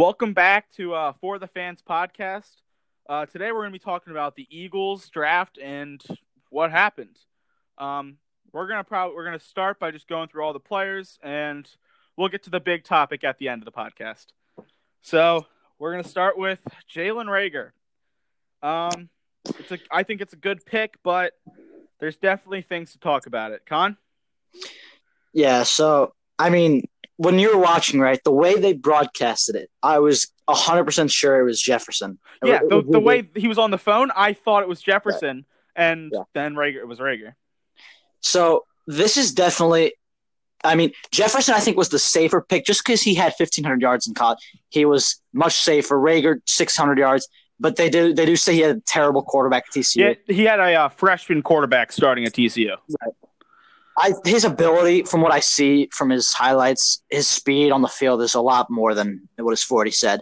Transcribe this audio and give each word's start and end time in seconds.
Welcome 0.00 0.32
back 0.32 0.72
to 0.76 0.94
uh, 0.94 1.12
For 1.20 1.38
the 1.38 1.46
Fans 1.46 1.82
podcast. 1.86 2.62
Uh, 3.06 3.26
today 3.26 3.52
we're 3.52 3.58
going 3.58 3.72
to 3.72 3.78
be 3.78 3.84
talking 3.84 4.12
about 4.12 4.34
the 4.34 4.46
Eagles 4.48 5.10
draft 5.10 5.58
and 5.58 6.02
what 6.48 6.70
happened. 6.70 7.18
Um, 7.76 8.16
we're 8.50 8.66
gonna 8.66 8.82
probably 8.82 9.14
we're 9.14 9.26
gonna 9.26 9.38
start 9.38 9.78
by 9.78 9.90
just 9.90 10.08
going 10.08 10.28
through 10.28 10.42
all 10.42 10.54
the 10.54 10.58
players, 10.58 11.18
and 11.22 11.68
we'll 12.16 12.30
get 12.30 12.44
to 12.44 12.50
the 12.50 12.60
big 12.60 12.84
topic 12.84 13.24
at 13.24 13.36
the 13.36 13.50
end 13.50 13.60
of 13.60 13.66
the 13.66 13.72
podcast. 13.72 14.28
So 15.02 15.44
we're 15.78 15.90
gonna 15.90 16.02
start 16.02 16.38
with 16.38 16.60
Jalen 16.90 17.26
Reagor. 17.26 17.72
Um, 18.66 19.10
it's 19.58 19.70
a 19.70 19.78
I 19.90 20.02
think 20.02 20.22
it's 20.22 20.32
a 20.32 20.36
good 20.36 20.64
pick, 20.64 20.94
but 21.02 21.34
there's 21.98 22.16
definitely 22.16 22.62
things 22.62 22.92
to 22.92 22.98
talk 22.98 23.26
about 23.26 23.52
it. 23.52 23.66
Con. 23.66 23.98
Yeah, 25.34 25.64
so 25.64 26.14
I 26.38 26.48
mean, 26.48 26.84
when 27.20 27.38
you 27.38 27.54
were 27.54 27.60
watching, 27.60 28.00
right, 28.00 28.18
the 28.24 28.32
way 28.32 28.58
they 28.58 28.72
broadcasted 28.72 29.54
it, 29.54 29.70
I 29.82 29.98
was 29.98 30.32
hundred 30.48 30.84
percent 30.84 31.10
sure 31.10 31.38
it 31.38 31.44
was 31.44 31.60
Jefferson. 31.60 32.18
Yeah, 32.42 32.60
the, 32.66 32.82
the 32.82 32.98
way 32.98 33.28
he 33.36 33.46
was 33.46 33.58
on 33.58 33.70
the 33.70 33.76
phone, 33.78 34.10
I 34.16 34.32
thought 34.32 34.62
it 34.62 34.68
was 34.70 34.80
Jefferson, 34.80 35.44
and 35.76 36.10
Yeah. 36.14 36.22
then 36.32 36.54
Reagor 36.54 36.76
it 36.76 36.88
was 36.88 36.98
Reagor. 36.98 37.34
So 38.20 38.64
this 38.86 39.18
is 39.18 39.32
definitely. 39.34 39.92
I 40.64 40.74
mean, 40.76 40.92
Jefferson, 41.12 41.54
I 41.54 41.60
think, 41.60 41.76
was 41.76 41.90
the 41.90 41.98
safer 41.98 42.40
pick 42.40 42.64
just 42.64 42.84
because 42.84 43.02
he 43.02 43.14
had 43.14 43.34
1,500 43.38 43.82
yards 43.82 44.08
in 44.08 44.14
college. 44.14 44.38
He 44.70 44.86
was 44.86 45.20
much 45.34 45.54
safer. 45.54 45.96
Reagor, 45.96 46.40
600 46.46 46.98
yards. 46.98 47.28
But 47.58 47.76
they 47.76 47.90
do 47.90 48.14
they 48.14 48.24
do 48.24 48.34
say 48.34 48.54
he 48.54 48.60
had 48.60 48.76
a 48.76 48.80
terrible 48.86 49.22
quarterback 49.22 49.64
at 49.68 49.74
TCU. 49.74 49.96
Yeah, 50.26 50.34
he 50.34 50.44
had 50.44 50.58
a 50.58 50.74
uh, 50.74 50.88
freshman 50.88 51.42
quarterback 51.42 51.92
starting 51.92 52.24
at 52.24 52.32
TCU. 52.32 52.76
I, 54.00 54.14
his 54.24 54.44
ability, 54.44 55.02
from 55.04 55.20
what 55.20 55.32
I 55.32 55.40
see 55.40 55.88
from 55.92 56.10
his 56.10 56.32
highlights, 56.32 57.02
his 57.10 57.28
speed 57.28 57.70
on 57.70 57.82
the 57.82 57.88
field 57.88 58.22
is 58.22 58.34
a 58.34 58.40
lot 58.40 58.70
more 58.70 58.94
than 58.94 59.28
what 59.36 59.50
his 59.50 59.62
40 59.62 59.90
said. 59.90 60.20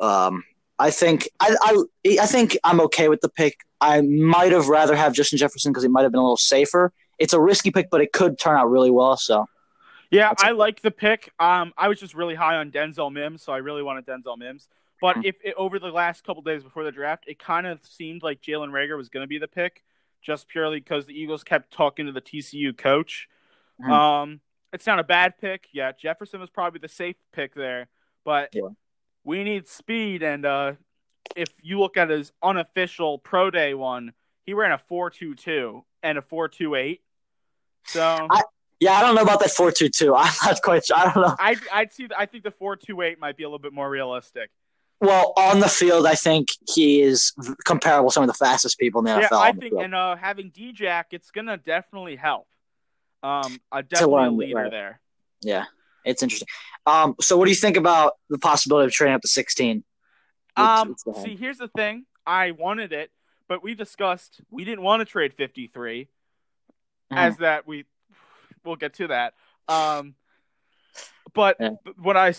Um, 0.00 0.44
I 0.78 0.90
think 0.90 1.28
I, 1.40 1.56
I 1.60 2.18
I 2.20 2.26
think 2.26 2.58
I'm 2.64 2.80
okay 2.82 3.08
with 3.08 3.20
the 3.20 3.28
pick. 3.30 3.54
I 3.80 4.00
might 4.02 4.52
have 4.52 4.68
rather 4.68 4.94
have 4.96 5.14
Justin 5.14 5.38
Jefferson 5.38 5.72
because 5.72 5.82
he 5.84 5.88
might 5.88 6.02
have 6.02 6.12
been 6.12 6.18
a 6.18 6.22
little 6.24 6.36
safer. 6.36 6.92
It's 7.18 7.32
a 7.32 7.40
risky 7.40 7.70
pick, 7.70 7.88
but 7.90 8.00
it 8.00 8.12
could 8.12 8.38
turn 8.38 8.56
out 8.56 8.70
really 8.70 8.90
well. 8.90 9.16
So 9.16 9.46
Yeah, 10.10 10.32
I 10.38 10.52
like 10.52 10.82
the 10.82 10.90
pick. 10.90 11.32
Um, 11.38 11.72
I 11.76 11.88
was 11.88 11.98
just 11.98 12.14
really 12.14 12.34
high 12.34 12.56
on 12.56 12.70
Denzel 12.70 13.12
Mims, 13.12 13.42
so 13.42 13.52
I 13.52 13.58
really 13.58 13.82
wanted 13.82 14.06
Denzel 14.06 14.38
Mims. 14.38 14.68
But 15.00 15.16
Hmm. 15.16 15.22
if 15.24 15.36
it, 15.44 15.54
over 15.56 15.78
the 15.78 15.88
last 15.88 16.24
couple 16.24 16.42
days 16.42 16.62
before 16.62 16.84
the 16.84 16.92
draft, 16.92 17.24
it 17.26 17.38
kind 17.38 17.66
of 17.66 17.84
seemed 17.84 18.22
like 18.22 18.40
Jalen 18.40 18.70
Reagor 18.70 18.96
was 18.96 19.08
going 19.08 19.24
to 19.24 19.28
be 19.28 19.38
the 19.38 19.48
pick, 19.48 19.82
just 20.26 20.48
purely 20.48 20.80
because 20.80 21.06
the 21.06 21.18
Eagles 21.18 21.44
kept 21.44 21.72
talking 21.72 22.06
to 22.06 22.12
the 22.12 22.20
TCU 22.20 22.76
coach. 22.76 23.28
Mhm. 23.80 23.90
Um, 23.90 24.40
it's 24.72 24.86
not 24.86 24.98
a 24.98 25.04
bad 25.04 25.38
pick. 25.38 25.68
Yeah, 25.72 25.92
Jefferson 25.92 26.40
was 26.40 26.50
probably 26.50 26.80
the 26.80 26.88
safe 26.88 27.14
pick 27.32 27.54
there, 27.54 27.86
but 28.24 28.50
Yeah. 28.52 28.70
we 29.22 29.44
need 29.44 29.68
speed. 29.68 30.24
And 30.24 30.44
uh, 30.44 30.72
if 31.36 31.48
you 31.62 31.78
look 31.78 31.96
at 31.96 32.10
his 32.10 32.32
unofficial 32.42 33.18
pro 33.20 33.50
day 33.52 33.72
one, 33.74 34.12
he 34.44 34.52
ran 34.52 34.72
a 34.72 34.78
four 34.78 35.10
two 35.10 35.36
two 35.36 35.84
and 36.02 36.18
a 36.18 36.22
four 36.22 36.48
two 36.48 36.74
eight. 36.74 37.02
So 37.84 38.26
I- 38.28 38.42
yeah, 38.80 38.92
I 38.94 39.00
don't 39.02 39.14
know 39.14 39.22
about 39.22 39.38
that 39.40 39.52
four 39.52 39.70
two 39.70 39.88
two. 39.88 40.12
I'm 40.16 40.32
not 40.44 40.60
quite. 40.60 40.84
sure. 40.86 40.98
I 40.98 41.04
don't 41.04 41.22
know. 41.22 41.36
I 41.38 41.56
I'd 41.72 41.92
see. 41.92 42.08
I 42.18 42.26
think 42.26 42.42
the 42.42 42.50
four 42.50 42.74
two 42.74 43.00
eight 43.02 43.20
might 43.20 43.36
be 43.36 43.44
a 43.44 43.46
little 43.46 43.60
bit 43.60 43.72
more 43.72 43.88
realistic. 43.88 44.50
Well, 45.00 45.34
on 45.36 45.60
the 45.60 45.68
field, 45.68 46.06
I 46.06 46.14
think 46.14 46.48
he 46.74 47.02
is 47.02 47.32
comparable 47.64 48.08
to 48.08 48.14
some 48.14 48.22
of 48.22 48.28
the 48.28 48.34
fastest 48.34 48.78
people 48.78 49.00
in 49.00 49.04
the 49.04 49.10
NFL. 49.10 49.28
yeah, 49.30 49.38
I 49.38 49.52
think, 49.52 49.74
and 49.78 49.94
uh, 49.94 50.16
having 50.16 50.50
D-Jack, 50.50 51.08
it's 51.10 51.30
gonna 51.30 51.58
definitely 51.58 52.16
help. 52.16 52.46
Um, 53.22 53.58
a 53.72 53.82
definitely 53.82 54.14
learn, 54.14 54.36
leader 54.36 54.54
right. 54.54 54.70
there. 54.70 55.00
Yeah, 55.42 55.64
it's 56.04 56.22
interesting. 56.22 56.48
Um, 56.86 57.14
so 57.20 57.36
what 57.36 57.44
do 57.44 57.50
you 57.50 57.56
think 57.56 57.76
about 57.76 58.14
the 58.30 58.38
possibility 58.38 58.86
of 58.86 58.92
trading 58.92 59.14
up 59.14 59.22
to 59.22 59.28
16? 59.28 59.84
Um, 60.56 60.96
see, 61.22 61.36
here's 61.36 61.58
the 61.58 61.68
thing. 61.68 62.06
I 62.24 62.52
wanted 62.52 62.92
it, 62.92 63.10
but 63.48 63.62
we 63.62 63.74
discussed 63.74 64.40
we 64.50 64.64
didn't 64.64 64.82
want 64.82 65.00
to 65.00 65.04
trade 65.04 65.34
53, 65.34 66.08
Mhm. 67.12 67.16
as 67.16 67.36
that 67.38 67.66
we 67.66 67.84
we'll 68.64 68.76
get 68.76 68.94
to 68.94 69.08
that. 69.08 69.34
Um, 69.68 70.14
but 71.36 71.56
Yeah. 71.60 71.70
what 71.98 72.16
I 72.16 72.32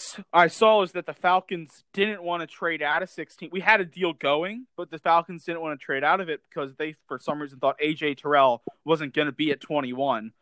saw 0.47 0.81
is 0.81 0.91
that 0.91 1.06
the 1.06 1.13
Falcons 1.13 1.85
didn't 1.94 2.22
want 2.22 2.41
to 2.41 2.47
trade 2.47 2.81
out 2.81 3.02
of 3.03 3.09
16. 3.09 3.50
We 3.52 3.62
had 3.62 3.80
a 3.80 3.85
deal 3.85 4.12
going, 4.12 4.68
but 4.75 4.91
the 4.91 5.00
Falcons 5.00 5.46
didn't 5.46 5.62
want 5.62 5.80
to 5.80 5.85
trade 5.85 6.03
out 6.03 6.19
of 6.19 6.28
it 6.28 6.41
because 6.50 6.75
they, 6.75 6.96
for 7.08 7.19
some 7.19 7.41
reason, 7.41 7.59
thought 7.59 7.80
AJ 7.80 8.18
Terrell 8.18 8.63
wasn't 8.84 9.13
going 9.13 9.28
to 9.28 9.31
be 9.31 9.52
at 9.52 9.62
21. 9.62 10.34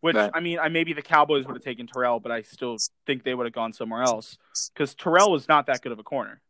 Which 0.00 0.14
Right. 0.14 0.30
I 0.32 0.40
mean, 0.40 0.58
I 0.58 0.68
maybe 0.68 0.92
the 0.92 1.02
Cowboys 1.02 1.46
would 1.46 1.56
have 1.56 1.64
taken 1.64 1.86
Terrell, 1.86 2.20
but 2.20 2.30
I 2.30 2.42
still 2.42 2.76
think 3.06 3.24
they 3.24 3.34
would 3.34 3.46
have 3.46 3.54
gone 3.54 3.72
somewhere 3.72 4.02
else 4.02 4.38
because 4.72 4.94
Terrell 4.94 5.32
was 5.32 5.48
not 5.48 5.66
that 5.66 5.82
good 5.82 5.90
of 5.92 5.98
a 5.98 6.02
corner. 6.04 6.40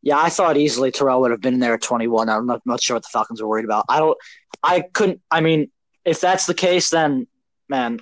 Yeah, 0.00 0.18
I 0.18 0.28
thought 0.28 0.56
easily 0.56 0.90
Terrell 0.90 1.20
would 1.22 1.30
have 1.30 1.40
been 1.40 1.58
there 1.58 1.74
at 1.74 1.82
21. 1.82 2.28
I'm 2.28 2.46
not, 2.46 2.60
not 2.64 2.82
sure 2.82 2.94
what 2.96 3.02
the 3.02 3.08
Falcons 3.12 3.42
were 3.42 3.48
worried 3.48 3.64
about. 3.64 3.84
I 3.88 3.98
don't. 3.98 4.16
I 4.62 4.82
couldn't. 4.82 5.20
I 5.30 5.40
mean, 5.40 5.70
if 6.04 6.20
that's 6.20 6.46
the 6.46 6.54
case, 6.54 6.90
then 6.90 7.26
man, 7.68 7.98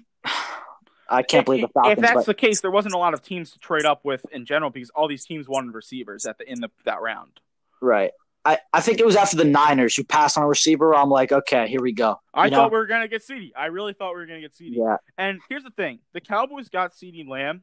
I 1.12 1.22
can't 1.22 1.44
believe 1.44 1.62
the 1.62 1.68
Falcons. 1.68 1.92
If 1.92 2.00
that's 2.00 2.14
but, 2.14 2.26
the 2.26 2.34
case, 2.34 2.60
there 2.60 2.70
wasn't 2.70 2.94
a 2.94 2.98
lot 2.98 3.14
of 3.14 3.22
teams 3.22 3.52
to 3.52 3.58
trade 3.58 3.84
up 3.84 4.04
with 4.04 4.24
in 4.32 4.44
general 4.46 4.70
because 4.70 4.90
all 4.90 5.06
these 5.08 5.24
teams 5.24 5.48
wanted 5.48 5.74
receivers 5.74 6.26
at 6.26 6.38
the 6.38 6.50
in 6.50 6.60
the 6.60 6.70
that 6.84 7.00
round. 7.00 7.40
right. 7.80 8.10
I, 8.44 8.58
I 8.72 8.80
think 8.80 8.98
it 8.98 9.06
was 9.06 9.14
after 9.14 9.36
the 9.36 9.44
Niners 9.44 9.94
who 9.94 10.02
passed 10.02 10.36
on 10.36 10.42
a 10.42 10.48
receiver. 10.48 10.96
I'm 10.96 11.10
like, 11.10 11.30
okay, 11.30 11.68
here 11.68 11.80
we 11.80 11.92
go. 11.92 12.20
I 12.34 12.46
You 12.46 12.50
thought 12.50 12.72
we 12.72 12.76
were 12.76 12.86
gonna 12.86 13.06
get 13.06 13.22
CD. 13.22 13.52
I 13.56 13.66
really 13.66 13.92
thought 13.92 14.14
we 14.14 14.20
were 14.20 14.26
gonna 14.26 14.40
get 14.40 14.56
CD. 14.56 14.78
Yeah, 14.80 14.96
And 15.16 15.38
here's 15.48 15.62
the 15.62 15.70
thing: 15.70 16.00
the 16.12 16.20
Cowboys 16.20 16.68
got 16.68 16.92
CD 16.92 17.22
Lamb, 17.22 17.62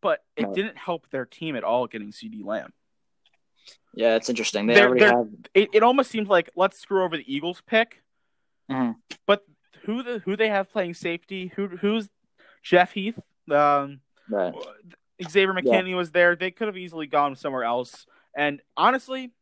but 0.00 0.24
it 0.34 0.46
Right. 0.46 0.54
didn't 0.56 0.78
help 0.78 1.08
their 1.10 1.26
team 1.26 1.54
at 1.54 1.62
all 1.62 1.86
getting 1.86 2.10
CD 2.10 2.42
Lamb. 2.42 2.72
yeah, 3.94 4.16
it's 4.16 4.28
interesting. 4.28 4.66
They 4.66 4.74
They're- 4.74 4.86
already 4.88 5.00
they're- 5.00 5.16
have. 5.16 5.28
It, 5.54 5.68
it 5.74 5.82
almost 5.84 6.10
seems 6.10 6.28
like 6.28 6.50
let's 6.56 6.76
screw 6.80 7.04
over 7.04 7.16
the 7.16 7.32
Eagles 7.32 7.62
pick, 7.64 8.02
Mhm. 8.68 8.96
but 9.26 9.44
who 9.84 10.02
the 10.02 10.18
who 10.20 10.34
they 10.36 10.48
have 10.48 10.72
playing 10.72 10.94
safety? 10.94 11.52
Who 11.54 11.68
who's 11.68 12.08
Jeff 12.62 12.92
Heath? 12.92 13.18
Um, 13.50 14.00
Right. 14.28 14.54
Xavier 15.28 15.52
McKinney 15.52 15.94
was 15.96 16.12
there. 16.12 16.36
They 16.36 16.50
could 16.50 16.68
have 16.68 16.76
easily 16.76 17.06
gone 17.06 17.34
somewhere 17.36 17.64
else. 17.64 18.06
And 18.36 18.60
honestly, 18.76 19.32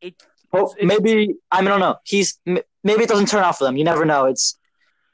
it 0.00 0.14
Well, 0.52 0.72
it's- 0.72 0.84
maybe 0.86 1.34
I 1.50 1.60
mean, 1.60 1.68
I 1.68 1.70
don't 1.70 1.80
know. 1.80 1.96
He's 2.04 2.38
maybe 2.46 3.02
it 3.02 3.08
doesn't 3.08 3.26
turn 3.26 3.42
out 3.42 3.58
for 3.58 3.64
them. 3.64 3.76
You 3.76 3.84
never 3.84 4.04
know. 4.04 4.26
It's 4.26 4.58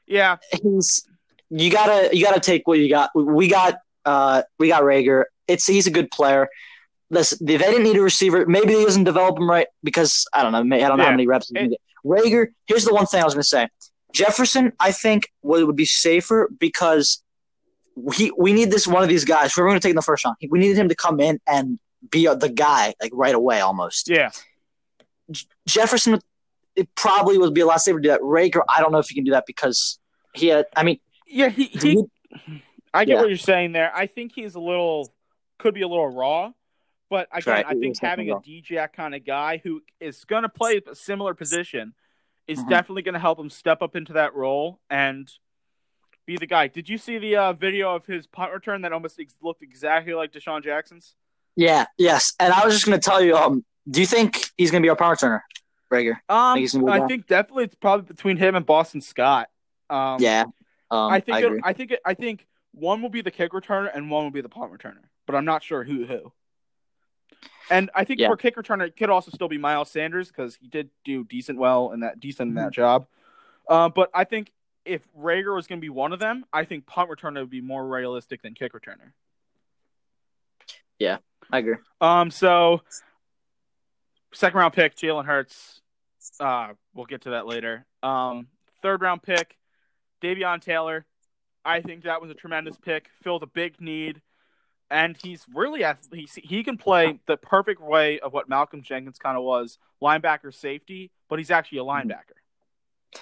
yeah, 0.05 0.37
he's 0.61 1.07
you 1.49 1.71
gotta 1.71 2.15
you 2.15 2.23
gotta 2.23 2.39
take 2.39 2.67
what 2.67 2.77
you 2.79 2.89
got. 2.89 3.09
We 3.15 3.47
got 3.47 3.75
uh 4.05 4.43
we 4.59 4.67
got 4.67 4.83
Reagor. 4.83 5.23
It's 5.47 5.65
he's 5.65 5.87
a 5.87 5.91
good 5.91 6.11
player. 6.11 6.47
Listen, 7.09 7.37
if 7.49 7.61
they 7.61 7.71
didn't 7.71 7.83
need 7.83 7.97
a 7.97 8.01
receiver, 8.01 8.45
maybe 8.45 8.73
he 8.73 8.83
doesn't 8.83 9.03
develop 9.05 9.37
him 9.37 9.49
right 9.49 9.67
because 9.83 10.25
I 10.33 10.43
don't 10.43 10.51
know. 10.51 10.59
I 10.75 10.79
don't 10.87 10.97
know 10.97 11.03
Yeah. 11.03 11.05
how 11.05 11.11
many 11.11 11.27
reps. 11.27 11.49
He 11.49 11.55
can. 11.55 11.75
Reagor. 12.05 12.47
Here's 12.67 12.83
the 12.85 12.93
one 12.93 13.05
thing 13.05 13.21
I 13.21 13.25
was 13.25 13.33
gonna 13.33 13.43
say. 13.43 13.67
Jefferson, 14.15 14.71
I 14.79 14.91
think 14.93 15.29
would 15.43 15.65
would 15.65 15.75
be 15.75 15.85
safer 15.85 16.49
because 16.57 17.21
we 17.95 18.31
we 18.37 18.53
need 18.53 18.71
this 18.71 18.87
one 18.87 19.03
of 19.03 19.09
these 19.09 19.25
guys. 19.25 19.55
We're 19.57 19.65
going 19.65 19.75
to 19.75 19.81
take 19.81 19.89
in 19.91 19.95
the 19.97 20.01
first 20.01 20.23
round. 20.23 20.37
We 20.49 20.57
needed 20.59 20.77
him 20.77 20.87
to 20.89 20.95
come 20.95 21.19
in 21.19 21.39
and 21.45 21.77
be 22.09 22.25
the 22.25 22.49
guy 22.49 22.93
like 23.01 23.11
right 23.13 23.35
away 23.35 23.59
almost. 23.59 24.09
yeah. 24.09 24.31
Jefferson, 25.67 26.19
it 26.75 26.87
probably 26.95 27.37
would 27.37 27.53
be 27.53 27.61
a 27.61 27.65
lot 27.65 27.81
safer 27.81 27.99
to 27.99 28.03
do 28.03 28.09
that. 28.09 28.21
Reagor, 28.21 28.61
I 28.73 28.79
don't 28.79 28.91
know 28.91 28.99
if 28.99 29.07
he 29.09 29.15
can 29.15 29.23
do 29.23 29.31
that 29.31 29.45
because 29.47 29.99
he 30.33 30.47
had. 30.47 30.65
I 30.75 30.83
mean, 30.83 30.99
Yeah, 31.27 31.49
he, 31.49 31.65
he 31.65 32.03
I 32.93 33.03
get 33.05 33.13
Yeah. 33.15 33.21
what 33.21 33.29
you're 33.29 33.37
saying 33.37 33.71
there. 33.73 33.91
I 33.93 34.07
think 34.07 34.31
he's 34.33 34.55
a 34.55 34.59
little 34.59 35.11
could 35.57 35.73
be 35.73 35.81
a 35.81 35.87
little 35.87 36.07
raw, 36.09 36.51
but 37.09 37.27
again, 37.31 37.53
Right, 37.55 37.65
I 37.67 37.73
think 37.73 37.99
having 37.99 38.29
a 38.29 38.35
DJ 38.35 38.91
kind 38.93 39.15
of 39.15 39.25
guy 39.25 39.61
who 39.63 39.81
is 39.99 40.23
going 40.25 40.43
to 40.43 40.49
play 40.49 40.79
a 40.89 40.95
similar 40.95 41.33
position 41.33 41.93
is 42.47 42.59
Mhm. 42.59 42.69
definitely 42.69 43.01
going 43.01 43.13
to 43.13 43.19
help 43.19 43.39
him 43.39 43.49
step 43.49 43.81
up 43.81 43.95
into 43.95 44.13
that 44.13 44.35
role 44.35 44.79
and 44.89 45.31
be 46.25 46.37
the 46.37 46.47
guy. 46.47 46.67
Did 46.67 46.89
you 46.89 46.97
see 46.97 47.17
the 47.17 47.35
uh, 47.35 47.53
video 47.53 47.95
of 47.95 48.05
his 48.05 48.27
punt 48.27 48.51
return 48.53 48.81
that 48.81 48.93
almost 48.93 49.19
ex- 49.19 49.35
looked 49.41 49.61
exactly 49.63 50.13
like 50.13 50.31
DeSean 50.31 50.63
Jackson's? 50.63 51.15
yeah, 51.55 51.85
yes. 51.97 52.33
And 52.39 52.51
I 52.53 52.65
was 52.65 52.73
just 52.73 52.85
going 52.85 52.99
to 52.99 53.03
tell 53.09 53.21
you, 53.23 53.35
um, 53.35 53.63
do 53.89 53.99
you 54.01 54.05
think 54.07 54.49
he's 54.57 54.71
going 54.71 54.81
to 54.81 54.85
be 54.85 54.89
our 54.89 54.95
power 54.95 55.15
returner, 55.15 55.41
Reagor? 55.91 56.17
Um, 56.29 56.55
Think 56.55 56.61
he's 56.61 56.73
gonna 56.73 56.85
be 56.85 56.91
I 56.91 57.07
think 57.07 57.27
definitely 57.27 57.65
it's 57.65 57.75
probably 57.75 58.05
between 58.07 58.37
him 58.37 58.55
and 58.55 58.65
Boston 58.65 59.01
Scott. 59.01 59.49
Um, 59.89 60.17
yeah. 60.19 60.43
Um, 60.91 61.11
I 61.11 61.19
think 61.19 61.37
I 61.37 61.39
it-. 61.41 61.61
I 61.63 61.73
think 61.73 61.91
it- 61.91 62.01
I 62.05 62.13
think 62.15 62.47
one 62.73 63.01
will 63.01 63.09
be 63.09 63.21
the 63.21 63.31
kick 63.31 63.51
returner 63.53 63.89
and 63.95 64.09
one 64.09 64.23
will 64.23 64.31
be 64.31 64.41
the 64.41 64.49
punt 64.49 64.71
returner, 64.73 65.03
but 65.27 65.35
I'm 65.35 65.45
not 65.45 65.63
sure 65.63 65.83
who 65.83 66.05
who. 66.05 66.33
And 67.69 67.89
I 67.95 68.03
think 68.03 68.19
Yeah. 68.19 68.27
for 68.27 68.37
kick 68.37 68.55
returner, 68.55 68.87
it 68.87 68.95
could 68.95 69.09
also 69.09 69.31
still 69.31 69.47
be 69.47 69.57
Miles 69.57 69.89
Sanders 69.89 70.27
because 70.27 70.55
he 70.55 70.67
did 70.67 70.89
do 71.03 71.23
decent 71.23 71.57
well 71.57 71.91
in 71.91 72.01
that 72.01 72.19
decent 72.19 72.49
in 72.49 72.55
that 72.55 72.65
Mm-hmm. 72.65 72.71
job. 72.71 73.07
Uh, 73.67 73.89
but 73.89 74.09
I 74.13 74.23
think 74.23 74.51
if 74.85 75.01
Reagor 75.17 75.55
was 75.55 75.65
going 75.65 75.79
to 75.79 75.85
be 75.85 75.89
one 75.89 76.13
of 76.13 76.19
them, 76.19 76.45
I 76.53 76.63
think 76.65 76.85
punt 76.85 77.09
returner 77.09 77.39
would 77.39 77.49
be 77.49 77.61
more 77.61 77.85
realistic 77.87 78.43
than 78.43 78.53
kick 78.53 78.73
returner. 78.73 79.13
Yeah, 80.99 81.17
I 81.51 81.57
agree. 81.59 81.75
Um, 81.99 82.29
so 82.31 82.81
second 84.31 84.59
round 84.59 84.73
pick 84.73 84.95
Jalen 84.95 85.25
Hurts. 85.25 85.81
Uh, 86.39 86.73
we'll 86.93 87.05
get 87.05 87.21
to 87.21 87.31
that 87.31 87.47
later. 87.47 87.85
Um, 88.03 88.47
third 88.81 89.01
round 89.01 89.23
pick 89.23 89.57
Davion 90.21 90.61
Taylor. 90.61 91.05
I 91.65 91.81
think 91.81 92.03
that 92.03 92.21
was 92.21 92.29
a 92.29 92.35
tremendous 92.35 92.77
pick. 92.77 93.09
Filled 93.23 93.41
a 93.43 93.47
big 93.47 93.81
need. 93.81 94.21
And 94.91 95.17
he's 95.21 95.43
really 95.53 95.83
he 96.13 96.27
he 96.43 96.63
can 96.63 96.77
play 96.77 97.19
the 97.25 97.37
perfect 97.37 97.81
way 97.81 98.19
of 98.19 98.33
what 98.33 98.47
Malcolm 98.47 98.83
Jenkins 98.83 99.17
kind 99.17 99.35
of 99.37 99.43
was, 99.43 99.79
linebacker 100.01 100.53
safety, 100.53 101.11
but 101.29 101.39
he's 101.39 101.49
actually 101.51 101.79
a 101.79 101.81
Mm-hmm. 101.83 102.09
linebacker. 102.11 103.19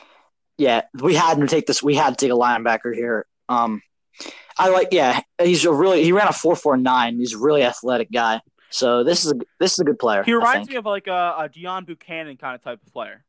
Yeah, 0.58 0.82
we 1.02 1.16
had 1.16 1.40
to 1.40 1.48
take 1.48 1.66
this. 1.66 1.82
We 1.82 1.96
had 1.96 2.12
to 2.18 2.26
take 2.26 2.32
a 2.32 2.38
linebacker 2.38 2.94
here. 2.94 3.26
Um, 3.50 3.82
I 4.58 4.70
like. 4.70 4.90
Yeah, 4.92 5.20
he's 5.42 5.66
a 5.66 5.74
really. 5.74 6.04
He 6.04 6.12
ran 6.12 6.28
a 6.28 6.34
four 6.34 6.56
four 6.56 6.78
nine. 6.78 7.18
He's 7.18 7.34
a 7.34 7.40
really 7.40 7.64
athletic 7.64 8.12
guy. 8.12 8.42
So 8.70 9.04
this 9.04 9.26
is 9.26 9.32
a 9.32 9.36
this 9.60 9.74
is 9.74 9.80
a 9.80 9.84
good 9.84 9.98
player. 10.00 10.24
He 10.24 10.34
reminds 10.34 10.70
me 10.70 10.76
of 10.76 10.86
like 10.86 11.08
a, 11.08 11.36
a 11.40 11.50
Deone 11.50 11.86
Bucannon 11.88 12.38
kind 12.40 12.56
of 12.56 12.62
type 12.62 12.80
of 12.86 12.94
player. 12.94 13.24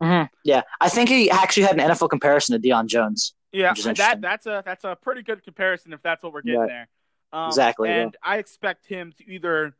hmm 0.00 0.22
Yeah, 0.44 0.62
I 0.80 0.88
think 0.88 1.08
he 1.08 1.30
actually 1.30 1.64
had 1.64 1.80
an 1.80 1.88
NFL 1.90 2.10
comparison 2.10 2.60
to 2.60 2.68
Deion 2.68 2.86
Jones. 2.86 3.34
Yeah, 3.50 3.74
that 3.74 4.20
that's 4.20 4.46
a 4.46 4.62
that's 4.64 4.84
a 4.84 4.96
pretty 5.00 5.22
good 5.22 5.42
comparison 5.42 5.92
if 5.92 6.02
that's 6.02 6.22
what 6.22 6.32
we're 6.32 6.42
getting 6.42 6.60
Right. 6.60 6.68
there. 6.68 6.88
Um, 7.32 7.48
Exactly, 7.48 7.88
yeah. 7.88 8.02
And 8.02 8.16
I 8.22 8.38
expect 8.38 8.86
him 8.86 9.12
to 9.18 9.30
either 9.30 9.74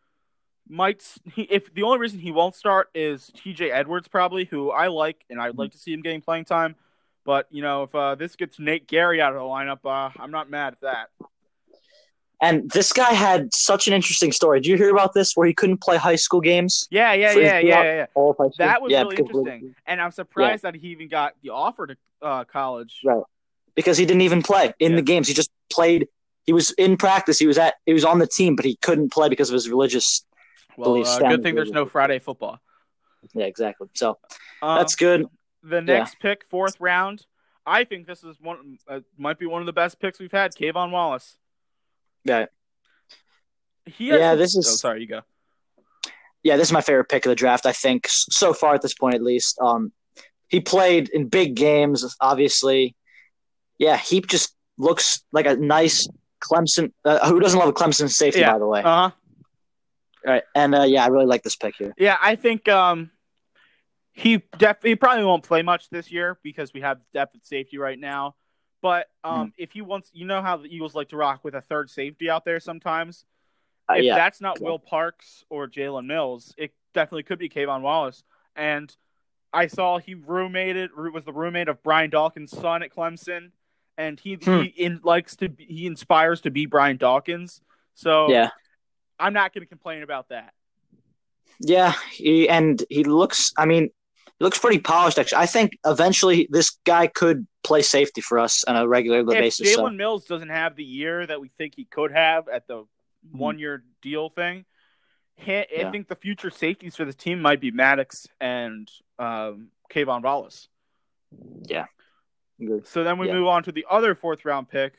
might 0.69 1.03
he, 1.35 1.43
if 1.43 1.73
the 1.75 1.83
only 1.83 1.99
reason 1.99 2.19
he 2.19 2.31
won't 2.31 2.55
start 2.55 2.89
is 2.95 3.31
T.J. 3.35 3.71
Edwards 3.71 4.09
probably, 4.09 4.45
who 4.45 4.71
I 4.71 4.87
like 4.87 5.25
and 5.29 5.41
I'd 5.41 5.59
like 5.59 5.73
to 5.73 5.79
see 5.79 5.93
him 5.93 6.03
getting 6.03 6.23
playing 6.23 6.45
time. 6.45 6.77
But 7.25 7.47
you 7.51 7.63
know, 7.63 7.85
if 7.85 7.95
uh, 7.95 8.15
this 8.15 8.37
gets 8.37 8.59
Nate 8.59 8.89
Gerry 8.89 9.21
out 9.21 9.33
of 9.33 9.39
the 9.39 9.45
lineup, 9.45 9.81
uh, 9.85 10.11
I'm 10.19 10.31
not 10.31 10.51
mad 10.51 10.75
at 10.75 10.81
that. 10.81 11.09
And 12.41 12.69
this 12.71 12.93
guy 12.93 13.13
had 13.13 13.55
such 13.55 13.87
an 13.87 13.95
interesting 13.95 14.33
story. 14.33 14.61
Did 14.61 14.67
you 14.69 14.77
hear 14.77 14.91
about 14.91 15.15
this? 15.15 15.37
Where 15.37 15.47
he 15.47 15.55
couldn't 15.55 15.81
play 15.81 15.97
high 15.97 16.17
school 16.17 16.41
games. 16.41 16.89
Yeah, 16.91 17.13
yeah, 17.13 17.33
yeah, 17.33 17.41
yeah, 17.41 17.59
yeah, 17.61 17.83
yeah. 17.83 18.07
All 18.15 18.31
of 18.33 18.37
high 18.37 18.49
school? 18.49 18.55
That 18.59 18.83
was 18.83 18.91
Yeah, 18.91 19.03
really 19.03 19.17
interesting, 19.17 19.75
and 19.87 20.01
I'm 20.01 20.11
surprised 20.11 20.63
that 20.65 20.75
he 20.75 20.89
even 20.89 21.09
got 21.09 21.35
the 21.43 21.51
offer 21.51 21.87
to 21.87 21.97
uh, 22.21 22.45
college. 22.45 23.01
Right. 23.05 23.23
Because 23.77 23.97
he 23.97 24.05
didn't 24.05 24.23
even 24.23 24.43
play 24.43 24.73
in 24.81 24.93
Yeah. 24.93 24.97
the 24.97 25.03
games. 25.03 25.29
He 25.29 25.35
just 25.35 25.51
played. 25.73 26.09
He 26.45 26.53
was 26.53 26.71
in 26.73 26.97
practice. 26.97 27.39
He 27.39 27.47
was 27.47 27.59
at. 27.59 27.75
He 27.87 27.93
was 27.93 28.05
on 28.05 28.19
the 28.19 28.27
team, 28.27 28.57
but 28.57 28.65
he 28.65 28.77
couldn't 28.77 29.13
play 29.13 29.29
because 29.29 29.49
of 29.51 29.55
his 29.55 29.69
religious. 29.69 30.25
Beliefs. 30.77 31.09
Well, 31.11 31.19
Believe 31.19 31.25
uh, 31.33 31.37
good 31.37 31.43
thing 31.43 31.55
there's 31.55 31.71
no 31.71 31.87
Friday 31.87 32.19
football. 32.19 32.59
Yeah, 33.35 33.45
exactly. 33.45 33.89
So 33.95 34.19
Um, 34.63 34.79
that's 34.79 34.97
good. 34.97 35.27
the 35.63 35.81
next 35.81 36.19
pick, 36.19 36.45
fourth 36.49 36.81
round. 36.81 37.25
I 37.65 37.85
think 37.85 38.07
this 38.07 38.25
is 38.25 38.41
one 38.41 38.79
uh, 38.89 39.01
might 39.17 39.39
be 39.39 39.47
one 39.47 39.63
of 39.63 39.67
the 39.67 39.73
best 39.73 40.01
picks 40.01 40.19
we've 40.19 40.33
had. 40.33 40.53
K'Von 40.55 40.91
Wallace. 40.91 41.37
Yeah. 42.25 42.47
He 43.87 44.09
has 44.09 44.19
Yeah, 44.21 44.35
this 44.35 44.57
is- 44.57 44.67
Oh, 44.69 44.77
sorry, 44.77 45.01
you 45.03 45.07
go. 45.07 45.21
yeah, 46.43 46.57
this 46.57 46.69
is 46.69 46.73
my 46.73 46.81
favorite 46.81 47.09
pick 47.09 47.25
of 47.27 47.31
the 47.31 47.37
draft. 47.37 47.67
I 47.67 47.73
think 47.73 48.07
so 48.09 48.53
far 48.53 48.75
at 48.75 48.83
this 48.83 48.95
point, 48.95 49.15
at 49.15 49.23
least. 49.23 49.59
Um, 49.61 49.93
he 50.49 50.61
played 50.61 51.09
in 51.11 51.29
big 51.29 51.55
games, 51.55 52.17
obviously. 52.21 52.97
Yeah, 53.79 53.97
he 53.97 54.21
just 54.21 54.55
looks 54.79 55.23
like 55.33 55.47
a 55.47 55.55
nice 55.57 56.09
Clemson. 56.43 56.93
Uh, 57.05 57.29
who 57.29 57.41
doesn't 57.41 57.59
love 57.59 57.69
a 57.69 57.73
Clemson 57.73 58.11
safety, 58.11 58.41
Yeah. 58.41 58.53
by 58.53 58.59
the 58.59 58.67
way? 58.67 58.81
Uh 58.83 59.09
huh. 59.09 59.11
right, 60.25 60.43
and 60.55 60.75
uh, 60.75 60.83
yeah, 60.83 61.05
I 61.05 61.09
really 61.09 61.27
like 61.27 61.43
this 61.43 61.57
pick 61.57 61.75
here. 61.79 61.95
Yeah, 61.99 62.17
I 62.21 62.37
think 62.37 62.69
um, 62.69 63.11
he 64.13 64.43
def- 64.59 64.83
he 64.83 64.97
probably 64.97 65.25
won't 65.25 65.43
play 65.45 65.63
much 65.63 65.89
this 65.91 66.11
year 66.13 66.39
because 66.43 66.73
we 66.73 66.81
have 66.83 66.99
depth 67.15 67.35
at 67.37 67.47
safety 67.47 67.79
right 67.79 67.99
now. 67.99 68.35
But 68.83 69.09
um, 69.25 69.33
Mm-hmm. 69.49 69.49
if 69.63 69.73
he 69.73 69.81
wants, 69.83 70.11
you 70.13 70.27
know 70.27 70.43
how 70.43 70.57
the 70.57 70.75
Eagles 70.75 70.95
like 70.95 71.09
to 71.11 71.17
rock 71.17 71.45
with 71.45 71.55
a 71.55 71.61
third 71.61 71.89
safety 71.89 72.29
out 72.29 72.45
there 72.45 72.59
sometimes. 72.61 73.25
Uh, 73.89 73.95
if 73.95 74.05
yeah, 74.05 74.17
that's 74.17 74.41
not 74.41 74.61
Yeah. 74.61 74.69
Will 74.69 74.79
Parks 74.79 75.45
or 75.51 75.69
Jalen 75.69 76.07
Mills, 76.07 76.53
it 76.59 76.73
definitely 76.95 77.23
could 77.23 77.39
be 77.39 77.49
K'Von 77.49 77.81
Wallace. 77.83 78.23
And 78.57 78.95
I 79.53 79.67
saw 79.69 79.99
he 79.99 80.15
roommated 80.15 80.91
was 80.97 81.25
the 81.25 81.33
roommate 81.33 81.69
of 81.69 81.83
Brian 81.83 82.11
Dawkins' 82.11 82.51
son 82.57 82.83
at 82.83 82.93
Clemson, 82.95 83.51
and 83.99 84.19
he 84.19 84.35
Hmm. 84.35 84.63
he 84.63 84.67
in, 84.69 85.01
likes 85.03 85.37
to 85.37 85.49
be, 85.49 85.65
he 85.65 85.87
inspires 85.87 86.41
to 86.43 86.51
be 86.51 86.67
Brian 86.67 86.97
Dawkins. 86.97 87.61
So 87.95 88.31
yeah, 88.31 88.51
I'm 89.19 89.33
not 89.33 89.53
going 89.53 89.63
to 89.63 89.69
complain 89.69 90.03
about 90.03 90.29
that. 90.31 90.55
yeah. 91.61 91.93
He, 92.11 92.49
and 92.49 92.83
he 92.89 93.05
looks. 93.05 93.53
I 93.57 93.67
mean, 93.67 93.91
he 94.39 94.45
looks 94.45 94.59
pretty 94.59 94.79
polished. 94.79 95.19
Actually, 95.19 95.39
I 95.43 95.47
think 95.47 95.79
eventually 95.85 96.49
this 96.51 96.71
guy 96.85 97.07
could 97.07 97.47
play 97.63 97.83
safety 97.83 98.21
for 98.21 98.39
us 98.39 98.65
on 98.65 98.77
a 98.77 98.89
regular 98.89 99.21
If 99.21 99.27
basis. 99.29 99.69
Jalen 99.69 99.75
So 99.75 99.91
Mills 99.91 100.25
doesn't 100.25 100.49
have 100.49 100.75
the 100.75 100.85
year 100.85 101.27
that 101.27 101.41
we 101.41 101.49
think 101.49 101.75
he 101.77 101.85
could 101.85 102.11
have 102.13 102.49
at 102.49 102.67
the 102.67 102.85
one 103.31 103.59
year 103.61 103.85
deal 104.01 104.31
thing, 104.31 104.65
I 105.47 105.67
Yeah. 105.71 105.91
think 105.93 106.09
the 106.09 106.17
future 106.17 106.51
safeties 106.51 106.97
for 106.97 107.05
this 107.05 107.15
team 107.15 107.41
might 107.41 107.61
be 107.61 107.71
Maddox 107.71 108.27
and 108.41 108.91
um, 109.19 109.69
K'Von 109.91 110.23
Wallace. 110.23 110.69
Good. 112.65 112.87
So 112.87 113.05
then 113.05 113.19
we 113.19 113.27
Yeah. 113.29 113.35
move 113.35 113.47
on 113.49 113.63
to 113.65 113.73
the 113.73 113.87
other 113.91 114.15
fourth 114.15 114.45
round 114.45 114.69
pick, 114.69 114.95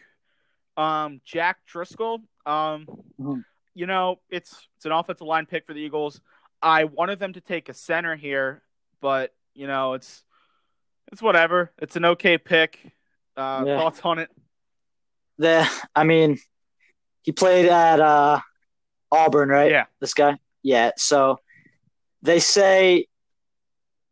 um, 0.78 1.22
Jack 1.24 1.66
Driscoll. 1.66 2.22
Um, 2.46 2.86
Mhm. 3.20 3.46
You 3.76 3.88
know, 3.88 4.20
it's 4.30 4.68
it's 4.76 4.86
an 4.86 4.92
offensive 4.92 5.26
line 5.26 5.46
pick 5.48 5.66
for 5.66 5.74
the 5.74 5.80
Eagles. 5.82 6.22
I 6.62 6.84
wanted 6.84 7.20
them 7.20 7.34
to 7.34 7.42
take 7.42 7.70
a 7.70 7.74
center 7.74 8.16
here, 8.16 8.64
but 9.02 9.34
you 9.54 9.66
know, 9.68 9.94
it's 9.94 10.24
it's 11.12 11.22
whatever. 11.22 11.72
It's 11.80 11.96
an 11.96 12.06
okay 12.06 12.38
pick. 12.38 12.80
Uh, 13.36 13.64
Yeah. 13.66 13.78
Thoughts 13.80 14.02
on 14.04 14.20
it? 14.20 14.30
the 15.40 15.68
I 15.96 16.04
mean, 16.04 16.38
he 17.24 17.32
played 17.32 17.66
at 17.66 18.00
uh, 18.00 18.40
Auburn, 19.12 19.50
right? 19.50 19.72
Yeah. 19.72 19.86
This 20.00 20.14
guy. 20.14 20.38
Yeah. 20.62 20.92
So 20.98 21.40
they 22.22 22.40
say 22.40 23.08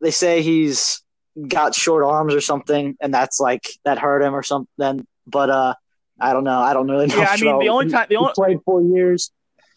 they 0.01 0.11
say 0.11 0.41
he's 0.41 1.03
got 1.47 1.75
short 1.75 2.03
arms 2.03 2.33
or 2.33 2.41
something, 2.41 2.95
and 3.01 3.13
that's 3.13 3.39
like 3.39 3.67
that 3.85 3.99
hurt 3.99 4.21
him 4.21 4.35
or 4.35 4.43
something. 4.43 5.05
But 5.27 5.49
uh, 5.49 5.73
I 6.19 6.33
don't 6.33 6.43
know. 6.43 6.59
I 6.59 6.73
don't 6.73 6.89
really 6.89 7.07
know. 7.07 7.17
Yeah, 7.17 7.29
I 7.29 7.37
mean, 7.37 7.59
the 7.59 7.69
only 7.69 7.89
time 7.89 8.05
the 8.09 8.15
he 8.15 8.17
only 8.17 8.33
played 8.33 8.57
four 8.65 8.81
years. 8.81 9.31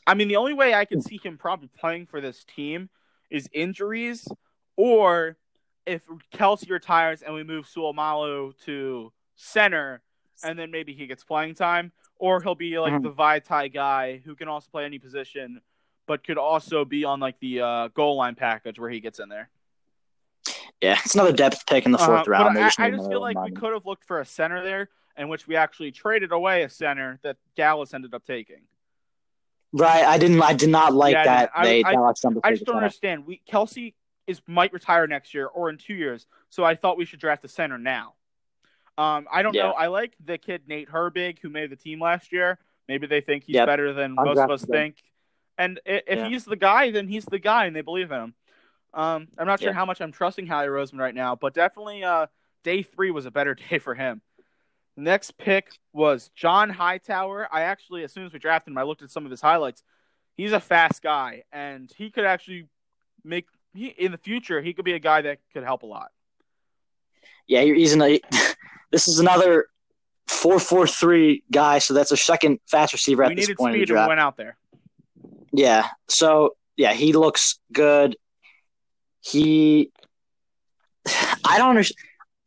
I 0.06 0.14
mean, 0.14 0.28
the 0.28 0.36
only 0.36 0.52
way 0.52 0.74
I 0.74 0.84
can 0.84 1.00
see 1.00 1.18
him 1.22 1.38
probably 1.38 1.68
playing 1.68 2.06
for 2.06 2.20
this 2.20 2.44
team 2.44 2.90
is 3.30 3.48
injuries, 3.52 4.28
or 4.76 5.36
if 5.86 6.02
Kelce 6.32 6.68
retires 6.70 7.22
and 7.22 7.34
we 7.34 7.42
move 7.42 7.66
Seumalo 7.66 8.52
to 8.64 9.12
center, 9.36 10.02
and 10.42 10.58
then 10.58 10.70
maybe 10.70 10.92
he 10.94 11.06
gets 11.06 11.24
playing 11.24 11.54
time, 11.54 11.92
or 12.18 12.42
he'll 12.42 12.54
be 12.54 12.78
like 12.78 12.92
Mhm. 12.92 13.02
the 13.02 13.12
Vaitai 13.12 13.72
guy 13.72 14.18
who 14.24 14.34
can 14.34 14.48
also 14.48 14.68
play 14.70 14.84
any 14.84 14.98
position, 14.98 15.60
but 16.06 16.22
could 16.24 16.38
also 16.38 16.84
be 16.84 17.04
on 17.04 17.20
like 17.20 17.38
the 17.40 17.60
uh, 17.60 17.88
goal 17.88 18.16
line 18.16 18.34
package 18.34 18.78
where 18.78 18.90
he 18.90 19.00
gets 19.00 19.18
in 19.18 19.28
there. 19.28 19.48
Yeah, 20.81 20.99
it's 21.05 21.15
another 21.15 21.32
depth 21.32 21.67
pick 21.67 21.87
in 21.87 21.93
the 21.93 21.99
fourth 21.99 22.29
Uh, 22.29 22.31
round. 22.31 22.59
I, 22.59 22.62
just 22.65 22.81
I 22.81 22.91
just 22.91 23.09
feel 23.09 23.21
like 23.21 23.38
we 23.43 23.53
could 23.53 23.73
have 23.73 23.87
looked 23.87 24.05
for 24.05 24.21
a 24.21 24.25
center 24.26 24.62
there, 24.62 24.91
in 25.17 25.29
which 25.29 25.47
we 25.47 25.56
actually 25.56 25.93
traded 25.93 26.32
away 26.32 26.62
a 26.62 26.69
center 26.69 27.19
that 27.23 27.37
Dallas 27.56 27.94
ended 27.94 28.12
up 28.15 28.25
taking. 28.25 28.62
Right, 29.73 30.05
I 30.05 30.19
didn't. 30.19 30.41
I 30.43 30.53
did 30.53 30.69
not 30.69 30.93
like 30.93 31.15
Yeah, 31.15 31.25
that. 31.25 31.50
I- 31.55 31.65
they 31.65 31.85
I- 31.85 31.93
Dallas 31.93 32.23
number 32.23 32.40
I 32.45 32.50
just 32.50 32.64
don't 32.64 32.75
center. 32.75 32.85
understand. 32.85 33.26
We 33.26 33.40
Kelce 33.50 33.95
is 34.26 34.40
might 34.47 34.73
retire 34.73 35.07
next 35.07 35.35
year 35.35 35.47
or 35.47 35.69
in 35.71 35.78
two 35.78 35.95
years, 35.95 36.26
so 36.49 36.64
I 36.64 36.75
thought 36.75 36.97
we 36.97 37.04
should 37.04 37.21
draft 37.21 37.45
a 37.45 37.49
center 37.49 37.78
now. 37.78 38.14
Um, 38.97 39.26
I 39.31 39.43
don't 39.43 39.54
Yeah. 39.54 39.64
know. 39.64 39.73
I 39.73 39.88
like 39.88 40.14
the 40.25 40.38
kid 40.38 40.62
Nate 40.69 40.88
Herbig 40.88 41.40
who 41.40 41.49
made 41.50 41.71
the 41.71 41.76
team 41.76 42.00
last 42.00 42.31
year. 42.33 42.59
Maybe 42.88 43.07
they 43.07 43.21
think 43.21 43.45
he's 43.45 43.54
Yep. 43.57 43.66
better 43.66 43.93
than 43.93 44.14
most 44.14 44.38
of 44.38 44.50
us 44.50 44.64
think. 44.64 45.02
And 45.59 45.81
if 45.85 46.19
Yeah. 46.19 46.28
he's 46.28 46.45
the 46.45 46.57
guy, 46.57 46.90
then 46.90 47.09
he's 47.09 47.25
the 47.25 47.38
guy, 47.38 47.66
and 47.66 47.75
they 47.75 47.81
believe 47.81 48.12
in 48.12 48.21
him. 48.21 48.35
Um, 48.94 49.28
I'm 49.36 49.46
not 49.46 49.60
sure 49.60 49.70
Yeah. 49.70 49.74
how 49.74 49.84
much 49.84 50.00
I'm 50.00 50.12
trusting 50.12 50.46
Howie 50.46 50.68
Roseman 50.68 51.00
right 51.00 51.14
now, 51.14 51.34
but 51.34 51.52
definitely 51.52 52.04
uh, 52.04 52.26
day 52.62 52.82
three 52.82 53.10
was 53.10 53.26
a 53.26 53.30
better 53.30 53.54
day 53.70 53.78
for 53.78 53.94
him. 53.94 54.22
Next 54.96 55.36
pick 55.36 55.72
was 55.92 56.30
John 56.36 56.70
Hightower. 56.70 57.48
I 57.50 57.62
actually, 57.62 58.04
as 58.04 58.12
soon 58.12 58.26
as 58.26 58.32
we 58.32 58.38
drafted 58.38 58.70
him, 58.70 58.78
I 58.78 58.84
looked 58.84 59.02
at 59.02 59.10
some 59.10 59.24
of 59.24 59.30
his 59.30 59.40
highlights. 59.40 59.82
He's 60.36 60.52
a 60.52 60.60
fast 60.60 61.02
guy, 61.02 61.42
and 61.52 61.92
he 61.96 62.10
could 62.10 62.24
actually 62.24 62.68
make 63.24 63.46
he, 63.74 63.86
in 63.86 64.12
the 64.12 64.18
future. 64.18 64.62
He 64.62 64.72
could 64.72 64.84
be 64.84 64.92
a 64.92 65.00
guy 65.00 65.22
that 65.22 65.38
could 65.52 65.64
help 65.64 65.82
a 65.82 65.86
lot. 65.86 66.12
Yeah, 67.48 67.62
he's 67.62 67.92
in 67.92 68.02
a. 68.02 68.20
This 68.92 69.08
is 69.08 69.18
another 69.18 69.66
four 70.28 70.60
four 70.60 70.86
three 70.86 71.42
guy, 71.50 71.80
so 71.80 71.94
that's 71.94 72.12
a 72.12 72.16
second 72.16 72.60
fast 72.68 72.92
receiver 72.92 73.24
at 73.24 73.30
we 73.30 73.34
this 73.34 73.48
needed 73.48 73.56
point 73.56 73.74
speed, 73.74 73.90
and 73.90 73.98
we 73.98 74.06
went 74.06 74.20
out 74.20 74.36
there. 74.36 74.56
Yeah. 75.52 75.88
So 76.08 76.54
yeah, 76.76 76.92
he 76.92 77.12
looks 77.12 77.58
good. 77.72 78.16
He, 79.25 79.90
I 81.45 81.59
don't 81.59 81.71
understand. 81.71 81.99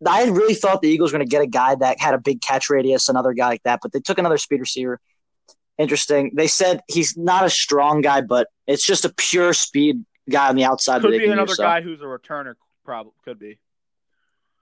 I 0.06 0.26
really 0.26 0.54
thought 0.54 0.82
the 0.82 0.90
Eagles 0.90 1.12
were 1.12 1.18
going 1.18 1.28
to 1.28 1.32
get 1.32 1.42
a 1.42 1.48
guy 1.48 1.74
that 1.74 2.00
had 2.00 2.14
a 2.14 2.20
big 2.20 2.40
catch 2.40 2.70
radius, 2.70 3.10
another 3.10 3.34
guy 3.34 3.48
like 3.48 3.64
that, 3.64 3.80
but 3.82 3.94
they 3.94 4.00
took 4.00 4.20
another 4.20 4.38
speed 4.38 4.60
receiver. 4.60 5.00
Interesting. 5.80 6.32
They 6.36 6.48
said 6.48 6.82
he's 6.88 7.18
not 7.18 7.46
a 7.46 7.50
strong 7.50 8.02
guy, 8.02 8.22
but 8.22 8.48
it's 8.68 8.86
just 8.86 9.06
a 9.06 9.14
pure 9.16 9.54
speed 9.54 10.06
guy 10.30 10.50
on 10.50 10.56
the 10.56 10.66
outside. 10.66 11.02
Could 11.02 11.18
be 11.18 11.26
another 11.26 11.50
use, 11.50 11.58
so, 11.58 11.64
guy 11.64 11.82
who's 11.82 12.02
a 12.02 12.06
returner. 12.06 12.54
Probably 12.86 13.14
could 13.26 13.40
be. 13.40 13.60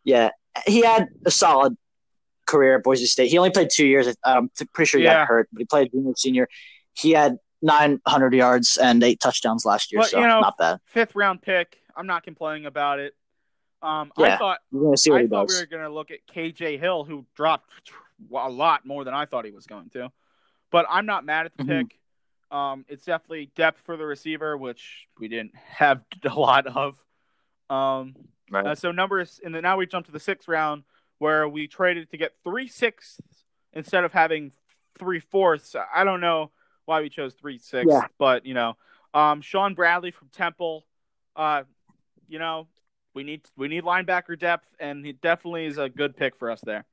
Yeah, 0.05 0.29
he 0.65 0.81
had 0.83 1.07
a 1.25 1.31
solid 1.31 1.75
career 2.45 2.77
at 2.77 2.83
Boise 2.83 3.05
State. 3.05 3.29
He 3.29 3.37
only 3.37 3.51
played 3.51 3.69
two 3.73 3.85
years. 3.87 4.07
Um, 4.07 4.49
I'm 4.59 4.67
pretty 4.73 4.87
sure 4.87 4.99
he 4.99 5.05
Yeah. 5.05 5.15
got 5.15 5.27
hurt, 5.27 5.49
but 5.51 5.59
he 5.59 5.65
played 5.65 5.91
junior, 5.91 6.13
senior. 6.15 6.47
He 6.93 7.11
had 7.11 7.37
900 7.61 8.33
yards 8.33 8.77
and 8.77 9.03
eight 9.03 9.19
touchdowns 9.19 9.65
last 9.65 9.91
year, 9.91 10.01
But, 10.01 10.11
so 10.11 10.19
you 10.19 10.27
know, 10.27 10.41
not 10.41 10.57
bad. 10.57 10.79
Fifth 10.85 11.15
round 11.15 11.41
pick. 11.41 11.81
I'm 11.95 12.07
not 12.07 12.23
complaining 12.23 12.65
about 12.65 12.99
it. 12.99 13.15
Um, 13.81 14.11
I 14.17 14.35
thought 14.37 14.59
We're 14.71 14.81
going 14.81 14.93
to 14.95 14.97
see 15.01 15.11
what 15.11 15.17
I 15.19 15.21
he 15.23 15.27
thought 15.27 15.47
does. 15.47 15.55
we 15.55 15.61
were 15.61 15.65
going 15.67 15.83
to 15.83 15.89
look 15.93 16.11
at 16.11 16.25
KJ 16.27 16.79
Hill, 16.79 17.03
who 17.03 17.25
dropped 17.35 17.69
a 18.33 18.49
lot 18.49 18.85
more 18.85 19.03
than 19.03 19.13
I 19.13 19.25
thought 19.25 19.45
he 19.45 19.51
was 19.51 19.65
going 19.67 19.89
to. 19.91 20.11
but 20.71 20.85
I'm 20.89 21.05
not 21.05 21.23
mad 21.23 21.45
at 21.45 21.55
the 21.55 21.63
Mhm. 21.63 21.67
pick. 21.89 21.99
Um, 22.51 22.85
it's 22.89 23.05
definitely 23.05 23.45
depth 23.55 23.81
for 23.81 23.95
the 23.95 24.05
receiver, 24.05 24.57
which 24.57 25.07
we 25.19 25.27
didn't 25.29 25.55
have 25.55 26.03
a 26.23 26.33
lot 26.39 26.67
of. 26.67 27.01
Um, 27.69 28.15
Right. 28.51 28.65
uh, 28.67 28.75
so 28.75 28.91
numbers, 28.91 29.39
and 29.43 29.53
then 29.55 29.63
now 29.63 29.77
we 29.77 29.85
jump 29.87 30.05
to 30.07 30.11
the 30.11 30.19
sixth 30.19 30.47
round 30.47 30.83
where 31.19 31.47
we 31.47 31.67
traded 31.67 32.09
to 32.11 32.17
get 32.17 32.33
three 32.43 32.67
sixths 32.67 33.21
instead 33.73 34.03
of 34.03 34.11
having 34.13 34.51
three 34.99 35.19
fourths. 35.19 35.75
I 35.93 36.03
don't 36.03 36.19
know 36.21 36.51
why 36.85 37.01
we 37.01 37.09
chose 37.09 37.33
three 37.33 37.57
sixths, 37.57 37.87
Yeah. 37.93 38.07
but 38.17 38.45
you 38.45 38.53
know, 38.53 38.75
um, 39.13 39.41
Shaun 39.41 39.73
Bradley 39.75 40.11
from 40.11 40.27
Temple, 40.29 40.85
uh, 41.35 41.63
you 42.27 42.39
know, 42.39 42.67
we 43.13 43.23
need 43.23 43.41
we 43.55 43.67
need 43.67 43.83
linebacker 43.83 44.37
depth, 44.37 44.67
and 44.79 45.05
he 45.05 45.13
definitely 45.13 45.65
is 45.65 45.77
a 45.77 45.89
good 45.89 46.15
pick 46.17 46.37
for 46.37 46.51
us 46.51 46.61
there. 46.63 46.85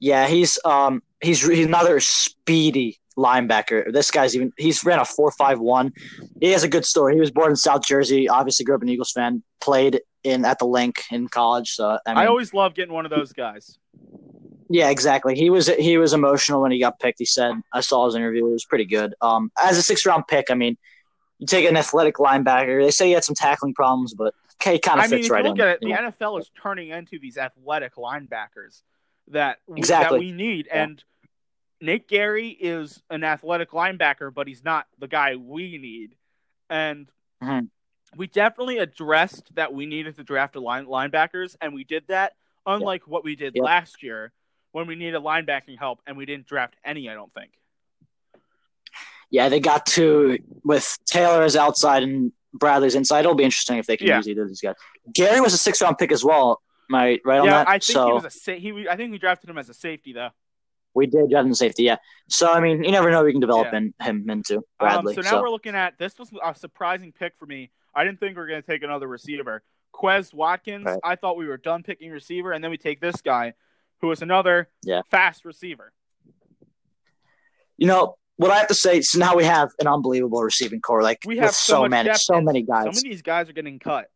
Yeah, 0.00 0.26
he's 0.28 0.58
um 0.64 1.02
he's 1.20 1.46
he's 1.46 1.66
another 1.66 2.00
speedy 2.00 2.98
linebacker. 3.16 3.92
This 3.92 4.10
guy's 4.10 4.34
even 4.34 4.52
he's 4.56 4.84
ran 4.84 5.00
a 5.00 5.04
four 5.04 5.30
five 5.32 5.58
one. 5.58 5.92
He 6.40 6.52
has 6.52 6.62
a 6.62 6.68
good 6.68 6.84
story. 6.84 7.14
He 7.14 7.20
was 7.20 7.30
born 7.30 7.50
in 7.50 7.56
South 7.56 7.84
Jersey. 7.84 8.28
Obviously, 8.28 8.64
grew 8.64 8.76
up 8.76 8.82
an 8.82 8.88
Eagles 8.88 9.12
fan. 9.12 9.42
Played 9.60 10.00
in 10.24 10.44
at 10.44 10.58
the 10.58 10.66
link 10.66 11.02
in 11.10 11.28
college. 11.28 11.70
So 11.70 11.98
I, 12.06 12.10
mean, 12.10 12.18
I 12.18 12.26
always 12.26 12.54
love 12.54 12.74
getting 12.74 12.94
one 12.94 13.04
of 13.04 13.10
those 13.10 13.32
guys. 13.32 13.78
yeah, 14.70 14.90
exactly. 14.90 15.34
He 15.34 15.50
was 15.50 15.68
he 15.68 15.98
was 15.98 16.12
emotional 16.12 16.62
when 16.62 16.70
he 16.70 16.80
got 16.80 17.00
picked. 17.00 17.18
He 17.18 17.24
said 17.24 17.54
I 17.72 17.80
saw 17.80 18.06
his 18.06 18.14
interview. 18.14 18.46
It 18.46 18.52
was 18.52 18.64
pretty 18.64 18.86
good. 18.86 19.14
Um, 19.20 19.50
as 19.60 19.76
a 19.76 19.82
six 19.82 20.06
round 20.06 20.24
pick, 20.28 20.46
I 20.50 20.54
mean, 20.54 20.76
you 21.38 21.46
take 21.46 21.68
an 21.68 21.76
athletic 21.76 22.16
linebacker. 22.16 22.82
They 22.84 22.90
say 22.90 23.06
he 23.06 23.12
had 23.12 23.24
some 23.24 23.34
tackling 23.34 23.74
problems, 23.74 24.14
but 24.14 24.34
okay, 24.60 24.78
kind 24.78 24.98
of 25.00 25.04
I 25.04 25.08
mean, 25.08 25.18
fits 25.18 25.26
if 25.26 25.32
right 25.32 25.44
you 25.44 25.50
look 25.50 25.58
in. 25.58 25.64
at 25.64 25.68
it, 25.68 25.80
the? 25.80 25.90
NFL 25.92 26.40
is 26.40 26.50
turning 26.60 26.88
into 26.90 27.18
these 27.18 27.36
athletic 27.38 27.94
linebackers 27.94 28.82
that 29.28 29.58
we, 29.66 29.78
Exactly. 29.78 30.18
that 30.18 30.20
we 30.20 30.32
need. 30.32 30.66
Yeah. 30.66 30.84
And 30.84 31.04
Nate 31.80 32.08
Gerry 32.08 32.48
is 32.48 33.02
an 33.10 33.22
athletic 33.22 33.70
linebacker, 33.70 34.32
but 34.34 34.48
he's 34.48 34.64
not 34.64 34.86
the 34.98 35.06
guy 35.08 35.36
we 35.36 35.78
need. 35.78 36.16
And 36.68 37.08
Mhm. 37.42 37.68
we 38.16 38.26
definitely 38.26 38.78
addressed 38.78 39.54
that 39.54 39.72
we 39.72 39.86
needed 39.86 40.16
to 40.16 40.24
draft 40.24 40.56
a 40.56 40.60
line 40.60 40.86
linebackers, 40.86 41.56
and 41.60 41.72
we 41.74 41.84
did 41.84 42.06
that. 42.08 42.34
Unlike 42.66 43.06
what 43.06 43.22
we 43.24 43.36
did 43.36 43.54
Yeah. 43.54 43.62
last 43.62 44.02
year 44.02 44.32
when 44.72 44.86
we 44.86 44.94
needed 44.96 45.22
linebacking 45.22 45.78
help 45.78 46.02
and 46.06 46.16
we 46.16 46.26
didn't 46.26 46.46
draft 46.46 46.74
any. 46.84 47.08
I 47.08 47.14
don't 47.14 47.32
think. 47.32 47.52
Yeah, 49.30 49.48
they 49.48 49.60
got 49.60 49.86
to 49.86 50.38
with 50.64 50.96
Taylor 51.06 51.42
as 51.42 51.56
outside 51.56 52.02
and 52.02 52.32
Bradley's 52.54 52.94
inside. 52.94 53.20
It'll 53.20 53.34
be 53.34 53.44
interesting 53.44 53.76
if 53.78 53.86
they 53.86 53.96
can 53.96 54.06
Yeah. 54.06 54.16
use 54.16 54.28
either 54.28 54.42
of 54.42 54.48
these 54.48 54.60
guys. 54.60 54.74
Gerry 55.14 55.40
was 55.40 55.52
a 55.54 55.58
six 55.58 55.82
round 55.82 55.98
pick 55.98 56.12
as 56.12 56.24
well. 56.24 56.62
Am 56.90 56.94
I 56.94 57.18
right 57.24 57.38
on 57.40 57.44
yeah, 57.46 57.50
that? 57.64 57.68
I 57.68 57.72
think 57.72 57.82
so 57.82 58.06
he 58.06 58.12
was 58.12 58.24
a 58.24 58.30
sa- 58.30 58.52
he. 58.54 58.86
I 58.88 58.96
think 58.96 59.12
we 59.12 59.18
drafted 59.18 59.50
him 59.50 59.58
as 59.58 59.68
a 59.68 59.74
safety 59.74 60.12
though. 60.12 60.30
we 60.94 61.06
did 61.06 61.28
draft 61.30 61.46
him 61.46 61.54
safety. 61.54 61.82
Yeah. 61.84 61.96
So 62.28 62.50
I 62.50 62.60
mean, 62.60 62.82
you 62.82 62.90
never 62.90 63.10
know. 63.10 63.22
We 63.22 63.32
can 63.32 63.40
develop 63.40 63.68
Yeah. 63.70 63.78
in, 63.78 63.94
him 64.00 64.30
into 64.30 64.62
Bradley. 64.80 65.14
Um, 65.16 65.22
so 65.22 65.30
now 65.30 65.40
we're 65.42 65.50
looking 65.50 65.74
at 65.74 65.98
this 65.98 66.18
was 66.18 66.30
a 66.42 66.54
surprising 66.54 67.12
pick 67.12 67.34
for 67.38 67.44
me. 67.46 67.70
I 67.94 68.04
didn't 68.04 68.18
think 68.20 68.34
we 68.36 68.40
were 68.40 68.48
going 68.48 68.62
to 68.62 68.66
take 68.66 68.82
another 68.82 69.06
receiver. 69.06 69.62
Quez 69.94 70.32
Watkins. 70.32 70.86
Right. 70.86 70.98
I 71.04 71.16
thought 71.16 71.36
we 71.36 71.46
were 71.46 71.56
done 71.58 71.82
picking 71.82 72.10
receiver, 72.10 72.52
and 72.52 72.64
then 72.64 72.70
we 72.70 72.78
take 72.78 73.00
this 73.00 73.20
guy, 73.20 73.52
who 74.00 74.10
is 74.10 74.22
another 74.22 74.70
Yeah. 74.82 75.02
fast 75.10 75.44
receiver. 75.44 75.92
you 77.76 77.86
know 77.86 78.16
what 78.38 78.50
I 78.50 78.56
have 78.58 78.68
to 78.68 78.74
say. 78.74 79.00
So 79.02 79.18
now 79.18 79.36
we 79.36 79.44
have 79.44 79.70
an 79.78 79.86
unbelievable 79.86 80.42
receiving 80.42 80.80
corps. 80.80 81.02
Like 81.02 81.18
We 81.26 81.34
with 81.36 81.44
have 81.44 81.54
so, 81.54 81.82
much 81.82 81.90
many, 81.90 82.14
so 82.14 82.40
many 82.40 82.64
Some 82.64 82.84
guys. 82.84 82.96
of 82.98 83.02
these 83.04 83.20
guys 83.22 83.48
are 83.48 83.52
getting 83.52 83.78
cut, 83.78 84.10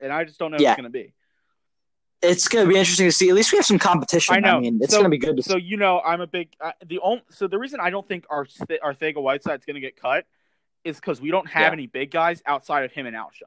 and 0.00 0.12
I 0.12 0.24
just 0.24 0.38
don't 0.38 0.50
know 0.50 0.58
Yeah. 0.60 0.70
who's 0.70 0.76
going 0.76 0.84
to 0.84 0.90
be. 0.90 1.12
it's 2.20 2.48
going 2.48 2.66
to 2.66 2.72
be 2.72 2.76
interesting 2.78 3.06
to 3.06 3.12
see. 3.12 3.28
At 3.28 3.34
least 3.36 3.52
we 3.52 3.58
have 3.58 3.64
some 3.66 3.78
competition. 3.78 4.34
I 4.34 4.40
know. 4.40 4.60
mean, 4.60 4.78
it's 4.82 4.92
So- 4.92 4.98
going 4.98 5.04
to 5.04 5.10
be 5.10 5.18
good 5.18 5.36
to 5.36 5.42
So 5.42 5.54
see. 5.54 5.62
you 5.64 5.76
know, 5.76 6.00
I'm 6.00 6.20
a 6.20 6.26
big 6.26 6.48
uh, 6.60 6.72
the 6.84 6.98
only 6.98 7.22
so 7.30 7.46
the 7.46 7.58
reason 7.58 7.78
I 7.80 7.90
don't 7.90 8.06
think 8.06 8.26
our 8.28 8.46
our 8.82 8.92
Thega 8.94 9.20
Whiteside's 9.22 9.64
going 9.64 9.76
to 9.76 9.80
get 9.80 9.94
cut 9.96 10.26
is 10.84 10.96
because 10.96 11.20
we 11.20 11.30
don't 11.30 11.48
have 11.48 11.68
Yeah. 11.68 11.72
any 11.72 11.86
big 11.86 12.10
guys 12.10 12.42
outside 12.46 12.84
of 12.84 12.92
him 12.92 13.06
and 13.06 13.14
Alshon. 13.16 13.42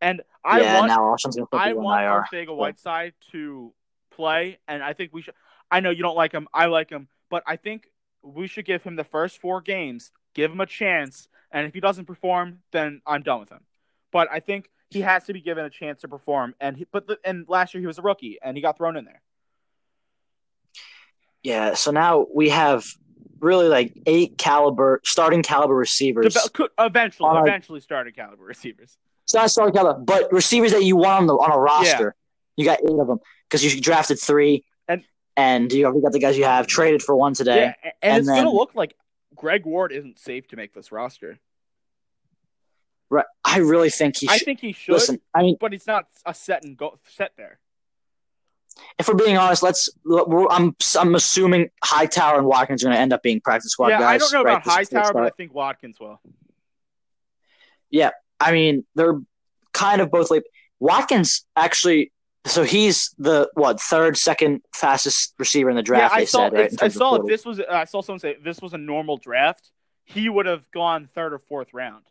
And 0.00 0.22
I 0.44 0.60
yeah, 0.60 0.78
want 0.80 0.88
now 0.88 0.98
Alshon's 1.00 1.36
going 1.36 1.46
to 1.46 1.50
put 1.50 1.60
I 1.60 1.72
want 1.72 2.00
on 2.02 2.04
our 2.08 2.26
IR. 2.32 2.46
Arcega-Whiteside 2.46 3.14
to 3.32 3.72
play, 4.10 4.58
and 4.68 4.82
I 4.82 4.92
think 4.92 5.12
we 5.14 5.22
should. 5.22 5.34
I 5.70 5.80
know 5.80 5.90
you 5.90 6.02
don't 6.02 6.16
like 6.16 6.32
him. 6.32 6.48
I 6.52 6.66
like 6.66 6.90
him, 6.90 7.08
but 7.30 7.42
I 7.46 7.56
think 7.56 7.88
we 8.34 8.46
should 8.48 8.64
give 8.64 8.82
him 8.82 8.96
the 8.96 9.04
first 9.04 9.40
four 9.40 9.60
games, 9.60 10.10
give 10.34 10.50
him 10.50 10.60
a 10.60 10.66
chance, 10.66 11.28
and 11.52 11.66
if 11.66 11.74
he 11.74 11.80
doesn't 11.80 12.06
perform, 12.06 12.58
then 12.72 13.00
I'm 13.06 13.22
done 13.22 13.40
with 13.40 13.50
him. 13.50 13.60
But 14.12 14.28
I 14.30 14.40
think 14.40 14.68
he 14.90 15.00
has 15.02 15.24
to 15.24 15.32
be 15.32 15.40
given 15.40 15.64
a 15.64 15.70
chance 15.70 16.00
to 16.02 16.08
perform, 16.08 16.54
and 16.60 16.76
he, 16.76 16.86
but 16.90 17.06
the, 17.06 17.18
and 17.24 17.48
last 17.48 17.74
year 17.74 17.80
he 17.80 17.86
was 17.86 17.98
a 17.98 18.02
rookie, 18.02 18.38
and 18.42 18.56
he 18.56 18.60
got 18.62 18.76
thrown 18.76 18.96
in 18.96 19.04
there. 19.04 19.20
Yeah. 21.42 21.74
So 21.74 21.90
now 21.92 22.26
we 22.34 22.48
have 22.48 22.84
really 23.38 23.68
like 23.68 23.92
eight 24.06 24.38
caliber 24.38 25.00
starting 25.04 25.42
caliber 25.42 25.74
receivers. 25.74 26.36
Eventually, 26.78 27.28
our- 27.28 27.46
eventually 27.46 27.80
started 27.80 28.16
caliber 28.16 28.42
receivers. 28.44 28.96
It's 29.24 29.34
not 29.34 29.50
starting 29.50 29.74
caliber, 29.74 30.00
but 30.00 30.32
receivers 30.32 30.72
that 30.72 30.84
you 30.84 30.96
want 30.96 31.22
on 31.22 31.26
the 31.26 31.34
on 31.34 31.52
a 31.52 31.58
roster. 31.58 32.14
You 32.56 32.64
got 32.64 32.78
eight 32.80 32.98
of 32.98 33.06
them 33.06 33.18
because 33.48 33.62
you 33.62 33.80
drafted 33.80 34.18
three, 34.20 34.64
And- 35.36 35.72
you 35.72 35.84
already 35.84 36.00
got 36.00 36.12
the 36.12 36.18
guys 36.18 36.36
you 36.38 36.44
have 36.44 36.66
traded 36.66 37.02
for 37.02 37.14
one 37.14 37.34
today. 37.34 37.74
Yeah, 37.82 37.90
and, 38.02 38.12
And 38.12 38.18
it's 38.18 38.28
going 38.28 38.44
to 38.44 38.50
look 38.50 38.74
like 38.74 38.94
Greg 39.34 39.66
Ward 39.66 39.92
isn't 39.92 40.18
safe 40.18 40.48
to 40.48 40.56
make 40.56 40.72
this 40.72 40.90
roster. 40.90 41.38
Right. 43.08 43.26
I 43.44 43.58
really 43.58 43.90
think 43.90 44.16
he 44.16 44.28
I 44.28 44.36
should. 44.36 44.44
think 44.44 44.60
he 44.60 44.72
should, 44.72 44.92
Listen, 44.92 45.20
I 45.34 45.42
mean, 45.42 45.56
but 45.60 45.72
it's 45.72 45.86
not 45.86 46.06
a 46.24 46.34
set 46.34 46.64
and 46.64 46.76
go 46.76 46.98
set 47.08 47.32
there. 47.36 47.58
if 48.98 49.06
we're 49.06 49.14
being 49.14 49.38
honest, 49.38 49.62
let's. 49.62 49.88
I'm 50.50 50.74
I'm 50.98 51.14
assuming 51.14 51.70
Hightower 51.84 52.38
and 52.38 52.46
Watkins 52.46 52.82
are 52.82 52.86
going 52.86 52.96
to 52.96 53.00
end 53.00 53.12
up 53.12 53.22
being 53.22 53.40
practice 53.40 53.70
squad 53.70 53.88
yeah, 53.88 54.00
guys. 54.00 54.22
I 54.22 54.24
don't 54.24 54.32
know 54.32 54.42
right, 54.42 54.52
about 54.54 54.64
Hightower, 54.64 55.12
but 55.12 55.22
I 55.22 55.30
think 55.30 55.54
Watkins 55.54 56.00
will. 56.00 56.20
Yeah, 57.90 58.10
I 58.40 58.52
mean, 58.52 58.84
they're 58.96 59.20
kind 59.72 60.00
of 60.00 60.10
both 60.10 60.30
like 60.30 60.44
Watkins 60.80 61.44
actually. 61.54 62.10
So 62.46 62.62
he's 62.62 63.14
the 63.18 63.50
what 63.54 63.80
third, 63.80 64.16
second 64.16 64.62
fastest 64.74 65.34
receiver 65.38 65.68
in 65.70 65.76
the 65.76 65.82
draft. 65.82 66.12
yeah, 66.12 66.16
I 66.16 66.20
they 66.20 66.26
saw. 66.26 66.38
said, 66.38 66.52
right? 66.52 66.82
I 66.82 66.88
saw 66.88 67.14
if 67.16 67.26
this 67.26 67.44
was. 67.44 67.60
I 67.60 67.84
saw 67.84 68.02
someone 68.02 68.20
say 68.20 68.36
this 68.42 68.60
was 68.60 68.72
a 68.72 68.78
normal 68.78 69.16
draft, 69.16 69.70
he 70.04 70.28
would 70.28 70.46
have 70.46 70.70
gone 70.70 71.08
third 71.14 71.32
or 71.32 71.38
fourth 71.38 71.74
round. 71.74 72.04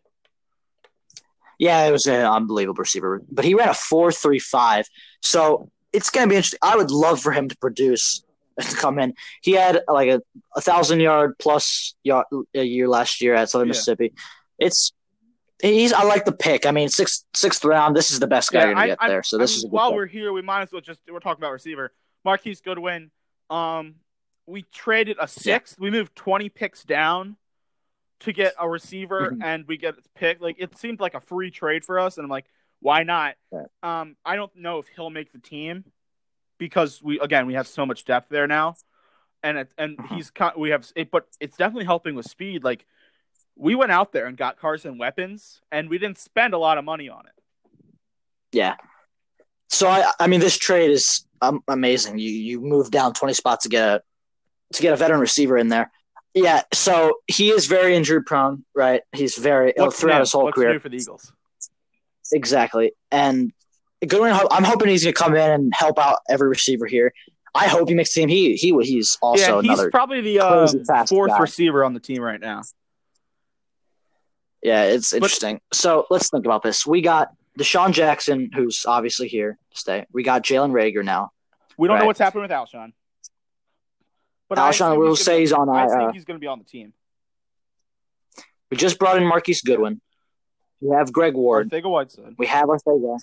Yeah, 1.58 1.86
it 1.86 1.92
was 1.92 2.06
an 2.06 2.25
unbelievable 2.25 2.80
receiver, 2.80 3.22
but 3.32 3.46
he 3.46 3.54
ran 3.56 3.70
a 3.70 3.74
four 3.74 4.12
three 4.12 4.39
five. 4.39 4.86
So 5.22 5.70
it's 5.94 6.10
going 6.10 6.27
to 6.27 6.30
be 6.30 6.36
interesting. 6.36 6.60
I 6.62 6.75
would 6.75 6.92
love 6.92 7.22
for 7.22 7.32
him 7.32 7.48
to 7.48 7.58
produce 7.58 8.24
and 8.58 8.68
come 8.77 9.00
in. 9.00 9.13
He 9.42 9.54
had 9.54 9.82
like 9.88 10.10
a, 10.10 10.22
a 10.56 10.62
thousand 10.62 11.00
yard 11.00 11.36
plus 11.39 11.96
yard 12.04 12.25
a 12.54 12.63
year 12.63 12.89
last 12.89 13.22
year 13.22 13.36
at 13.36 13.50
Southern 13.50 13.68
Yeah. 13.68 13.72
Mississippi. 13.72 14.13
It's 14.60 14.92
he's. 15.74 15.93
I 15.93 16.03
like 16.03 16.25
the 16.25 16.31
pick. 16.31 16.65
I 16.65 16.72
mean, 16.72 16.89
sixth 16.89 17.25
sixth 17.34 17.63
round. 17.65 17.95
This 17.95 18.12
is 18.12 18.19
the 18.19 18.27
best 18.27 18.51
guy 18.51 18.60
Yeah, 18.60 18.65
you're 18.65 18.74
going 18.75 18.84
I- 18.84 18.88
to 18.88 18.91
get 18.91 18.98
I- 19.01 19.07
there. 19.10 19.24
So 19.24 19.38
I 19.38 19.41
this 19.41 19.51
mean, 19.51 19.57
is 19.57 19.63
a 19.63 19.67
good 19.67 19.74
while 19.74 19.89
pick. 19.91 19.95
we're 19.98 20.05
here, 20.07 20.34
we 20.34 20.41
might 20.41 20.62
as 20.63 20.72
well 20.72 20.81
just 20.81 21.01
we're 21.12 21.19
talking 21.19 21.41
about 21.41 21.51
receiver. 21.51 21.91
Marquise 22.24 22.62
Goodwin. 22.62 23.12
Um, 23.50 23.95
we 24.48 24.63
traded 24.74 25.17
a 25.19 25.27
sixth. 25.27 25.79
We 25.79 25.91
moved 25.91 26.15
twenty 26.15 26.50
picks 26.50 26.84
down 26.84 27.38
to 28.22 28.31
get 28.31 28.53
a 28.60 28.67
receiver, 28.69 29.31
Mhm. 29.31 29.43
and 29.43 29.67
we 29.67 29.77
get 29.77 29.95
a 29.98 30.01
pick. 30.15 30.39
Like 30.41 30.55
it 30.60 30.77
seemed 30.77 31.00
like 31.00 31.13
a 31.15 31.19
free 31.19 31.51
trade 31.51 31.84
for 31.84 32.00
us, 32.00 32.17
and 32.17 32.24
I'm 32.25 32.29
like, 32.29 32.45
why 32.79 33.03
not? 33.03 33.36
Right. 33.51 33.67
Um, 33.84 34.15
I 34.25 34.36
don't 34.36 34.55
know 34.55 34.79
if 34.79 34.88
he'll 34.88 35.10
make 35.10 35.31
the 35.31 35.39
team 35.39 35.84
because 36.57 37.01
we 37.03 37.19
again 37.19 37.45
we 37.48 37.55
have 37.55 37.67
so 37.67 37.86
much 37.86 38.05
depth 38.05 38.29
there 38.29 38.48
now, 38.48 38.75
and 39.43 39.57
it, 39.60 39.72
and 39.77 39.98
Mhm. 39.98 40.15
he's 40.15 40.31
we 40.57 40.69
have 40.69 40.89
it, 40.95 41.12
but 41.12 41.27
it's 41.39 41.57
definitely 41.57 41.86
helping 41.86 42.15
with 42.15 42.25
speed. 42.29 42.63
Like 42.63 42.86
we 43.55 43.75
went 43.75 43.91
out 43.91 44.12
there 44.12 44.25
and 44.25 44.38
got 44.38 44.59
Carson 44.59 44.97
weapons, 44.97 45.62
and 45.71 45.89
we 45.89 45.97
didn't 45.97 46.17
spend 46.17 46.53
a 46.53 46.57
lot 46.57 46.77
of 46.77 46.83
money 46.83 47.09
on 47.09 47.25
it. 47.25 47.33
Yeah. 48.51 48.75
So 49.69 49.88
I, 49.88 50.12
I 50.19 50.27
mean, 50.27 50.39
this 50.39 50.57
trade 50.57 50.91
is 50.91 51.25
um, 51.41 51.62
amazing. 51.67 52.19
You 52.19 52.29
you 52.29 52.62
move 52.62 52.91
down 52.91 53.13
twenty 53.13 53.33
spots 53.33 53.63
to 53.63 53.69
get 53.69 53.83
a 53.83 54.01
to 54.74 54.81
get 54.81 54.93
a 54.93 54.97
veteran 54.97 55.19
receiver 55.19 55.57
in 55.57 55.69
there. 55.69 55.91
Yeah. 56.33 56.63
So 56.74 57.19
he 57.27 57.50
is 57.50 57.65
very 57.65 57.95
injury 57.95 58.24
prone, 58.24 58.65
right? 58.75 59.01
He's 59.13 59.38
very 59.38 59.74
ill 59.77 59.91
throughout 59.91 60.15
new? 60.15 60.19
his 60.21 60.31
whole 60.31 60.43
What's 60.43 60.55
career. 60.55 60.79
for 60.79 60.89
the 60.89 60.97
Eagles? 60.97 61.31
Exactly. 62.33 62.91
And 63.12 63.53
Goodwin, 64.05 64.33
I'm 64.51 64.63
hoping 64.63 64.89
he's 64.89 65.03
going 65.03 65.13
to 65.13 65.19
come 65.19 65.35
in 65.35 65.51
and 65.51 65.74
help 65.74 65.97
out 65.97 66.19
every 66.29 66.50
receiver 66.50 66.85
here. 66.85 67.13
I 67.53 67.67
hope 67.67 67.88
he 67.88 67.95
makes 67.95 68.13
the 68.13 68.21
team. 68.21 68.29
He 68.29 68.55
he 68.55 68.77
he's 68.81 69.17
also 69.21 69.62
yeah, 69.62 69.62
he's 69.62 69.79
another. 69.79 69.89
probably 69.89 70.21
the 70.21 70.39
uh, 70.41 71.05
fourth 71.05 71.31
guy. 71.31 71.39
receiver 71.39 71.85
on 71.85 71.93
the 71.93 72.01
team 72.01 72.21
right 72.21 72.39
now. 72.39 72.63
Yeah, 74.65 74.84
it's 74.84 75.13
interesting. 75.13 75.62
so 75.72 76.07
let's 76.10 76.29
think 76.31 76.45
about 76.45 76.63
this. 76.63 76.88
We 76.88 77.01
got 77.01 77.29
DeSean 77.60 77.91
Jackson, 77.93 78.50
who's 78.51 78.84
obviously 78.88 79.27
here 79.27 79.60
to 79.72 79.77
stay. 79.77 80.05
We 80.12 80.24
got 80.24 80.43
Jalen 80.43 80.72
Reagor 80.72 81.03
now. 81.05 81.31
We 81.77 81.88
don't 81.88 82.00
know 82.00 82.05
what's 82.07 82.19
happening 82.19 82.41
with 82.41 82.51
Alshon. 82.51 82.93
But 84.50 84.57
Alshon, 84.57 84.98
we'll 84.98 85.15
say 85.15 85.41
he's 85.41 85.53
on. 85.53 85.69
I 85.69 85.86
Uh, 85.86 85.98
think 85.98 86.13
he's 86.13 86.25
going 86.25 86.36
to 86.38 86.39
be 86.39 86.48
on 86.48 86.57
the 86.57 86.65
team. 86.65 86.93
we 88.72 88.77
just 88.77 88.98
brought 88.98 89.17
in 89.17 89.24
Marquise 89.25 89.62
Goodwin. 89.62 90.01
We 90.81 90.95
have 90.95 91.13
Greg 91.13 91.36
Ward. 91.36 91.67
Ortega 91.67 91.88
Whiteside. 91.89 92.36
We 92.38 92.48
have 92.48 92.65
Arcega. 92.65 93.19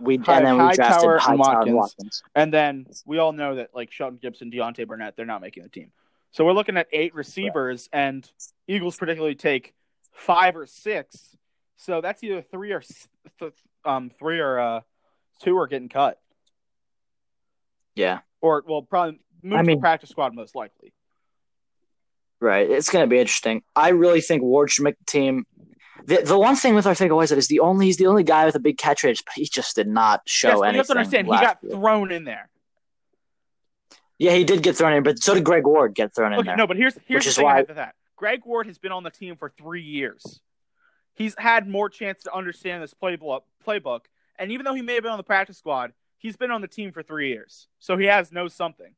We 0.00 0.14
and 0.16 0.24
then 0.24 0.56
we 0.58 0.74
drafted 0.74 0.84
Hightower 0.84 1.20
and 1.28 1.38
Watkins. 1.38 1.74
Watkins. 1.74 2.22
And 2.34 2.52
then 2.54 2.86
we 3.04 3.18
all 3.18 3.32
know 3.32 3.56
that 3.56 3.70
like 3.74 3.90
Shelton 3.92 4.18
Gibson, 4.22 4.50
Deontay 4.50 4.86
Burnett, 4.86 5.14
they're 5.16 5.26
not 5.26 5.40
making 5.42 5.64
the 5.64 5.68
team. 5.68 5.90
So 6.30 6.44
we're 6.44 6.52
looking 6.52 6.76
at 6.78 6.86
eight 6.92 7.14
receivers, 7.14 7.88
and 7.92 8.30
Eagles 8.66 8.96
particularly 8.96 9.34
take 9.34 9.74
five 10.18 10.56
or 10.56 10.66
six. 10.66 11.36
So 11.76 12.00
that's 12.00 12.22
either 12.22 12.42
three 12.42 12.72
or 12.72 12.82
th- 13.38 13.52
um 13.84 14.10
three 14.18 14.40
or 14.40 14.58
uh 14.58 14.80
two 15.42 15.56
are 15.58 15.66
getting 15.68 15.88
cut, 15.88 16.18
Yeah, 17.94 18.20
or 18.40 18.62
well 18.66 18.82
probably 18.82 19.20
move 19.42 19.58
I 19.58 19.62
mean- 19.62 19.76
the 19.78 19.80
practice 19.80 20.10
squad 20.10 20.34
most 20.34 20.54
likely. 20.54 20.92
right. 22.40 22.68
It's 22.68 22.90
going 22.90 23.04
to 23.04 23.08
be 23.08 23.18
interesting. 23.18 23.62
I 23.74 23.90
really 23.90 24.20
think 24.20 24.42
Ward 24.42 24.70
should 24.70 24.84
make 24.84 24.98
the 24.98 25.04
team. 25.04 25.44
The, 26.04 26.22
the 26.24 26.38
one 26.38 26.54
thing 26.56 26.74
with 26.76 26.84
Arcega-Whiteside 26.86 27.38
is 27.38 27.48
the 27.48 27.60
only 27.60 27.86
he's 27.86 27.96
the 27.96 28.06
only 28.06 28.22
guy 28.22 28.44
with 28.46 28.54
a 28.54 28.60
big 28.60 28.78
catch 28.78 29.02
rate, 29.04 29.20
but 29.24 29.34
he 29.34 29.44
just 29.46 29.74
did 29.76 29.88
not 29.88 30.22
show 30.26 30.48
yes, 30.48 30.56
anything. 30.62 30.72
you 30.74 30.78
have 30.78 30.86
to 30.86 30.92
understand 30.92 31.26
he 31.26 31.32
got 31.32 31.58
year. 31.62 31.72
thrown 31.72 32.10
in 32.12 32.24
there. 32.24 32.48
Yeah, 34.18 34.32
he 34.32 34.42
did 34.44 34.62
get 34.62 34.76
thrown 34.76 34.92
in, 34.94 35.02
but 35.04 35.18
so 35.20 35.34
did 35.34 35.44
Greg 35.44 35.64
Ward 35.66 35.94
get 35.94 36.14
thrown 36.14 36.32
in 36.32 36.38
Okay, 36.40 36.46
there. 36.48 36.56
no, 36.56 36.66
but 36.66 36.76
here's 36.76 36.94
here's 37.06 37.18
Which 37.18 37.24
the 37.24 37.28
is 37.30 37.36
thing 37.36 37.44
why- 37.44 37.56
have 37.58 37.74
that. 37.76 37.94
Greg 38.18 38.44
Ward 38.44 38.66
has 38.66 38.78
been 38.78 38.90
on 38.90 39.04
the 39.04 39.10
team 39.10 39.36
for 39.36 39.48
three 39.48 39.82
years. 39.82 40.40
He's 41.14 41.34
had 41.38 41.68
more 41.68 41.88
chance 41.88 42.24
to 42.24 42.34
understand 42.34 42.82
this 42.82 42.92
playbook, 42.92 43.42
playbook, 43.64 44.00
and 44.38 44.50
even 44.50 44.64
though 44.64 44.74
he 44.74 44.82
may 44.82 44.94
have 44.94 45.04
been 45.04 45.12
on 45.12 45.18
the 45.18 45.24
practice 45.24 45.56
squad, 45.56 45.92
he's 46.18 46.36
been 46.36 46.50
on 46.50 46.60
the 46.60 46.68
team 46.68 46.90
for 46.92 47.02
three 47.02 47.28
years, 47.28 47.68
so 47.78 47.96
he 47.96 48.06
has 48.06 48.32
knows 48.32 48.54
something. 48.54 48.92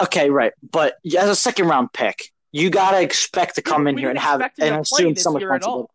Okay, 0.00 0.30
right. 0.30 0.52
But 0.70 0.94
as 1.06 1.28
a 1.28 1.36
second 1.36 1.68
round 1.68 1.92
pick, 1.92 2.30
you 2.52 2.70
got 2.70 2.92
to 2.92 3.02
expect 3.02 3.56
to 3.56 3.62
come 3.62 3.86
in 3.88 3.98
here 3.98 4.10
and 4.10 4.18
have 4.18 4.40
and 4.60 4.76
assume 4.76 5.16
some 5.16 5.34
responsibility. 5.34 5.88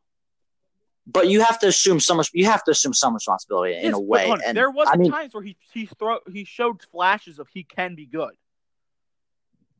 But 1.09 1.29
you 1.29 1.41
have 1.41 1.57
to 1.59 1.67
assume 1.67 2.01
some 2.01 2.21
you 2.33 2.45
have 2.45 2.65
to 2.65 2.71
assume 2.71 2.93
some 2.93 3.13
responsibility 3.13 3.77
in 3.77 3.83
Yes, 3.83 3.93
a 3.93 3.99
way. 3.99 4.29
And 4.45 4.57
there 4.57 4.69
was 4.69 4.89
I 4.91 4.97
mean, 4.97 5.09
times 5.09 5.33
where 5.33 5.43
he 5.43 5.55
he 5.73 5.85
throw 5.85 6.19
he 6.29 6.43
showed 6.43 6.81
flashes 6.81 7.39
of 7.39 7.47
he 7.47 7.63
can 7.63 7.95
be 7.95 8.05
good. 8.05 8.33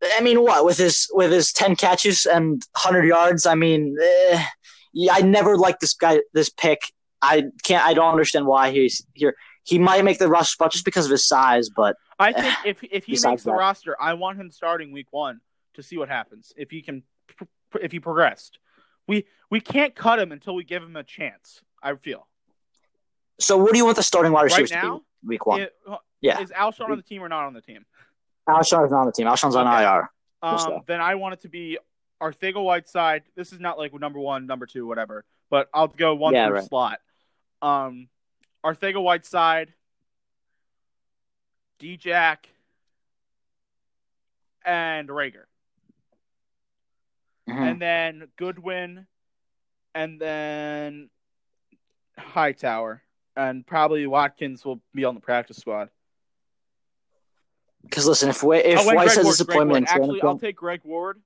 I 0.04 0.22
mean, 0.22 0.42
what 0.42 0.66
with 0.66 0.77
his 0.77 1.08
with 1.13 1.32
his 1.32 1.51
ten 1.51 1.75
catches 1.75 2.25
and 2.25 2.62
hundred 2.75 3.06
yards? 3.06 3.46
I 3.46 3.56
mean, 3.56 3.96
eh, 4.01 4.44
I 5.12 5.22
never 5.22 5.58
liked 5.58 5.82
this 5.82 5.94
guy. 5.94 6.22
This 6.34 6.50
pick, 6.50 6.80
I 7.22 7.46
can't. 7.63 7.86
I 7.86 7.94
don't 7.94 8.12
understand 8.12 8.46
why 8.46 8.72
he's 8.72 9.06
here. 9.13 9.36
He 9.63 9.80
might 9.80 10.04
make 10.06 10.20
the 10.20 10.27
roster 10.30 10.54
spot 10.54 10.72
just 10.72 10.86
because 10.86 11.06
of 11.06 11.12
his 11.12 11.27
size, 11.27 11.70
but 11.70 11.96
I 12.20 12.32
think 12.34 12.56
if 12.66 12.84
if 12.84 13.06
he 13.06 13.13
makes 13.24 13.44
the 13.44 13.51
that. 13.51 13.58
roster, 13.58 13.96
I 14.00 14.13
want 14.13 14.39
him 14.39 14.51
starting 14.51 14.92
week 14.92 15.08
one 15.12 15.42
to 15.74 15.84
see 15.84 15.98
what 15.98 16.10
happens. 16.10 16.54
If 16.56 16.72
he 16.72 16.82
can, 16.82 17.04
if 17.82 17.92
he 17.92 18.00
progressed, 18.00 18.60
we 19.08 19.25
we 19.50 19.60
can't 19.60 19.96
cut 19.96 20.20
him 20.20 20.32
until 20.32 20.56
we 20.56 20.63
give 20.63 20.84
him 20.84 20.96
a 20.96 21.04
chance. 21.04 21.62
I 21.82 21.96
feel 21.96 22.27
so 23.39 23.58
what 23.58 23.72
do 23.72 23.77
you 23.77 23.86
want 23.86 23.98
the 23.98 24.04
starting 24.04 24.32
wide 24.32 24.44
right 24.44 24.62
receivers 24.62 24.72
now. 24.72 24.82
to 24.82 25.00
be 25.00 25.27
week 25.27 25.46
one? 25.46 25.62
it- 25.62 25.75
Yeah. 26.22 26.39
is 26.39 26.51
Alshon 26.51 26.89
on 26.89 26.98
the 26.98 27.04
team 27.04 27.22
or 27.22 27.30
not 27.30 27.46
on 27.46 27.54
the 27.54 27.62
team? 27.62 27.86
Alshon's 28.48 28.92
not 28.92 29.00
on 29.01 29.06
the 29.08 29.12
team. 29.12 29.27
Alshon's 29.27 29.56
on 29.56 29.68
Okay. 29.68 29.84
IR. 29.84 30.10
Um, 30.42 30.60
so. 30.60 30.84
then 30.88 31.01
I 31.01 31.16
want 31.16 31.34
it 31.34 31.42
to 31.42 31.50
be 31.50 31.77
Arcega-Whiteside. 32.22 33.24
This 33.36 33.51
is 33.54 33.60
not 33.60 33.77
like 33.77 33.94
number 33.94 34.20
one, 34.20 34.46
number 34.46 34.66
two, 34.66 34.86
whatever. 34.88 35.25
But 35.50 35.70
I'll 35.74 35.88
go 35.88 36.16
one 36.16 36.34
Yeah, 36.34 36.50
right. 36.50 36.63
slot. 36.63 37.00
Um, 37.62 38.08
Arcega-Whiteside, 38.66 39.74
D 41.80 41.98
Jack, 41.98 42.50
and 44.66 45.08
Reagor, 45.10 45.46
Mhm. 47.48 47.72
and 47.72 47.82
then 47.82 48.32
Goodwin, 48.36 49.08
and 49.96 50.20
then 50.20 51.10
Hightower, 52.18 53.01
and 53.36 53.66
probably 53.66 54.06
Watkins 54.08 54.66
will 54.66 54.82
be 54.94 55.06
on 55.06 55.16
the 55.16 55.22
practice 55.22 55.58
squad. 55.58 55.89
Because 57.89 58.06
listen, 58.08 58.29
if 58.29 58.44
we, 58.44 58.58
if 58.58 58.79
oh, 58.79 58.86
White 58.86 58.96
Greg 58.98 59.10
says 59.10 59.24
Ward, 59.25 59.34
disappointment 59.34 59.88
Greg 59.88 59.96
in 59.96 60.01
Ward. 60.01 60.10
training 60.10 60.15
Actually, 60.17 60.29
I'll 60.29 60.39
take 60.39 60.56
Greg 60.56 60.82
Ward 60.84 61.22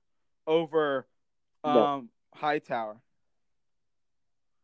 over 0.46 1.06
Yeah. 1.64 1.92
um, 1.94 2.08
Hightower. 2.34 3.00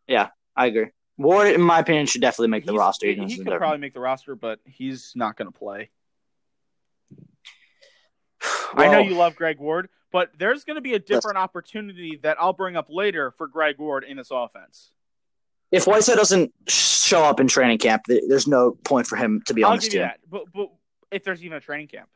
Yeah, 0.07 0.29
I 0.57 0.67
agree. 0.67 0.87
Ward, 1.17 1.49
in 1.49 1.61
my 1.61 1.81
opinion, 1.81 2.07
should 2.07 2.21
definitely 2.21 2.49
make 2.49 2.65
the 2.65 2.73
He's- 2.73 2.79
roster. 2.81 3.07
He, 3.09 3.15
he 3.15 3.21
could 3.21 3.29
different- 3.45 3.59
probably 3.59 3.79
make 3.79 3.95
the 3.95 4.01
roster, 4.01 4.35
but 4.37 4.61
he's 4.65 5.13
not 5.17 5.37
going 5.37 5.51
to 5.51 5.59
play. 5.59 5.91
I 8.75 8.89
know 8.93 8.99
you 9.01 9.15
love 9.15 9.35
Greg 9.35 9.59
Ward, 9.59 9.89
but 10.13 10.31
there's 10.39 10.65
going 10.65 10.77
to 10.77 10.81
be 10.81 10.95
a 10.95 10.99
different 10.99 11.39
opportunity 11.39 12.19
that 12.23 12.37
I'll 12.41 12.53
bring 12.53 12.77
up 12.77 12.87
later 12.89 13.33
for 13.33 13.47
Greg 13.47 13.79
Ward 13.79 14.05
in 14.05 14.17
this 14.17 14.29
offense. 14.31 14.93
If 15.73 15.87
Whiteside 15.87 16.17
doesn't 16.17 16.53
show 16.69 17.25
up 17.25 17.41
in 17.41 17.49
training 17.49 17.79
camp, 17.79 18.03
there's 18.07 18.47
no 18.47 18.73
point 18.85 19.07
for 19.07 19.17
him 19.17 19.43
to 19.47 19.55
be 19.55 19.65
on 19.65 19.73
I'll 19.73 19.77
this 19.77 19.87
give 19.87 19.95
you 19.95 19.99
team. 20.01 20.09
that. 20.09 20.21
But, 20.31 20.45
but 20.55 20.69
if 21.11 21.25
there's 21.25 21.43
even 21.45 21.57
a 21.57 21.61
training 21.61 21.89
camp, 21.89 22.09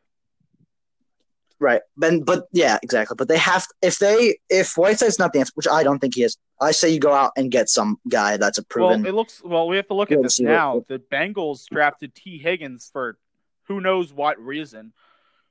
Right. 1.59 1.81
But, 1.97 2.25
but 2.25 2.49
yeah, 2.53 2.79
exactly. 2.83 3.15
But 3.17 3.29
they 3.29 3.39
have 3.39 3.65
if 3.83 3.99
they 4.01 4.37
if 4.51 4.75
Whiteside's 4.77 5.21
not 5.21 5.33
the 5.33 5.39
answer, 5.39 5.53
which 5.55 5.69
I 5.69 5.85
don't 5.85 6.01
think 6.01 6.17
he 6.17 6.25
is, 6.25 6.37
I 6.61 6.73
say 6.73 6.91
you 6.91 6.99
go 6.99 7.13
out 7.13 7.33
and 7.37 7.53
get 7.53 7.69
some 7.69 8.01
guy 8.09 8.37
that's 8.37 8.59
a 8.59 8.65
proven. 8.65 9.03
well, 9.03 9.09
it 9.09 9.15
looks 9.15 9.41
well. 9.45 9.69
We 9.69 9.77
have 9.77 9.87
to 9.87 9.95
look 9.95 10.11
at 10.11 10.21
this 10.23 10.41
now. 10.41 10.85
The 10.89 10.99
Bengals 10.99 11.69
drafted 11.69 12.17
Tee 12.17 12.39
Higgins 12.39 12.91
for 12.93 13.17
who 13.69 13.81
knows 13.81 14.13
what 14.13 14.41
reason, 14.41 14.93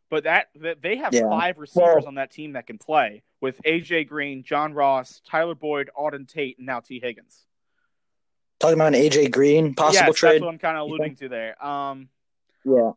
but 0.10 0.26
that, 0.26 0.48
that 0.56 0.82
they 0.82 0.98
have 0.98 1.14
Yeah. 1.14 1.30
five 1.30 1.58
receivers 1.58 1.96
Well- 2.00 2.08
on 2.08 2.16
that 2.16 2.30
team 2.32 2.54
that 2.54 2.68
can 2.68 2.78
play 2.78 3.24
with 3.40 3.62
AJ 3.64 4.04
Green, 4.10 4.44
John 4.44 4.74
Ross, 4.74 5.22
Tyler 5.26 5.56
Boyd, 5.56 5.90
Auden 5.98 6.28
Tate, 6.28 6.58
and 6.58 6.68
now 6.68 6.82
Tee 6.82 7.00
Higgins. 7.00 7.46
talking 8.60 8.74
about 8.76 8.88
an 8.88 8.96
AJ 8.96 9.32
Green 9.32 9.74
possible 9.76 10.08
yes, 10.08 10.16
trade. 10.18 10.34
that's 10.34 10.42
what 10.42 10.50
I'm 10.52 10.60
kind 10.60 10.76
of 10.78 10.84
alluding 10.90 11.16
to 11.16 11.30
there. 11.30 11.66
Um, 11.66 12.10
Yeah. 12.66 12.92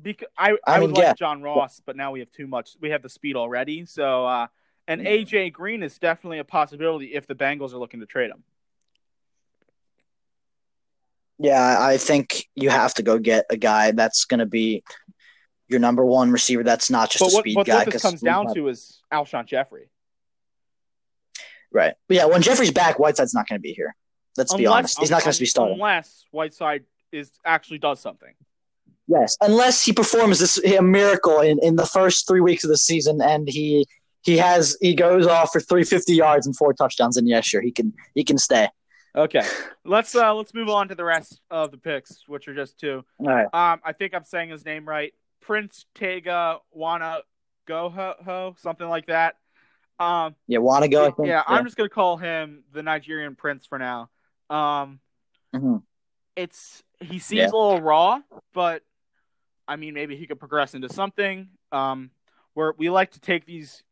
Because 0.00 0.28
I, 0.36 0.52
I, 0.66 0.76
I 0.76 0.80
would 0.80 0.90
mean, 0.92 1.04
like. 1.04 1.16
John 1.16 1.42
Ross, 1.42 1.80
but 1.84 1.96
now 1.96 2.12
we 2.12 2.20
have 2.20 2.30
too 2.30 2.46
much. 2.46 2.76
We 2.80 2.90
have 2.90 3.02
the 3.02 3.08
speed 3.08 3.34
already. 3.36 3.86
So, 3.86 4.26
uh, 4.26 4.46
and 4.86 5.00
AJ 5.00 5.52
Green 5.52 5.82
is 5.82 5.98
definitely 5.98 6.38
a 6.38 6.44
possibility 6.44 7.14
if 7.14 7.26
the 7.26 7.34
Bengals 7.34 7.72
are 7.72 7.78
looking 7.78 8.00
to 8.00 8.06
trade 8.06 8.30
him. 8.30 8.44
Yeah, 11.38 11.76
I 11.78 11.98
think 11.98 12.46
you 12.54 12.70
have 12.70 12.94
to 12.94 13.02
go 13.02 13.18
get 13.18 13.46
a 13.50 13.56
guy 13.56 13.90
that's 13.90 14.24
going 14.24 14.40
to 14.40 14.46
be 14.46 14.82
your 15.68 15.80
number 15.80 16.04
one 16.04 16.30
receiver. 16.30 16.62
That's 16.62 16.90
not 16.90 17.10
just 17.10 17.20
But 17.20 17.32
a 17.32 17.34
what, 17.34 17.42
speed 17.42 17.66
guy. 17.66 17.76
what 17.76 17.90
this 17.90 18.02
comes 18.02 18.20
down 18.20 18.54
to 18.54 18.68
is 18.68 19.02
Alshon 19.12 19.46
Jeffery. 19.46 19.90
right. 21.72 21.94
But 22.08 22.16
yeah, 22.16 22.24
when 22.26 22.42
Jeffery's 22.42 22.70
back, 22.70 22.98
Whiteside's 22.98 23.34
not 23.34 23.48
going 23.48 23.58
to 23.58 23.62
be 23.62 23.72
here. 23.72 23.94
Let's 24.36 24.54
be 24.54 24.66
honest. 24.66 24.98
He's 24.98 25.10
not 25.10 25.22
going 25.22 25.32
to 25.32 25.40
be 25.40 25.46
starting. 25.46 25.74
Unless 25.74 26.24
Whiteside 26.30 26.84
is 27.12 27.30
actually 27.44 27.78
does 27.78 28.00
something. 28.00 28.34
Yes, 29.08 29.36
unless 29.40 29.84
he 29.84 29.92
performs 29.92 30.40
this 30.40 30.58
a 30.64 30.82
miracle 30.82 31.40
in, 31.40 31.58
in 31.62 31.76
the 31.76 31.86
first 31.86 32.26
three 32.26 32.40
weeks 32.40 32.64
of 32.64 32.70
the 32.70 32.76
season, 32.76 33.20
and 33.22 33.48
he 33.48 33.86
he 34.22 34.36
has 34.38 34.76
he 34.80 34.94
goes 34.94 35.26
off 35.26 35.52
for 35.52 35.60
three 35.60 35.84
fifty 35.84 36.14
yards 36.14 36.46
and 36.46 36.56
four 36.56 36.72
touchdowns. 36.72 37.16
and 37.16 37.28
yes, 37.28 37.46
sure 37.46 37.60
he 37.60 37.70
can 37.70 37.92
he 38.14 38.24
can 38.24 38.36
stay. 38.38 38.68
Okay, 39.14 39.42
let's 39.84 40.14
uh 40.14 40.34
let's 40.34 40.52
move 40.52 40.68
on 40.68 40.88
to 40.88 40.94
the 40.96 41.04
rest 41.04 41.40
of 41.50 41.70
the 41.70 41.78
picks, 41.78 42.24
which 42.26 42.48
are 42.48 42.54
just 42.54 42.78
two. 42.80 43.04
All 43.20 43.26
right. 43.28 43.44
Um, 43.54 43.80
I 43.84 43.92
think 43.92 44.12
I'm 44.14 44.24
saying 44.24 44.50
his 44.50 44.64
name 44.64 44.86
right. 44.88 45.14
Prince 45.40 45.86
Tega 45.94 46.58
Wana 46.76 47.20
Goho, 47.68 48.58
something 48.58 48.88
like 48.88 49.06
that. 49.06 49.36
Um, 50.00 50.34
Yeah, 50.48 50.58
want 50.58 50.82
to 50.82 50.88
go? 50.90 51.10
Think. 51.12 51.28
yeah, 51.28 51.42
I'm 51.46 51.64
just 51.64 51.76
gonna 51.76 51.88
call 51.88 52.16
him 52.16 52.64
the 52.72 52.82
Nigerian 52.82 53.36
Prince 53.36 53.64
for 53.66 53.78
now. 53.78 54.10
Um, 54.50 55.00
Mhm. 55.54 55.82
it's 56.34 56.82
he 57.00 57.18
seems 57.18 57.38
Yeah. 57.38 57.44
a 57.46 57.56
little 57.56 57.80
raw, 57.80 58.20
but 58.52 58.82
I 59.68 59.76
mean 59.76 59.94
maybe 59.94 60.16
he 60.16 60.26
could 60.26 60.38
progress 60.38 60.74
into 60.74 60.88
something. 60.88 61.48
Um, 61.72 62.10
where 62.54 62.72
we 62.78 62.88
like 62.88 63.10
to 63.12 63.20
take 63.20 63.44
these 63.44 63.82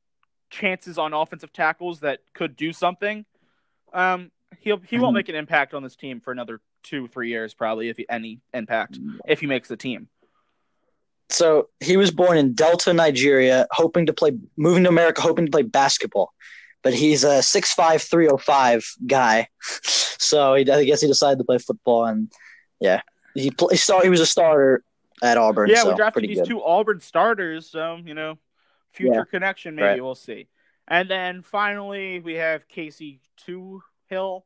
chances 0.51 0.97
on 0.97 1.13
offensive 1.13 1.53
tackles 1.53 2.01
that 2.01 2.21
could 2.33 2.57
do 2.57 2.73
something. 2.73 3.27
Um, 3.93 4.31
he'll 4.61 4.79
he 4.79 4.99
won't 4.99 5.13
Mhm. 5.13 5.17
make 5.17 5.29
an 5.29 5.35
impact 5.35 5.75
on 5.75 5.83
this 5.83 5.97
team 5.97 6.21
for 6.21 6.33
another 6.33 6.61
two 6.83 7.09
three 7.09 7.29
years 7.31 7.55
probably 7.55 7.89
if 7.89 7.97
he, 7.97 8.07
any 8.09 8.41
impact 8.53 8.99
if 9.27 9.41
he 9.41 9.47
makes 9.47 9.69
the 9.69 9.77
team. 9.77 10.09
So 11.31 11.69
he 11.81 11.97
was 11.97 12.11
born 12.11 12.37
in 12.37 12.53
Delta, 12.53 12.93
Nigeria, 12.93 13.67
hoping 13.73 14.07
to 14.07 14.13
play, 14.13 14.33
moving 14.57 14.85
to 14.85 14.91
America, 14.91 15.23
hoping 15.23 15.47
to 15.47 15.51
play 15.51 15.63
basketball. 15.63 16.33
But 16.83 16.93
he's 16.93 17.25
a 17.25 17.41
6'5", 17.43 18.03
305 18.09 18.85
guy. 19.07 19.49
So 20.17 20.55
he, 20.55 20.71
I 20.71 20.85
guess 20.85 21.03
he 21.03 21.07
decided 21.07 21.37
to 21.39 21.45
play 21.45 21.59
football, 21.59 22.07
and 22.07 22.33
yeah, 22.81 23.03
he 23.35 23.51
pl- 23.51 23.69
he, 23.69 23.77
start, 23.77 24.05
he 24.05 24.11
was 24.11 24.21
a 24.21 24.27
starter 24.27 24.83
at 25.22 25.37
Auburn. 25.38 25.70
Yeah, 25.70 25.83
so 25.83 25.90
we 25.90 25.96
drafted 25.96 26.24
these 26.24 26.38
good. 26.38 26.46
two 26.46 26.62
Auburn 26.62 27.00
starters, 27.00 27.68
so 27.70 27.96
you 28.05 28.14
know, 28.14 28.38
future 28.92 29.14
Yeah. 29.14 29.24
connection 29.31 29.74
maybe 29.74 29.87
Right. 29.87 30.03
we'll 30.03 30.14
see. 30.14 30.48
And 30.88 31.09
then 31.09 31.42
finally 31.42 32.20
we 32.20 32.35
have 32.35 32.68
Casey 32.68 33.20
Two 33.37 33.83
Hill. 34.07 34.44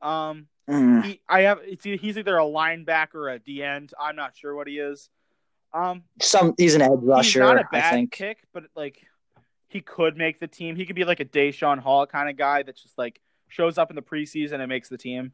Um, 0.00 0.48
Mm. 0.68 1.04
he, 1.04 1.20
I 1.28 1.40
have 1.42 1.58
it's 1.64 1.82
he's 1.84 2.16
either 2.16 2.38
a 2.38 2.42
linebacker 2.44 3.14
or 3.16 3.28
a 3.30 3.38
D 3.40 3.62
end. 3.64 3.92
I'm 4.00 4.14
not 4.14 4.36
sure 4.36 4.54
what 4.54 4.68
he 4.68 4.78
is. 4.78 5.10
Um, 5.74 6.04
Some 6.20 6.54
he's 6.56 6.74
an 6.76 6.82
edge 6.82 6.90
he's 7.00 7.02
rusher, 7.08 7.40
not 7.40 7.58
a 7.58 7.66
bad 7.72 8.10
pick, 8.12 8.38
but 8.52 8.64
like 8.76 9.04
he 9.68 9.80
could 9.80 10.16
make 10.16 10.38
the 10.38 10.46
team. 10.46 10.76
He 10.76 10.86
could 10.86 10.94
be 10.96 11.04
like 11.04 11.18
a 11.20 11.24
Daeshon 11.24 11.78
Hall 11.78 12.06
kind 12.06 12.28
of 12.30 12.36
guy 12.36 12.62
that 12.62 12.76
just 12.76 12.96
like 12.96 13.20
shows 13.48 13.76
up 13.76 13.90
in 13.90 13.96
the 13.96 14.02
preseason 14.02 14.60
and 14.60 14.68
makes 14.68 14.88
the 14.88 14.98
team. 14.98 15.32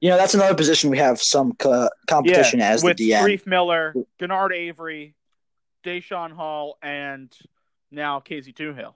You 0.00 0.10
know, 0.10 0.16
that's 0.16 0.34
another 0.34 0.54
position 0.54 0.90
we 0.90 0.98
have 0.98 1.20
some 1.20 1.54
co- 1.54 1.90
competition 2.06 2.60
as 2.60 2.82
the 2.82 2.86
with 2.88 2.96
DN. 2.98 3.24
Reef 3.24 3.46
Miller, 3.46 3.94
Genard 4.20 4.52
Avery, 4.52 5.14
Daeshon 5.84 6.32
Hall, 6.32 6.78
and 6.82 7.34
now 7.90 8.20
Casey 8.20 8.52
Toohill. 8.52 8.94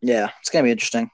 Yeah, 0.00 0.30
it's 0.40 0.50
gonna 0.50 0.64
be 0.64 0.70
interesting. 0.70 1.10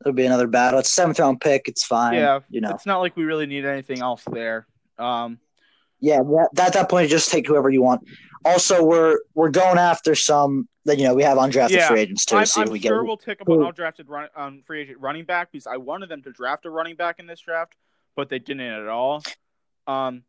It'll 0.00 0.14
be 0.14 0.24
another 0.24 0.46
battle. 0.46 0.78
It's 0.78 0.88
a 0.88 0.92
seventh 0.92 1.18
round 1.18 1.40
pick. 1.40 1.68
It's 1.68 1.84
fine. 1.84 2.14
Yeah, 2.14 2.40
you 2.48 2.60
know. 2.60 2.70
It's 2.70 2.86
not 2.86 3.00
like 3.00 3.16
we 3.16 3.24
really 3.24 3.46
need 3.46 3.66
anything 3.66 4.00
else 4.00 4.22
there. 4.30 4.66
Um, 4.98 5.38
Yeah, 6.00 6.20
that, 6.54 6.66
at 6.68 6.72
that 6.74 6.88
point, 6.88 7.10
just 7.10 7.30
take 7.30 7.46
whoever 7.46 7.70
you 7.70 7.82
want. 7.82 8.02
Also, 8.44 8.82
we're 8.84 9.18
we're 9.34 9.50
going 9.50 9.78
after 9.78 10.14
some 10.14 10.66
that 10.86 10.96
you 10.98 11.04
know 11.04 11.14
we 11.14 11.22
have 11.22 11.36
undrafted 11.36 11.70
Yeah, 11.70 11.88
free 11.88 12.00
agents 12.00 12.24
too. 12.24 12.36
I'm, 12.36 12.46
see 12.46 12.60
I'm 12.62 12.66
if 12.68 12.72
we 12.72 12.80
sure 12.80 13.02
get. 13.02 13.06
we'll 13.06 13.16
take 13.18 13.40
up 13.42 13.48
an 13.48 13.56
undrafted 13.58 14.04
run, 14.08 14.28
um, 14.34 14.62
free 14.66 14.80
agent 14.82 14.98
running 15.00 15.24
back 15.24 15.52
because 15.52 15.66
I 15.66 15.76
wanted 15.76 16.08
them 16.08 16.22
to 16.22 16.32
draft 16.32 16.64
a 16.64 16.70
running 16.70 16.96
back 16.96 17.18
in 17.18 17.26
this 17.26 17.40
draft, 17.40 17.74
but 18.16 18.28
they 18.30 18.38
didn't 18.38 18.62
at 18.62 18.88
all. 18.88 19.22
Um, 19.86 20.22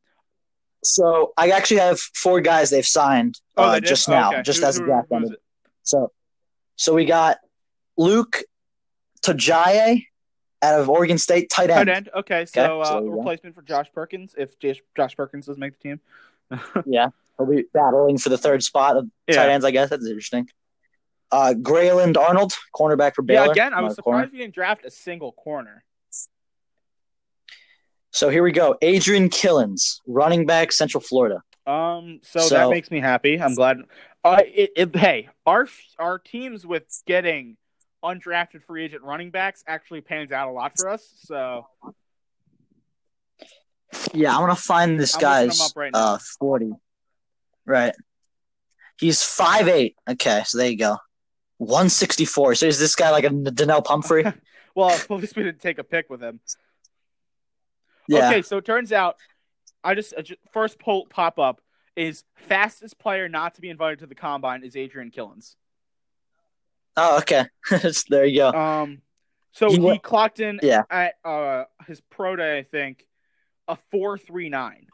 So 0.84 1.32
I 1.38 1.52
actually 1.52 1.80
have 1.80 2.00
four 2.00 2.42
guys 2.42 2.70
they've 2.70 2.86
signed 2.86 3.40
oh, 3.56 3.64
uh, 3.66 3.72
they 3.74 3.82
just 3.82 4.10
now, 4.10 4.32
Okay. 4.34 4.42
just 4.42 4.60
Who- 4.60 4.66
as 4.66 4.78
who- 4.78 4.86
draft 4.86 5.08
ended. 5.14 5.36
So, 5.84 6.12
so 6.76 6.94
we 6.94 7.06
got 7.06 7.38
Luke 7.98 8.44
Tajaye 9.24 10.06
out 10.62 10.80
of 10.80 10.90
Oregon 10.90 11.18
State, 11.18 11.50
tight 11.50 11.70
end. 11.70 11.88
Tight 11.88 11.96
end. 11.96 12.10
Okay, 12.16 12.46
so, 12.46 12.62
Okay, 12.62 12.82
uh, 12.82 12.86
so 12.94 13.02
go. 13.02 13.08
replacement 13.10 13.56
for 13.56 13.62
Josh 13.62 13.88
Perkins 13.94 14.36
if 14.38 14.58
Josh, 14.60 14.82
Josh 14.96 15.16
Perkins 15.16 15.46
doesn't 15.48 15.60
make 15.60 15.78
the 15.80 15.90
team. 15.90 16.00
Yeah, 16.86 17.08
he'll 17.38 17.48
be 17.48 17.64
battling 17.74 18.18
for 18.18 18.30
the 18.30 18.38
third 18.38 18.62
spot 18.64 18.98
of 18.98 19.08
Yeah. 19.28 19.36
tight 19.38 19.50
ends. 19.50 19.66
I 19.66 19.72
guess 19.72 19.90
that's 19.90 20.06
interesting. 20.06 20.50
Uh, 21.32 21.54
Grayland 21.54 22.18
Arnold, 22.18 22.52
cornerback 22.76 23.16
for 23.16 23.22
Baylor. 23.22 23.46
Yeah, 23.46 23.52
again, 23.52 23.74
I 23.74 23.82
was 23.82 23.96
corner. 23.96 24.20
surprised 24.20 24.34
we 24.34 24.40
didn't 24.40 24.54
draft 24.54 24.84
a 24.86 24.92
single 24.92 25.32
corner. 25.32 25.84
So 28.12 28.28
here 28.30 28.44
we 28.44 28.52
go. 28.52 28.76
Adrian 28.82 29.30
Killins, 29.30 30.02
running 30.06 30.46
back, 30.46 30.74
Central 30.74 31.02
Florida. 31.02 31.42
Um, 31.66 32.20
so, 32.24 32.42
So- 32.42 32.56
that 32.56 32.70
makes 32.70 32.92
me 32.92 33.00
happy. 33.00 33.40
I'm 33.42 33.56
glad. 33.56 33.78
Uh, 34.24 34.42
it, 34.46 34.72
it, 34.76 34.96
hey, 34.96 35.30
our 35.48 35.68
our 35.98 36.20
teams 36.20 36.66
with 36.66 36.84
getting 37.08 37.58
undrafted 38.04 38.64
free 38.64 38.84
agent 38.86 39.04
running 39.04 39.32
backs 39.32 39.64
actually 39.68 40.02
pans 40.02 40.32
out 40.32 40.48
a 40.48 40.52
lot 40.52 40.74
for 40.76 40.90
us. 40.90 41.08
So 41.18 41.68
Yeah, 44.14 44.36
I 44.36 44.40
want 44.40 44.58
to 44.58 44.62
find 44.62 45.00
this 45.00 45.16
I'm 45.16 45.22
guy's 45.22 45.74
right 45.76 45.92
uh 45.94 46.18
forty. 46.40 46.72
Right. 47.66 47.94
He's 49.00 49.24
five 49.24 49.68
eight. 49.68 49.96
Okay, 50.10 50.44
so 50.46 50.58
there 50.58 50.70
you 50.70 50.78
go. 50.78 50.98
One 51.58 51.90
sixty 51.90 52.26
four. 52.26 52.56
So 52.56 52.66
is 52.66 52.80
this 52.80 52.96
guy 52.96 53.12
like 53.12 53.24
a 53.24 53.30
Donnell 53.30 53.82
Pumphrey? 53.82 54.26
well, 54.76 54.90
at 54.92 55.10
least 55.12 55.36
we 55.36 55.44
didn't 55.44 55.62
take 55.62 55.78
a 55.78 55.84
pick 55.84 56.10
with 56.10 56.22
him. 56.22 56.40
Yeah. 58.08 58.30
Okay, 58.30 58.42
so 58.42 58.58
it 58.58 58.66
turns 58.66 58.92
out, 58.92 59.18
I 59.84 59.96
just 59.96 60.14
uh, 60.14 60.24
first 60.52 60.80
poll 60.80 61.06
pop 61.10 61.40
up 61.40 61.62
is 61.96 62.24
fastest 62.36 62.98
player 63.00 63.30
not 63.30 63.56
to 63.56 63.62
be 63.62 63.70
invited 63.70 64.00
to 64.00 64.08
the 64.08 64.16
combine 64.16 64.64
is 64.64 64.76
Adrian 64.76 65.12
Killins. 65.12 65.56
Oh, 66.98 67.18
okay. 67.20 67.46
there 68.10 68.26
you 68.26 68.38
go. 68.40 68.50
Um, 68.52 69.02
so 69.54 69.70
He 69.70 69.80
he, 69.80 70.00
clocked 70.00 70.40
in 70.40 70.60
Yeah. 70.64 70.84
at 70.90 71.16
uh 71.26 71.66
his 71.88 72.02
pro 72.02 72.36
day, 72.36 72.58
I 72.60 72.64
think, 72.64 73.06
a 73.68 73.76
four 73.92 74.18
three 74.18 74.50
nine. 74.50 74.88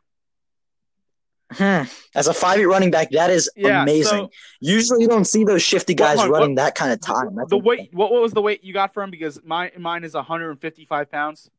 Hmm. 1.53 1.83
As 2.13 2.27
a 2.27 2.33
five 2.33 2.59
eight 2.59 2.65
running 2.65 2.91
back, 2.91 3.09
that 3.11 3.29
is 3.29 3.49
Yeah, 3.55 3.81
amazing. 3.83 4.25
so- 4.25 4.29
Usually, 4.59 5.01
you 5.01 5.07
don't 5.07 5.25
see 5.25 5.43
those 5.45 5.61
shifty 5.61 5.93
guys 5.93 6.19
on, 6.19 6.29
running 6.29 6.55
that 6.55 6.75
kind 6.75 6.91
of 6.91 6.99
time. 6.99 7.35
That's 7.35 7.49
the 7.49 7.57
weight. 7.57 7.89
What, 7.93 8.11
what 8.11 8.21
was 8.21 8.33
the 8.33 8.41
weight 8.41 8.63
you 8.63 8.73
got 8.73 8.93
for 8.93 9.01
him? 9.01 9.11
Because 9.11 9.39
mine 9.43 9.71
mine 9.77 10.03
is 10.03 10.13
155 10.13 11.09
pounds. 11.09 11.49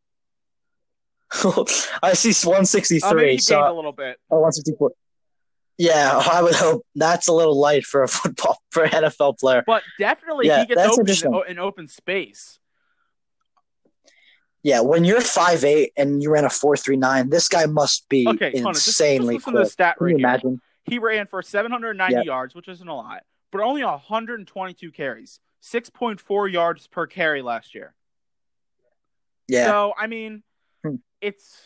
I 2.02 2.12
see 2.14 2.32
163. 2.32 3.00
Uh, 3.08 3.14
maybe 3.14 3.20
three. 3.26 3.32
he 3.32 3.38
So 3.38 3.60
a 3.60 3.72
little 3.72 3.92
bit. 3.92 4.18
oh, 4.30 4.40
164. 4.40 4.90
Yeah, 5.78 6.20
I 6.30 6.42
would 6.42 6.54
hope 6.54 6.84
that's 6.94 7.28
a 7.28 7.32
little 7.32 7.58
light 7.58 7.84
for 7.84 8.02
a 8.02 8.08
football 8.18 8.58
for 8.70 8.84
an 8.84 8.90
NFL 8.90 9.38
player. 9.38 9.62
But 9.66 9.84
definitely 9.98 10.48
Yeah, 10.48 10.60
he 10.60 10.66
gets 10.66 10.82
open 10.84 11.08
in, 11.08 11.42
in 11.48 11.58
open 11.58 11.88
space. 11.88 12.58
Yeah, 14.64 14.80
when 14.80 15.04
you're 15.04 15.20
five 15.20 15.64
eight 15.64 15.92
and 15.96 16.20
you 16.22 16.30
ran 16.32 16.44
a 16.44 16.50
four 16.50 16.76
three 16.76 16.96
nine, 16.96 17.30
this 17.30 17.48
guy 17.48 17.66
must 17.66 18.08
be 18.08 18.26
Okay, 18.28 18.50
hold 18.52 18.66
on. 18.66 18.74
Just, 18.74 18.86
just 18.86 19.00
insanely 19.00 19.34
listen 19.34 19.52
to 19.52 19.58
the 19.60 19.64
quick. 19.64 19.72
stat 19.72 19.96
Can 19.96 20.04
right 20.06 20.10
you 20.10 20.16
here. 20.18 20.26
imagine? 20.26 20.60
He 20.84 20.98
ran 20.98 21.26
for 21.26 21.42
790 21.42 22.14
Yeah. 22.14 22.22
yards, 22.22 22.54
which 22.54 22.66
isn't 22.66 22.88
a 22.88 22.94
lot, 22.96 23.22
but 23.52 23.60
only 23.60 23.84
122 23.84 24.90
carries, 24.90 25.38
6.4 25.62 26.50
yards 26.50 26.86
per 26.86 27.06
carry 27.06 27.40
last 27.42 27.74
year. 27.74 27.94
Yeah, 29.46 29.66
So 29.66 29.94
I 29.96 30.06
mean, 30.08 30.42
Hmm. 30.84 30.96
it's. 31.20 31.56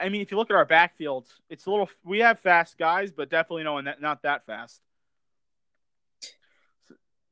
I 0.00 0.08
mean, 0.08 0.20
if 0.20 0.30
you 0.30 0.36
look 0.36 0.50
at 0.50 0.56
our 0.56 0.64
backfield, 0.64 1.26
it's 1.50 1.66
a 1.66 1.70
little. 1.70 1.88
We 2.04 2.20
have 2.20 2.38
fast 2.38 2.78
guys, 2.78 3.10
but 3.10 3.28
definitely 3.30 3.64
no, 3.64 3.80
that, 3.82 4.00
not 4.00 4.22
that 4.22 4.46
fast. 4.46 4.80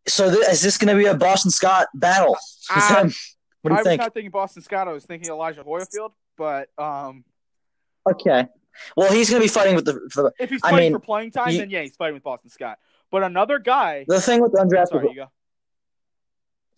so 0.08 0.30
th- 0.32 0.48
is 0.48 0.62
this 0.62 0.78
going 0.78 0.96
to 0.96 1.00
be 1.02 1.08
a 1.08 1.14
Boston 1.14 1.50
Scott 1.50 1.88
battle? 1.94 2.36
Ah. 2.70 3.04
What 3.62 3.70
do 3.70 3.74
I 3.74 3.78
you 3.78 3.84
was 3.90 3.98
not 3.98 4.14
thinking 4.14 4.30
Boston 4.30 4.62
Scott. 4.62 4.86
I 4.86 4.92
was 4.92 5.04
thinking 5.04 5.28
Elijah 5.28 5.64
Holyfield, 5.64 6.12
but 6.36 6.68
um, 6.78 7.24
Okay, 8.08 8.46
well 8.96 9.12
he's 9.12 9.28
going 9.28 9.40
to 9.42 9.44
be 9.44 9.48
fighting 9.48 9.74
with 9.74 9.84
the, 9.84 10.08
for 10.12 10.22
the 10.24 10.32
if 10.38 10.50
he's 10.50 10.60
I 10.62 10.70
fighting 10.70 10.92
mean, 10.92 11.00
for 11.00 11.04
playing 11.04 11.32
time, 11.32 11.50
he- 11.50 11.58
then 11.58 11.70
yeah, 11.70 11.82
he's 11.82 11.96
fighting 11.96 12.14
with 12.14 12.22
Boston 12.22 12.50
Scott. 12.50 12.78
But 13.10 13.22
another 13.24 13.58
guy. 13.58 14.04
the 14.06 14.20
thing 14.20 14.40
with 14.40 14.52
the 14.52 14.58
undrafted. 14.58 14.88
Sorry, 14.88 15.08
you 15.10 15.26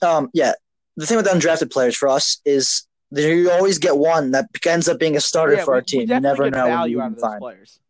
go. 0.02 0.08
um, 0.08 0.30
yeah, 0.32 0.52
the 0.96 1.04
thing 1.06 1.16
with 1.18 1.26
the 1.26 1.32
undrafted 1.32 1.70
players 1.70 1.96
for 1.96 2.08
us 2.08 2.40
is 2.46 2.86
you 3.10 3.50
always 3.50 3.78
get 3.78 3.96
one 3.96 4.32
that 4.32 4.46
ends 4.66 4.88
up 4.88 4.98
being 4.98 5.16
a 5.16 5.20
starter 5.20 5.54
Yeah, 5.54 5.64
for 5.64 5.72
we, 5.72 5.76
our 5.78 5.82
team. 5.82 6.00
You 6.10 6.20
never 6.20 6.50
know. 6.50 6.58
when 6.58 6.68
value 6.68 6.96
you 6.96 7.00
out 7.00 7.04
can 7.04 7.12
of 7.12 7.14
those 7.16 7.22
find. 7.22 7.40
players. 7.40 7.80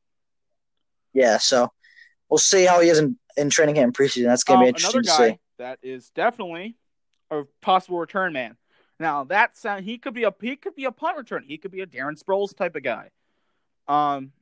Yeah, 1.12 1.38
so 1.38 1.72
we'll 2.28 2.38
see 2.38 2.64
how 2.64 2.80
he 2.80 2.88
is 2.88 2.98
in, 2.98 3.18
in 3.36 3.50
training 3.50 3.74
camp 3.76 3.84
and 3.86 3.94
preseason. 3.96 4.24
That's 4.26 4.44
going 4.44 4.58
to 4.60 4.60
Um, 4.60 4.64
be 4.64 4.68
interesting 4.68 5.00
another 5.04 5.28
to 5.30 5.34
see. 5.34 5.40
that 5.58 5.78
is 5.82 6.10
definitely 6.10 6.76
a 7.30 7.42
possible 7.60 7.98
return 7.98 8.32
man. 8.32 8.56
Now 9.00 9.24
that 9.24 9.56
sound 9.56 9.84
he 9.84 9.98
could 9.98 10.14
be 10.14 10.24
a 10.24 10.34
he 10.40 10.56
could 10.56 10.74
be 10.74 10.84
a 10.84 10.92
punt 10.92 11.16
return. 11.16 11.44
He 11.46 11.56
could 11.58 11.70
be 11.70 11.80
a 11.82 11.86
Darren 11.86 12.20
Sproles 12.20 12.56
type 12.56 12.74
of 12.76 12.82
guy. 12.82 13.10
Um, 13.86 14.32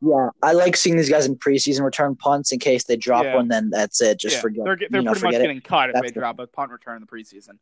Yeah, 0.00 0.30
I 0.42 0.52
like 0.52 0.76
seeing 0.76 0.96
these 0.96 1.08
guys 1.10 1.26
in 1.26 1.36
preseason 1.36 1.82
return 1.82 2.16
punts 2.16 2.52
in 2.52 2.58
case 2.58 2.84
they 2.84 2.96
drop 2.96 3.24
Yeah. 3.24 3.36
one. 3.36 3.48
Then 3.48 3.68
that's 3.70 4.00
it. 4.00 4.18
Just 4.18 4.36
yeah, 4.36 4.40
forget. 4.40 4.64
They're 4.64 4.76
they're 4.90 5.00
you 5.00 5.04
know, 5.04 5.12
pretty 5.12 5.26
much 5.26 5.34
it. 5.34 5.42
getting 5.42 5.60
cut 5.60 5.90
if 5.90 5.94
That's 5.94 6.04
they 6.06 6.10
the- 6.10 6.20
drop 6.20 6.38
a 6.38 6.46
punt 6.46 6.70
return 6.72 6.96
in 6.96 7.02
the 7.02 7.06
preseason. 7.06 7.58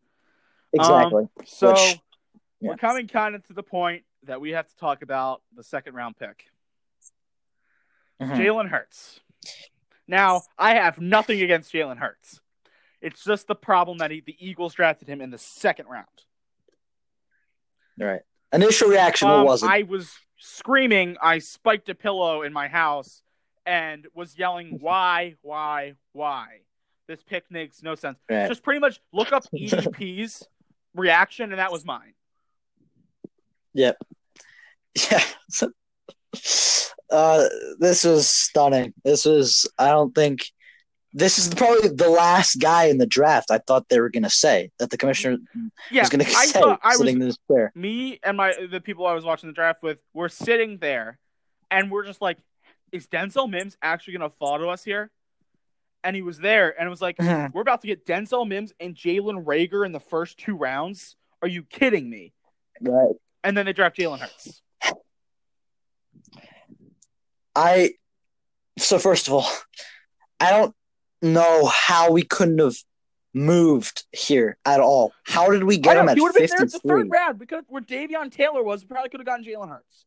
Exactly. 0.73 1.29
So 1.47 1.73
Which- 1.73 1.99
we're 2.69 2.77
coming 2.77 3.07
kind 3.09 3.35
of 3.35 3.43
to 3.47 3.53
the 3.53 3.63
point 3.63 4.05
that 4.25 4.41
we 4.41 4.51
have 4.51 4.67
to 4.69 4.77
talk 4.77 5.03
about 5.03 5.43
the 5.55 5.63
second 5.63 5.95
round 5.95 6.17
pick, 6.17 6.47
Mhm. 8.21 8.37
Jalen 8.37 8.69
Hurts. 8.69 9.21
Now 10.07 10.43
I 10.59 10.75
have 10.75 11.01
nothing 11.01 11.43
against 11.43 11.73
Jalen 11.73 11.99
Hurts. 11.99 12.41
It's 13.01 13.23
just 13.25 13.47
the 13.47 13.55
problem 13.55 13.99
that 13.99 14.11
he, 14.11 14.21
the 14.21 14.37
Eagles 14.39 14.75
drafted 14.75 15.09
him 15.09 15.21
in 15.21 15.31
the 15.31 15.39
second 15.39 15.87
round. 15.89 16.07
Right. 17.99 18.23
Initial 18.53 18.89
reaction, 18.89 19.29
Um, 19.29 19.39
what 19.39 19.47
was 19.47 19.63
it? 19.63 19.69
I 19.71 19.83
was 19.83 20.17
screaming. 20.39 21.17
I 21.21 21.39
spiked 21.39 21.89
a 21.89 21.95
pillow 21.95 22.43
in 22.43 22.53
my 22.53 22.69
house 22.69 23.23
and 23.67 24.07
was 24.15 24.39
yelling, 24.39 24.79
"Why? 24.81 25.37
Why? 25.43 25.95
Why?" 26.13 26.61
This 27.07 27.23
pick 27.23 27.51
makes 27.51 27.83
no 27.83 27.95
sense. 27.95 28.19
Right. 28.31 28.49
Just 28.49 28.63
pretty 28.63 28.81
much 28.81 29.01
look 29.13 29.33
up 29.33 29.45
EDP's 29.53 30.47
reaction, 30.95 31.51
and 31.53 31.59
that 31.59 31.71
was 31.73 31.85
mine. 31.85 32.15
Yep. 33.75 33.97
Yeah. 35.11 35.25
uh, 37.11 37.45
this 37.79 38.05
was 38.05 38.29
stunning. 38.29 38.95
This 39.05 39.25
was, 39.25 39.69
I 39.79 39.89
don't 39.89 40.15
think, 40.15 40.45
this 41.13 41.39
is 41.39 41.53
probably 41.55 41.89
the 41.89 42.09
last 42.09 42.57
guy 42.61 42.85
in 42.85 42.99
the 42.99 43.07
draft 43.07 43.51
I 43.51 43.59
thought 43.59 43.89
they 43.89 44.01
were 44.01 44.11
going 44.11 44.25
to 44.25 44.31
say 44.31 44.71
that 44.79 44.91
the 44.91 44.97
commissioner 44.97 45.39
Yeah, 45.91 46.03
was 46.03 46.11
going 46.11 46.25
to 46.25 46.31
say 46.31 46.61
I 46.65 46.91
was 46.91 46.99
sitting 46.99 47.21
in 47.21 47.27
his 47.27 47.39
chair. 47.51 47.73
me 47.75 48.19
and 48.23 48.37
my 48.37 48.55
the 48.71 48.81
people 48.81 49.07
I 49.07 49.15
was 49.15 49.25
watching 49.25 49.49
the 49.49 49.53
draft 49.53 49.83
with 49.83 50.03
were 50.13 50.29
sitting 50.29 50.79
there, 50.79 51.19
and 51.71 51.91
we're 51.91 52.05
just 52.05 52.21
like, 52.21 52.39
"Is 52.91 53.07
Denzel 53.07 53.49
Mims 53.49 53.77
actually 53.81 54.17
going 54.19 54.29
to 54.31 54.37
fall 54.37 54.59
to 54.59 54.67
us 54.67 54.83
here?" 54.83 55.11
And 56.03 56.17
he 56.17 56.23
was 56.23 56.39
there, 56.39 56.79
and 56.79 56.87
it 56.87 56.91
was 56.91 57.03
like. 57.03 57.17
"We're 57.53 57.63
about 57.63 57.83
to 57.83 57.87
get 57.87 58.07
Denzel 58.07 58.47
Mims 58.47 58.73
and 58.81 58.97
Jalen 58.97 59.45
Reagor 59.45 59.87
in 59.87 59.93
the 59.93 60.01
first 60.01 60.39
two 60.39 60.57
rounds. 60.57 61.15
Are 61.43 61.49
you 61.49 61.63
kidding 61.63 62.11
me?" 62.11 62.33
Right. 62.81 63.15
And 63.45 63.57
then 63.57 63.67
they 63.67 63.73
draft 63.73 63.97
Jalen 63.97 64.19
Hurts. 64.21 64.63
I, 67.55 67.91
so 68.79 68.99
first 68.99 69.29
of 69.29 69.35
all, 69.35 69.47
I 70.41 70.51
don't 70.51 70.75
know 71.23 71.67
how 71.67 72.11
we 72.11 72.23
couldn't 72.23 72.59
have 72.59 72.75
moved 73.33 74.05
here 74.13 74.57
at 74.65 74.81
all. 74.81 75.13
How 75.25 75.51
did 75.51 75.63
we 75.65 75.77
get 75.79 75.97
him 75.97 76.09
at 76.09 76.17
he 76.17 76.21
would 76.23 76.29
have 76.29 76.37
been 76.37 76.49
there 76.49 76.63
at 76.67 76.73
the 76.73 76.81
third 76.81 77.09
round 77.11 77.39
because 77.39 77.63
where 77.69 77.83
Davion 77.83 78.33
Taylor 78.33 78.63
was, 78.63 78.83
we 78.83 78.89
probably 78.89 79.11
could 79.11 79.21
have 79.21 79.27
gotten 79.27 79.45
Jalen 79.45 79.69
Hurts. 79.69 80.05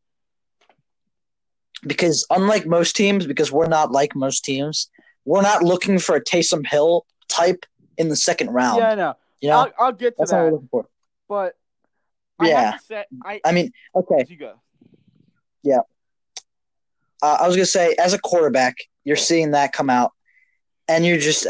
because 1.86 2.26
unlike 2.30 2.66
most 2.66 2.96
teams, 2.96 3.26
because 3.26 3.50
we're 3.52 3.68
not 3.68 3.92
like 3.92 4.14
most 4.14 4.44
teams, 4.44 4.90
we're 5.24 5.42
not 5.42 5.62
looking 5.62 5.98
for 5.98 6.16
a 6.16 6.22
Taysom 6.24 6.66
Hill 6.66 7.06
type 7.28 7.64
in 7.96 8.08
the 8.08 8.16
second 8.16 8.50
round. 8.50 8.78
Yeah, 8.78 8.90
I 8.90 8.94
know. 8.94 9.14
you 9.40 9.48
know, 9.50 9.58
I'll, 9.58 9.72
I'll 9.78 9.92
get 9.92 10.16
to 10.16 10.16
that. 10.16 10.16
that's 10.18 10.32
what 10.32 10.40
we're 10.42 10.50
looking 10.52 10.68
for. 10.70 10.88
but 11.28 11.54
Yeah. 12.46 12.72
to 12.72 12.78
say, 12.84 13.04
I 13.24 13.40
I 13.44 13.52
mean, 13.52 13.72
okay, 13.94 14.24
you 14.28 14.36
go. 14.36 14.54
Yeah. 15.62 15.80
Uh, 17.22 17.38
I 17.40 17.46
was 17.46 17.56
gonna 17.56 17.66
say, 17.66 17.96
as 17.98 18.12
a 18.14 18.18
quarterback, 18.18 18.76
you're 19.04 19.16
seeing 19.16 19.50
that 19.52 19.72
come 19.72 19.90
out, 19.90 20.12
and 20.86 21.04
you're 21.04 21.18
just, 21.18 21.46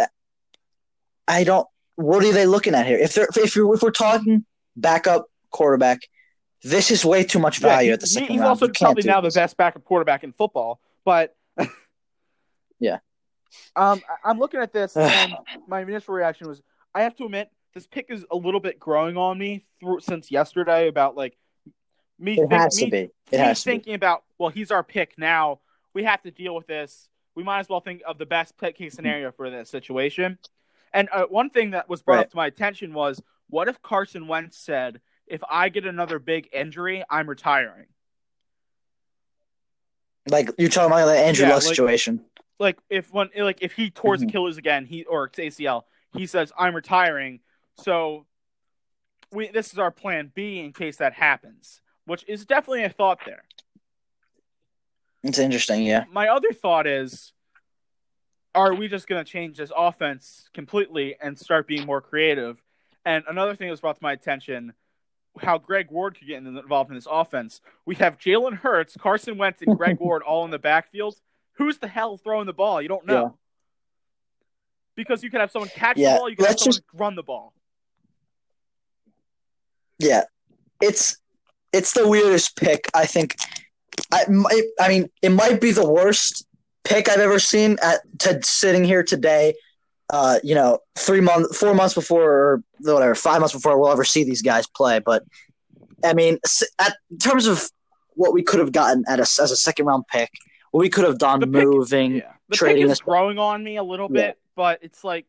I 1.26 1.44
don't. 1.44 1.66
What 1.96 2.24
are 2.24 2.32
they 2.32 2.46
looking 2.46 2.74
at 2.74 2.86
here? 2.86 2.98
If 2.98 3.14
they're 3.14 3.28
if 3.36 3.54
you're 3.56 3.74
if 3.74 3.82
we're 3.82 3.90
talking 3.90 4.44
backup 4.76 5.26
quarterback, 5.50 5.98
this 6.62 6.90
is 6.90 7.04
way 7.04 7.24
too 7.24 7.38
much 7.38 7.58
value 7.58 7.88
Yeah, 7.88 7.94
at 7.94 8.00
the 8.00 8.06
he- 8.06 8.12
second 8.12 8.28
he's 8.30 8.38
round. 8.40 8.48
also 8.48 8.68
probably 8.68 9.02
now 9.02 9.20
the 9.20 9.26
this. 9.28 9.34
best 9.34 9.56
backup 9.56 9.84
quarterback 9.84 10.24
in 10.24 10.32
football. 10.32 10.80
But 11.04 11.34
Yeah. 12.78 12.98
um, 13.76 14.00
I'm 14.24 14.38
looking 14.38 14.60
at 14.60 14.72
this, 14.72 14.96
and 14.96 15.34
my 15.66 15.80
initial 15.80 16.14
reaction 16.14 16.48
was, 16.48 16.62
I 16.94 17.02
have 17.02 17.16
to 17.16 17.24
admit, 17.24 17.50
this 17.74 17.86
pick 17.86 18.06
is 18.10 18.24
a 18.30 18.36
little 18.36 18.60
bit 18.60 18.78
growing 18.80 19.16
on 19.16 19.38
me 19.38 19.64
through 19.80 20.00
since 20.00 20.30
yesterday 20.30 20.88
about 20.88 21.16
like 21.16 21.36
me. 22.18 22.38
It 22.40 22.48
think- 22.48 22.92
me-. 22.92 22.98
It 22.98 23.12
me 23.32 23.38
has 23.38 23.62
to 23.62 23.66
be. 23.66 23.72
thinking 23.72 23.94
about 23.94 24.24
well, 24.38 24.48
he's 24.50 24.70
our 24.70 24.82
pick 24.82 25.18
now. 25.18 25.60
We 25.94 26.04
have 26.04 26.22
to 26.22 26.30
deal 26.30 26.54
with 26.54 26.66
this. 26.66 27.08
We 27.34 27.42
might 27.44 27.60
as 27.60 27.68
well 27.68 27.80
think 27.80 28.02
of 28.06 28.18
the 28.18 28.26
best 28.26 28.54
case 28.74 28.94
scenario 28.94 29.30
for 29.32 29.48
this 29.50 29.70
situation. 29.70 30.38
And 30.92 31.08
uh, 31.12 31.24
one 31.24 31.50
thing 31.50 31.70
that 31.72 31.88
was 31.88 32.02
brought 32.02 32.16
Right. 32.16 32.24
up 32.26 32.30
to 32.30 32.36
my 32.36 32.46
attention 32.46 32.94
was, 32.94 33.22
what 33.48 33.68
if 33.68 33.80
Carson 33.82 34.26
Wentz 34.26 34.58
said, 34.58 35.00
"If 35.26 35.42
I 35.48 35.68
get 35.68 35.84
another 35.86 36.18
big 36.18 36.48
injury, 36.52 37.04
I'm 37.10 37.28
retiring." 37.28 37.86
Like 40.28 40.50
you're 40.58 40.68
talking 40.68 40.92
about 40.92 41.06
the 41.06 41.18
Andrew 41.18 41.46
Yeah, 41.46 41.54
Luck 41.54 41.62
like- 41.64 41.68
situation. 41.74 42.24
Like 42.58 42.78
if 42.90 43.12
when 43.12 43.30
like 43.36 43.58
if 43.62 43.72
he 43.72 43.90
tore 43.90 44.14
his 44.14 44.24
Mhm. 44.24 44.28
Achilles 44.30 44.56
again, 44.56 44.84
he 44.84 45.04
or 45.04 45.24
it's 45.26 45.38
ACL, 45.38 45.84
he 46.14 46.26
says, 46.26 46.52
"I'm 46.58 46.74
retiring." 46.74 47.40
So 47.78 48.26
we 49.32 49.48
this 49.48 49.72
is 49.72 49.78
our 49.78 49.90
plan 49.90 50.30
B 50.34 50.60
in 50.60 50.72
case 50.72 50.96
that 50.96 51.12
happens, 51.14 51.80
which 52.06 52.24
is 52.28 52.44
definitely 52.46 52.84
a 52.84 52.88
thought 52.90 53.20
there. 53.26 53.42
It's 55.22 55.38
interesting. 55.38 55.82
Yeah. 55.82 56.04
my 56.12 56.28
other 56.28 56.52
thought 56.52 56.86
is 56.86 57.32
are 58.54 58.74
we 58.74 58.88
just 58.88 59.06
going 59.08 59.22
to 59.24 59.30
change 59.30 59.58
this 59.58 59.70
offense 59.76 60.48
completely 60.54 61.16
and 61.20 61.38
start 61.38 61.66
being 61.66 61.84
more 61.86 62.00
creative 62.00 62.62
and 63.04 63.22
another 63.28 63.54
thing 63.54 63.66
that 63.68 63.72
was 63.72 63.80
brought 63.80 63.96
to 63.96 64.02
my 64.02 64.12
attention 64.12 64.72
how 65.40 65.58
greg 65.58 65.90
ward 65.90 66.16
could 66.18 66.26
get 66.26 66.38
involved 66.38 66.88
in 66.90 66.96
this 66.96 67.06
offense 67.08 67.60
we 67.84 67.94
have 67.96 68.16
jalen 68.18 68.54
hurts 68.54 68.96
carson 68.98 69.36
wentz 69.36 69.60
and 69.62 69.76
greg 69.76 69.98
ward 70.00 70.22
all 70.22 70.44
in 70.46 70.50
the 70.50 70.58
backfield 70.58 71.14
who's 71.52 71.78
the 71.78 71.86
hell 71.88 72.16
throwing 72.16 72.46
the 72.46 72.52
ball 72.54 72.80
you 72.80 72.88
don't 72.88 73.06
know 73.06 73.22
Yeah. 73.22 73.28
because 74.96 75.22
you 75.22 75.30
could 75.30 75.40
have 75.40 75.50
someone 75.50 75.68
catch 75.68 75.96
Yeah, 75.98 76.14
the 76.14 76.18
ball 76.18 76.30
you 76.30 76.36
could 76.36 76.46
have 76.46 76.58
someone 76.58 76.72
just- 76.72 76.82
run 76.94 77.14
the 77.16 77.22
ball 77.22 77.52
Yeah, 79.98 80.22
it's 80.80 81.16
it's 81.72 81.92
the 81.92 82.08
weirdest 82.08 82.56
pick. 82.56 82.86
I 82.94 83.06
think. 83.06 83.34
I 84.12 84.24
might- 84.30 84.62
I 84.80 84.88
mean, 84.88 85.10
it 85.22 85.30
might 85.30 85.60
be 85.60 85.72
the 85.72 85.86
worst 85.88 86.46
pick 86.84 87.08
I've 87.08 87.18
ever 87.20 87.38
seen. 87.38 87.78
At 87.82 88.00
to 88.20 88.38
sitting 88.42 88.84
here 88.84 89.02
today, 89.02 89.54
uh, 90.10 90.38
you 90.44 90.54
know, 90.54 90.78
three 90.96 91.20
months, 91.20 91.58
four 91.58 91.74
months 91.74 91.94
before, 91.94 92.22
or 92.32 92.62
whatever, 92.80 93.14
five 93.14 93.40
months 93.40 93.54
before 93.54 93.78
we'll 93.78 93.90
ever 93.90 94.04
see 94.04 94.22
these 94.24 94.40
guys 94.40 94.66
play. 94.68 95.00
But 95.00 95.24
I 96.04 96.14
mean, 96.14 96.38
at 96.78 96.96
in 97.10 97.18
terms 97.18 97.46
of 97.46 97.68
what 98.14 98.32
we 98.32 98.42
could 98.42 98.60
have 98.60 98.72
gotten 98.72 99.04
at 99.08 99.18
a, 99.18 99.22
as 99.22 99.50
a 99.50 99.56
second 99.56 99.86
round 99.86 100.04
pick, 100.10 100.30
what 100.70 100.80
we 100.80 100.88
could 100.88 101.04
have 101.04 101.18
done 101.18 101.40
The 101.40 101.46
pick- 101.46 101.64
moving, 101.64 102.16
yeah 102.16 102.32
the 102.48 102.56
trading 102.56 102.84
pick 102.84 102.88
this- 102.90 102.98
is 102.98 103.02
growing 103.02 103.38
on 103.38 103.62
me 103.62 103.76
a 103.76 103.82
little 103.82 104.08
Yeah. 104.10 104.28
bit 104.28 104.38
but 104.56 104.78
it's 104.82 105.04
like 105.04 105.26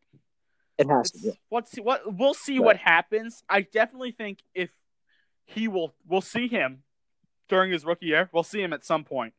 it 0.79 0.87
has 0.89 1.11
to. 1.11 1.17
It's, 1.17 1.25
Be. 1.27 1.39
let's 1.51 1.71
see 1.71 1.81
what 1.81 2.01
we'll 2.17 2.33
see 2.33 2.57
Right. 2.59 2.65
what 2.65 2.77
happens. 2.77 3.43
I 3.49 3.61
definitely 3.61 4.11
think 4.11 4.39
if 4.53 4.71
he 5.45 5.67
will, 5.67 5.93
we'll 6.07 6.21
see 6.21 6.47
him 6.47 6.83
during 7.47 7.71
his 7.71 7.85
rookie 7.85 8.07
year. 8.07 8.29
We'll 8.31 8.43
see 8.43 8.61
him 8.61 8.73
at 8.73 8.83
some 8.85 9.03
point. 9.03 9.33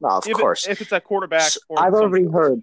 No, 0.00 0.08
of 0.10 0.24
if 0.26 0.30
it- 0.30 0.36
course. 0.40 0.66
if 0.68 0.80
it's 0.80 0.92
a 0.92 1.00
quarterback. 1.00 1.42
S- 1.42 1.58
Or 1.68 1.80
I've 1.80 1.94
already 1.94 2.26
heard. 2.26 2.62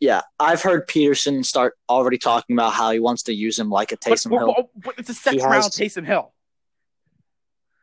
Yeah, 0.00 0.22
I've 0.38 0.62
heard 0.62 0.88
Pederson 0.88 1.44
start 1.44 1.76
already 1.88 2.16
talking 2.16 2.56
about 2.56 2.72
how 2.72 2.90
he 2.90 2.98
wants 3.00 3.24
to 3.24 3.34
use 3.34 3.58
him 3.58 3.68
like 3.68 3.92
a 3.92 3.96
But, 3.96 4.12
Taysom 4.18 4.30
Hill. 4.30 4.54
but- 4.56 4.68
but 4.84 4.94
it's 4.98 5.10
a 5.10 5.14
second 5.14 5.40
He 5.40 5.44
round. 5.46 5.64
Taysom 5.64 6.06
Hill. 6.06 6.32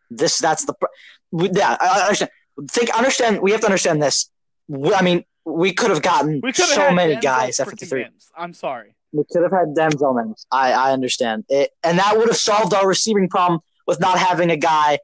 this 0.09 0.39
that's 0.39 0.63
the 0.65 0.73
yeah 1.53 1.75
I 1.79 1.87
I 1.99 2.01
understand 2.05 2.31
think 2.71 2.89
understand 2.97 3.41
we 3.41 3.51
have 3.51 3.59
to 3.61 3.67
understand 3.67 4.01
this 4.01 4.29
I 4.95 5.01
mean 5.03 5.25
we 5.47 5.71
could 5.73 5.89
have 5.89 6.01
gotten 6.01 6.41
We 6.43 6.51
could 6.51 6.65
have 6.65 6.75
so 6.75 6.91
many 6.91 7.15
Denzel 7.15 7.21
guys 7.21 7.59
at 7.59 7.67
freaking 7.67 7.79
53 7.79 8.03
Mims. 8.03 8.31
I'm 8.37 8.53
sorry. 8.53 8.95
we 9.13 9.23
could 9.31 9.43
have 9.43 9.51
had 9.51 9.73
Denzel 9.75 10.15
Mims 10.15 10.45
I 10.51 10.73
I 10.73 10.91
understand 10.91 11.45
it 11.49 11.71
and 11.83 11.97
that 11.99 12.17
would 12.17 12.27
have 12.27 12.37
solved 12.37 12.73
our 12.73 12.87
receiving 12.87 13.29
problem 13.29 13.61
with 13.85 13.99
not 13.99 14.19
having 14.19 14.49
a 14.51 14.57
guy 14.57 14.99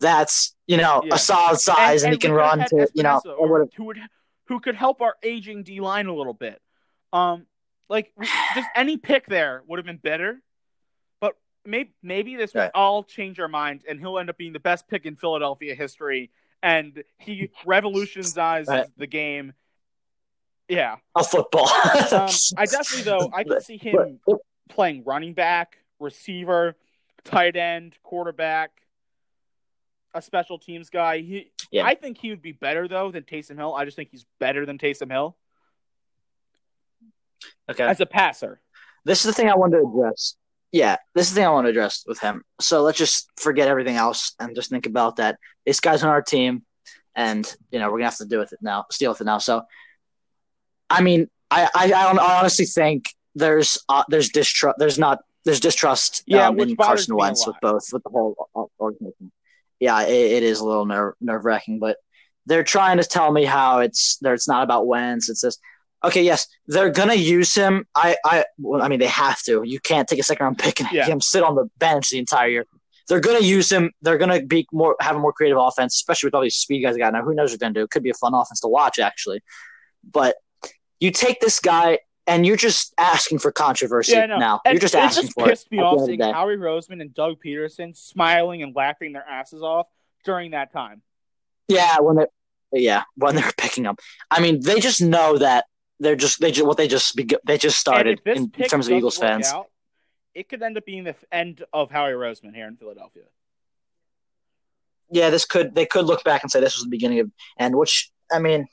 that's 0.00 0.54
you 0.66 0.76
know 0.78 1.02
Yeah. 1.04 1.14
a 1.14 1.18
solid 1.18 1.58
size 1.60 2.02
and, 2.04 2.12
he 2.14 2.18
can 2.18 2.32
run 2.32 2.58
to 2.60 2.88
you 2.94 3.02
know 3.02 3.16
Espinosa, 3.18 3.30
it 3.42 3.50
would 3.50 3.60
have 3.60 3.68
who 3.76 3.84
would 3.84 3.98
who 4.46 4.60
could 4.60 4.74
help 4.74 5.00
our 5.02 5.16
aging 5.22 5.62
D 5.62 5.80
line 5.80 6.06
a 6.06 6.14
little 6.14 6.34
bit. 6.34 6.60
Um, 7.12 7.46
like 7.88 8.12
just 8.54 8.68
any 8.74 8.96
pick 8.96 9.26
there 9.26 9.62
would 9.66 9.78
have 9.78 9.86
been 9.86 9.98
better. 9.98 10.40
But 11.20 11.36
maybe 11.64 11.92
maybe 12.02 12.36
this 12.36 12.52
will 12.54 12.62
Right. 12.62 12.70
all 12.74 13.04
change 13.04 13.38
our 13.38 13.48
mind, 13.48 13.84
and 13.88 14.00
he'll 14.00 14.18
end 14.18 14.30
up 14.30 14.36
being 14.38 14.52
the 14.54 14.60
best 14.60 14.88
pick 14.88 15.04
in 15.06 15.14
Philadelphia 15.16 15.74
history, 15.74 16.30
and 16.62 17.04
he 17.18 17.50
revolutionizes 17.64 18.68
Right. 18.68 18.86
the 18.96 19.06
game. 19.06 19.52
Yeah, 20.68 20.96
a 21.14 21.24
football 21.24 21.68
um, 21.68 22.28
I 22.56 22.66
definitely 22.70 23.02
though 23.02 23.30
I 23.32 23.44
can 23.44 23.60
see 23.60 23.76
him 23.76 24.20
playing 24.68 25.04
running 25.04 25.34
back, 25.34 25.78
receiver, 25.98 26.76
tight 27.24 27.56
end, 27.56 27.94
quarterback, 28.02 28.70
a 30.14 30.22
special 30.22 30.58
teams 30.58 30.88
guy. 30.88 31.18
He, 31.18 31.50
Yeah. 31.70 31.84
I 31.84 31.94
think 31.94 32.18
he 32.18 32.30
would 32.30 32.42
be 32.42 32.52
better 32.52 32.88
though 32.88 33.10
than 33.10 33.24
Taysom 33.24 33.56
Hill. 33.56 33.74
I 33.74 33.84
just 33.84 33.96
think 33.96 34.10
he's 34.10 34.24
better 34.38 34.64
than 34.64 34.78
Taysom 34.78 35.10
Hill 35.10 35.36
okay 37.70 37.84
as 37.84 38.00
a 38.00 38.06
passer. 38.06 38.60
this 39.04 39.20
is 39.20 39.24
the 39.24 39.32
thing 39.32 39.48
I 39.48 39.56
want 39.56 39.72
to 39.72 39.78
address. 39.78 40.36
Yeah, 40.70 40.96
this 41.14 41.28
is 41.28 41.34
the 41.34 41.40
thing 41.40 41.46
I 41.46 41.50
want 41.50 41.66
to 41.66 41.70
address 41.70 42.04
with 42.06 42.18
him. 42.18 42.42
So 42.60 42.82
let's 42.82 42.96
just 42.96 43.30
forget 43.36 43.68
everything 43.68 43.96
else 43.96 44.34
and 44.40 44.54
just 44.54 44.70
think 44.70 44.86
about 44.86 45.16
that. 45.16 45.38
This 45.66 45.80
guy's 45.80 46.02
on 46.02 46.08
our 46.08 46.22
team, 46.22 46.62
and 47.14 47.52
you 47.70 47.78
know 47.78 47.86
we're 47.86 47.98
gonna 47.98 48.06
have 48.06 48.16
to 48.18 48.26
do 48.26 48.38
with 48.38 48.52
it 48.52 48.60
now, 48.62 48.86
deal 48.98 49.10
with 49.10 49.20
it 49.20 49.24
now. 49.24 49.38
So, 49.38 49.62
I 50.92 51.02
mean, 51.02 51.28
I 51.50 51.68
I, 51.74 51.92
I 51.92 52.38
honestly 52.38 52.66
think 52.66 53.04
there's 53.34 53.78
uh, 53.88 54.04
there's 54.08 54.28
distrust. 54.28 54.76
There's 54.78 54.98
not 54.98 55.20
there's 55.44 55.60
distrust. 55.60 56.22
Yeah, 56.26 56.48
um, 56.48 56.56
which 56.56 56.76
Carson 56.76 57.16
Wentz 57.16 57.46
with 57.46 57.56
both 57.60 57.88
with 57.92 58.02
the 58.02 58.10
whole 58.10 58.36
organization. 58.80 59.32
Yeah, 59.80 60.02
it, 60.02 60.32
it 60.32 60.42
is 60.42 60.60
a 60.60 60.64
little 60.64 60.86
nerve 60.86 61.14
nerve 61.20 61.44
wracking, 61.44 61.78
but 61.78 61.96
they're 62.46 62.64
trying 62.64 62.98
to 62.98 63.04
tell 63.04 63.32
me 63.32 63.44
how 63.44 63.78
it's 63.80 64.18
there. 64.20 64.34
It's 64.34 64.48
not 64.48 64.62
about 64.62 64.86
Wentz. 64.86 65.28
It's 65.28 65.42
this 65.42 65.58
okay, 66.04 66.22
yes, 66.22 66.46
they're 66.66 66.90
gonna 66.90 67.14
use 67.14 67.54
him. 67.54 67.86
I, 67.94 68.16
I, 68.24 68.44
well, 68.58 68.82
I 68.82 68.88
mean, 68.88 68.98
they 68.98 69.06
have 69.06 69.40
to. 69.44 69.62
You 69.64 69.80
can't 69.80 70.08
take 70.08 70.18
a 70.18 70.22
second 70.22 70.44
round 70.44 70.58
pick 70.58 70.80
and 70.80 70.88
Yeah. 70.92 71.02
have 71.04 71.12
him 71.12 71.20
sit 71.20 71.42
on 71.42 71.54
the 71.54 71.68
bench 71.78 72.10
the 72.10 72.18
entire 72.18 72.48
year. 72.48 72.66
They're 73.08 73.20
gonna 73.20 73.40
use 73.40 73.70
him. 73.70 73.92
They're 74.02 74.18
gonna 74.18 74.42
be 74.42 74.66
more 74.72 74.96
have 75.00 75.16
a 75.16 75.18
more 75.18 75.32
creative 75.32 75.58
offense, 75.58 75.94
especially 75.94 76.28
with 76.28 76.34
all 76.34 76.42
these 76.42 76.56
speed 76.56 76.82
guys 76.82 76.94
they 76.94 77.00
got 77.00 77.12
now. 77.12 77.22
Who 77.22 77.34
knows 77.34 77.50
what 77.50 77.60
they're 77.60 77.68
gonna 77.68 77.80
do? 77.80 77.84
It 77.84 77.90
could 77.90 78.02
be 78.02 78.10
a 78.10 78.14
fun 78.14 78.34
offense 78.34 78.60
to 78.60 78.68
watch, 78.68 78.98
actually. 78.98 79.42
But 80.10 80.36
you 81.02 81.10
take 81.10 81.40
this 81.40 81.58
guy 81.58 81.98
and 82.28 82.46
you're 82.46 82.56
just 82.56 82.94
asking 82.96 83.40
for 83.40 83.50
controversy 83.50 84.12
Yeah, 84.12 84.26
now. 84.26 84.60
And 84.64 84.74
You're 84.74 84.80
just 84.80 84.94
asking 84.94 85.24
just 85.24 85.34
for 85.34 85.46
it. 85.46 85.50
pissed 85.50 85.72
me 85.72 85.78
off 85.78 85.94
end 85.94 86.02
of 86.02 86.06
the 86.06 86.24
seeing. 86.24 86.32
Howie 86.34 86.56
Roseman 86.56 87.00
and 87.00 87.12
Doug 87.12 87.42
Pederson 87.44 87.96
smiling 87.96 88.62
and 88.62 88.74
laughing 88.76 89.12
their 89.12 89.28
asses 89.28 89.62
off 89.62 89.88
during 90.24 90.52
that 90.52 90.72
time. 90.72 91.02
Yeah, 91.66 91.98
when 91.98 92.16
they, 92.16 92.26
yeah, 92.72 93.02
when 93.16 93.34
they're 93.34 93.50
picking 93.58 93.86
up. 93.86 93.98
I 94.30 94.40
mean, 94.40 94.60
they 94.60 94.78
just 94.78 95.02
know 95.02 95.38
that 95.38 95.64
they're 95.98 96.14
just 96.14 96.40
they 96.40 96.52
just 96.52 96.66
what 96.66 96.76
they 96.76 96.86
just 96.86 97.16
be, 97.16 97.28
they 97.44 97.58
just 97.58 97.78
started 97.78 98.20
in, 98.24 98.52
in 98.56 98.68
terms 98.68 98.86
of 98.86 98.92
Eagles 98.92 99.18
fans. 99.18 99.48
out, 99.48 99.66
it 100.34 100.48
could 100.48 100.62
end 100.62 100.76
up 100.76 100.84
being 100.84 101.02
the 101.02 101.16
end 101.32 101.64
of 101.72 101.90
Howie 101.90 102.12
Roseman 102.12 102.54
here 102.54 102.68
in 102.68 102.76
Philadelphia. 102.76 103.24
yeah, 105.10 105.30
this 105.30 105.44
could 105.44 105.74
they 105.74 105.86
could 105.86 106.04
look 106.06 106.22
back 106.22 106.42
and 106.42 106.50
say 106.50 106.60
this 106.60 106.76
was 106.76 106.84
the 106.84 106.90
beginning 106.90 107.18
of 107.20 107.30
and 107.56 107.74
which 107.76 108.10
I 108.32 108.38
mean, 108.38 108.68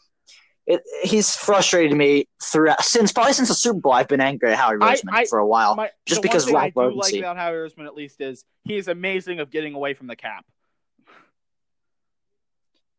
it, 0.69 0.84
he's 1.01 1.36
frustrated 1.36 1.97
me 1.97 2.27
throughout 2.43 2.84
since 2.84 3.12
probably 3.12 3.34
since 3.34 3.49
the 3.49 3.55
Super 3.55 3.79
Bowl. 3.79 3.91
I've 3.91 4.08
been 4.08 4.21
angry 4.21 4.51
at 4.51 4.58
Howie 4.58 4.77
I- 4.79 4.95
Roseman 4.95 5.10
I- 5.12 5.25
for 5.25 5.39
a 5.39 5.47
while. 5.47 5.75
My, 5.75 5.89
just 6.05 6.21
because 6.21 6.45
one 6.45 6.71
thing 6.71 6.84
I 6.84 6.89
do 6.89 6.95
like 6.95 7.15
about 7.15 7.38
Howie 7.38 7.55
Roseman 7.55 7.88
at 7.88 7.95
least 7.95 8.21
is 8.21 8.45
he 8.63 8.77
is 8.77 8.88
amazing 8.88 9.39
of 9.39 9.49
getting 9.49 9.73
away 9.73 9.95
from 9.95 10.05
the 10.05 10.15
cap. 10.15 10.45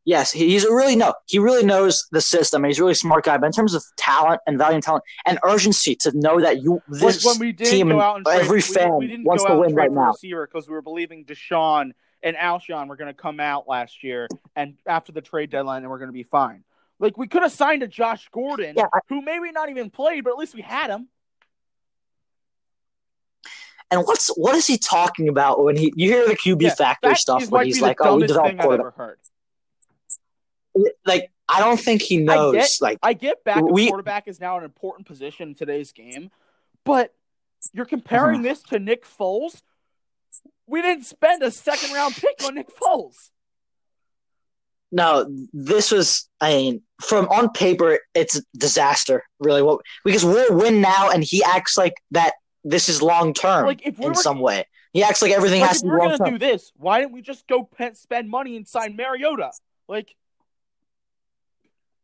Yes, 0.04 0.32
he- 0.32 0.48
he's 0.48 0.64
really 0.64 0.96
no, 0.96 1.14
he 1.26 1.38
really 1.38 1.64
knows 1.64 2.08
the 2.10 2.20
system. 2.20 2.64
He's 2.64 2.80
a 2.80 2.82
really 2.82 2.94
smart 2.94 3.24
guy. 3.24 3.38
But 3.38 3.46
in 3.46 3.52
terms 3.52 3.74
of 3.74 3.84
talent 3.96 4.40
and 4.48 4.58
value 4.58 4.74
and 4.74 4.82
talent 4.82 5.04
and 5.24 5.38
urgency 5.44 5.94
to 6.00 6.10
know 6.18 6.40
that 6.40 6.62
you 6.62 6.82
this 6.88 7.24
when 7.24 7.38
we 7.38 7.52
team 7.52 7.88
go 7.88 7.94
and 7.94 8.02
out 8.02 8.16
and 8.16 8.26
trade, 8.26 8.40
every 8.40 8.56
we, 8.56 8.62
fan 8.62 8.96
we 8.98 9.06
didn't 9.06 9.24
wants 9.24 9.44
to 9.44 9.54
win 9.54 9.76
right 9.76 9.92
now. 9.92 10.12
because 10.20 10.66
we 10.66 10.74
were 10.74 10.82
believing 10.82 11.24
DeSean 11.24 11.92
and 12.24 12.36
Alshon 12.36 12.88
were 12.88 12.96
going 12.96 13.14
to 13.14 13.14
come 13.14 13.38
out 13.38 13.68
last 13.68 14.02
year 14.02 14.26
and 14.56 14.74
after 14.86 15.12
the 15.12 15.20
trade 15.20 15.50
deadline 15.50 15.82
and 15.82 15.90
we're 15.90 15.98
going 15.98 16.08
to 16.08 16.12
be 16.12 16.24
fine. 16.24 16.64
Like 17.00 17.16
we 17.16 17.26
could 17.26 17.42
have 17.42 17.50
signed 17.50 17.82
a 17.82 17.88
Josh 17.88 18.28
Gordon, 18.30 18.74
Yeah, 18.76 18.86
I- 18.92 19.00
who 19.08 19.22
maybe 19.22 19.50
not 19.50 19.70
even 19.70 19.90
played, 19.90 20.22
but 20.22 20.30
at 20.30 20.36
least 20.36 20.54
we 20.54 20.60
had 20.60 20.90
him. 20.90 21.08
And 23.90 24.02
what's 24.06 24.28
what 24.36 24.54
is 24.54 24.66
he 24.66 24.78
talking 24.78 25.28
about 25.28 25.64
when 25.64 25.76
he 25.76 25.92
you 25.96 26.10
hear 26.10 26.28
the 26.28 26.36
QB 26.36 26.62
Yeah, 26.62 26.74
factory 26.74 27.10
That 27.10 27.18
stuff 27.18 27.50
might 27.50 27.66
he's 27.66 27.80
like, 27.80 27.96
oh, 28.00 28.16
we 28.16 28.26
developed 28.26 28.60
quarterback. 28.60 29.16
like 31.04 31.32
I 31.48 31.58
don't 31.58 31.80
think 31.80 32.02
he 32.02 32.18
knows. 32.18 32.54
get- 32.54 32.70
like 32.80 32.98
I 33.02 33.14
get 33.14 33.42
back 33.42 33.64
We- 33.64 33.88
quarterback 33.88 34.28
is 34.28 34.38
now 34.38 34.58
an 34.58 34.64
important 34.64 35.08
position 35.08 35.48
in 35.48 35.54
today's 35.54 35.92
game, 35.92 36.30
but 36.84 37.14
you're 37.72 37.86
comparing 37.86 38.40
uh-huh. 38.40 38.48
this 38.48 38.62
to 38.64 38.78
Nick 38.78 39.04
Foles. 39.04 39.62
We 40.66 40.82
didn't 40.82 41.04
spend 41.04 41.42
a 41.42 41.50
second 41.50 41.92
round 41.92 42.14
pick 42.14 42.44
on 42.44 42.54
Nick 42.54 42.68
Foles. 42.68 43.30
No, 44.92 45.26
this 45.52 45.90
was. 45.92 46.28
I 46.40 46.54
mean, 46.54 46.82
from 47.00 47.26
on 47.28 47.50
paper, 47.50 48.00
it's 48.14 48.36
a 48.38 48.42
disaster. 48.56 49.22
Really, 49.38 49.62
what 49.62 49.80
because 50.04 50.24
we'll 50.24 50.56
win 50.56 50.80
now, 50.80 51.10
and 51.10 51.22
he 51.22 51.42
acts 51.44 51.76
like 51.78 51.94
that. 52.10 52.34
This 52.64 52.88
is 52.90 53.00
long 53.00 53.32
term 53.32 53.64
Like 53.66 53.86
if 53.86 53.98
we 53.98 54.06
in 54.06 54.14
some 54.14 54.40
way. 54.40 54.64
He 54.92 55.02
acts 55.04 55.22
like 55.22 55.30
everything 55.32 55.60
like, 55.60 55.68
has 55.68 55.76
if 55.78 55.82
to 55.82 55.86
we 55.86 55.90
be 55.90 55.92
were 55.92 55.98
long 56.00 56.08
gonna 56.08 56.18
term. 56.18 56.30
do 56.30 56.38
this, 56.38 56.72
why 56.76 57.00
didn't 57.00 57.12
we 57.12 57.22
just 57.22 57.46
go 57.46 57.62
pe- 57.62 57.94
spend 57.94 58.28
money 58.28 58.56
and 58.56 58.66
sign 58.66 58.96
Mariota? 58.96 59.52
Like 59.88 60.14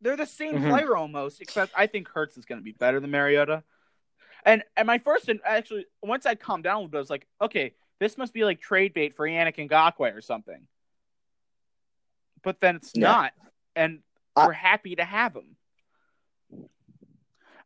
they're 0.01 0.17
the 0.17 0.27
same 0.27 0.55
Mhm. 0.61 0.71
player 0.71 0.97
almost, 0.97 1.41
except 1.41 1.73
I 1.77 1.87
think 1.89 2.09
Hurts 2.09 2.37
is 2.37 2.45
going 2.45 2.61
to 2.61 2.65
be 2.65 2.73
better 2.73 3.01
than 3.01 3.11
Mariota. 3.11 3.65
And 4.45 4.63
and 4.77 4.87
my 4.87 4.99
first 4.99 5.29
and 5.29 5.41
actually 5.45 5.87
once 6.03 6.27
I 6.27 6.37
calmed 6.37 6.65
down 6.65 6.77
a 6.77 6.79
little 6.79 6.91
bit, 6.91 6.99
I 6.99 7.01
was 7.01 7.11
like, 7.11 7.27
okay, 7.41 7.75
this 7.99 8.17
must 8.17 8.33
be 8.33 8.45
like 8.45 8.61
trade 8.61 8.95
bait 8.95 9.15
for 9.15 9.27
Yannick 9.27 9.57
Ngakoue 9.69 10.15
or 10.17 10.21
something. 10.21 10.67
But 12.47 12.61
then 12.61 12.77
it's 12.77 12.93
Yeah. 12.95 13.09
not, 13.09 13.33
and 13.75 14.03
I- 14.37 14.47
we're 14.47 14.53
happy 14.53 14.95
to 14.95 15.05
have 15.05 15.35
him. 15.35 15.57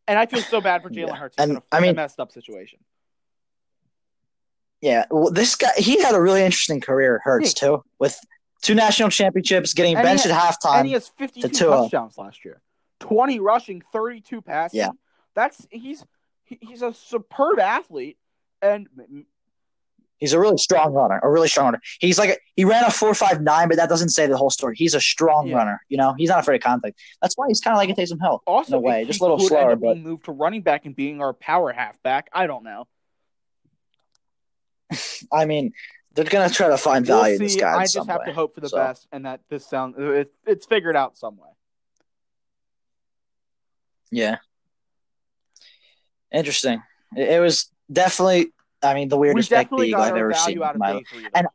And 0.09 0.19
I 0.19 0.25
feel 0.25 0.41
so 0.41 0.63
bad 0.63 0.81
for 0.83 0.89
Jalen 0.97 1.09
Yeah. 1.09 1.17
Hurts. 1.17 1.37
He's 1.37 1.43
And, 1.43 1.51
in 1.53 1.57
a, 1.59 1.63
I 1.71 1.81
mean- 1.81 1.91
a 1.91 1.95
messed 1.95 2.19
up 2.19 2.33
situation. 2.33 2.79
Yeah, 4.81 5.05
well, 5.11 5.31
this 5.31 5.55
guy 5.57 5.69
he 5.77 6.01
had 6.03 6.15
a 6.15 6.21
really 6.21 6.43
interesting 6.43 6.81
career. 6.81 7.21
Hurts 7.23 7.53
too, 7.53 7.85
with 7.99 8.19
two 8.63 8.75
national 8.75 9.11
championships, 9.11 9.75
getting 9.75 9.95
And 9.97 10.03
benched 10.03 10.25
had- 10.25 10.33
at 10.33 10.41
halftime. 10.59 10.79
and 10.79 10.87
he 10.87 10.95
has 10.95 11.09
52 11.11 11.49
to 11.49 11.65
touchdowns 11.67 12.17
last 12.17 12.43
year 12.47 12.63
20 13.01 13.39
rushing 13.39 13.83
32 13.93 14.41
passing 14.41 14.79
Yeah. 14.79 14.89
that's 15.35 15.67
he's 15.71 16.03
he- 16.45 16.59
he's 16.63 16.81
a 16.81 16.95
superb 16.95 17.59
athlete 17.59 18.17
and 18.63 18.89
He's 20.21 20.33
a 20.35 20.39
really 20.39 20.59
strong 20.59 20.93
runner, 20.93 21.19
a 21.23 21.29
really 21.31 21.49
strong 21.49 21.65
runner. 21.67 21.81
He's 21.99 22.19
like 22.19 22.31
a, 22.31 22.37
he 22.55 22.65
ran 22.65 22.85
a 22.85 22.91
four 22.91 23.15
five 23.15 23.41
nine, 23.43 23.69
but 23.69 23.77
that 23.79 23.89
doesn't 23.89 24.11
say 24.11 24.27
the 24.27 24.37
whole 24.37 24.51
story. 24.51 24.77
He's 24.77 24.95
a 24.95 25.01
strong 25.01 25.49
Yeah. 25.49 25.57
runner. 25.57 25.81
You 25.89 25.97
know, 25.97 26.15
he's 26.17 26.29
not 26.29 26.39
afraid 26.41 26.57
of 26.57 26.63
contact. 26.63 27.01
That's 27.23 27.37
why 27.37 27.47
he's 27.49 27.61
kind 27.61 27.73
of 27.75 27.79
like 27.79 27.89
a 27.89 27.95
Taysom 28.01 28.21
Hill. 28.21 28.43
also 28.47 28.73
No 28.73 28.81
way, 28.81 29.05
just 29.07 29.21
a 29.21 29.25
little 29.25 29.41
slower, 29.41 29.75
but- 29.77 29.97
moved 29.99 30.27
to 30.27 30.33
running 30.33 30.63
back 30.63 30.85
and 30.87 30.95
being 30.95 31.21
our 31.21 31.33
power 31.33 31.73
halfback 31.73 32.29
i 32.33 32.47
don't 32.47 32.63
know 32.65 32.87
I 35.33 35.45
mean, 35.47 35.73
they're 36.15 36.25
gonna 36.25 36.51
try 36.51 36.69
to 36.69 36.77
find 36.79 37.07
we'll 37.07 37.19
value 37.21 37.35
in 37.37 37.43
this 37.43 37.55
see 37.55 37.61
guy. 37.61 37.75
in 37.75 37.81
i 37.81 37.85
just 37.87 38.09
have 38.09 38.21
way. 38.21 38.27
to 38.27 38.33
hope 38.33 38.55
for 38.55 38.61
the 38.61 38.69
So- 38.69 38.77
best 38.77 39.07
and 39.13 39.25
that 39.27 39.41
this 39.49 39.67
sounds 39.67 39.97
uh, 39.99 40.03
it, 40.13 40.33
it's 40.47 40.67
figured 40.67 40.97
out 40.97 41.17
some 41.17 41.37
way 41.37 41.49
Yeah. 44.13 44.37
Interesting. 46.33 46.83
It, 47.17 47.29
it 47.29 47.41
was 47.41 47.71
definitely. 47.93 48.53
I 48.83 48.95
mean, 48.95 49.09
the 49.09 49.17
weirdest 49.17 49.51
pick 49.51 49.59
definitely 49.67 49.89
Eagle 49.89 50.01
I've 50.03 50.17
ever 50.17 50.33
seen. 50.35 50.63
in 50.63 50.79
my 50.79 51.03
three 51.11 51.27
and- 51.35 51.47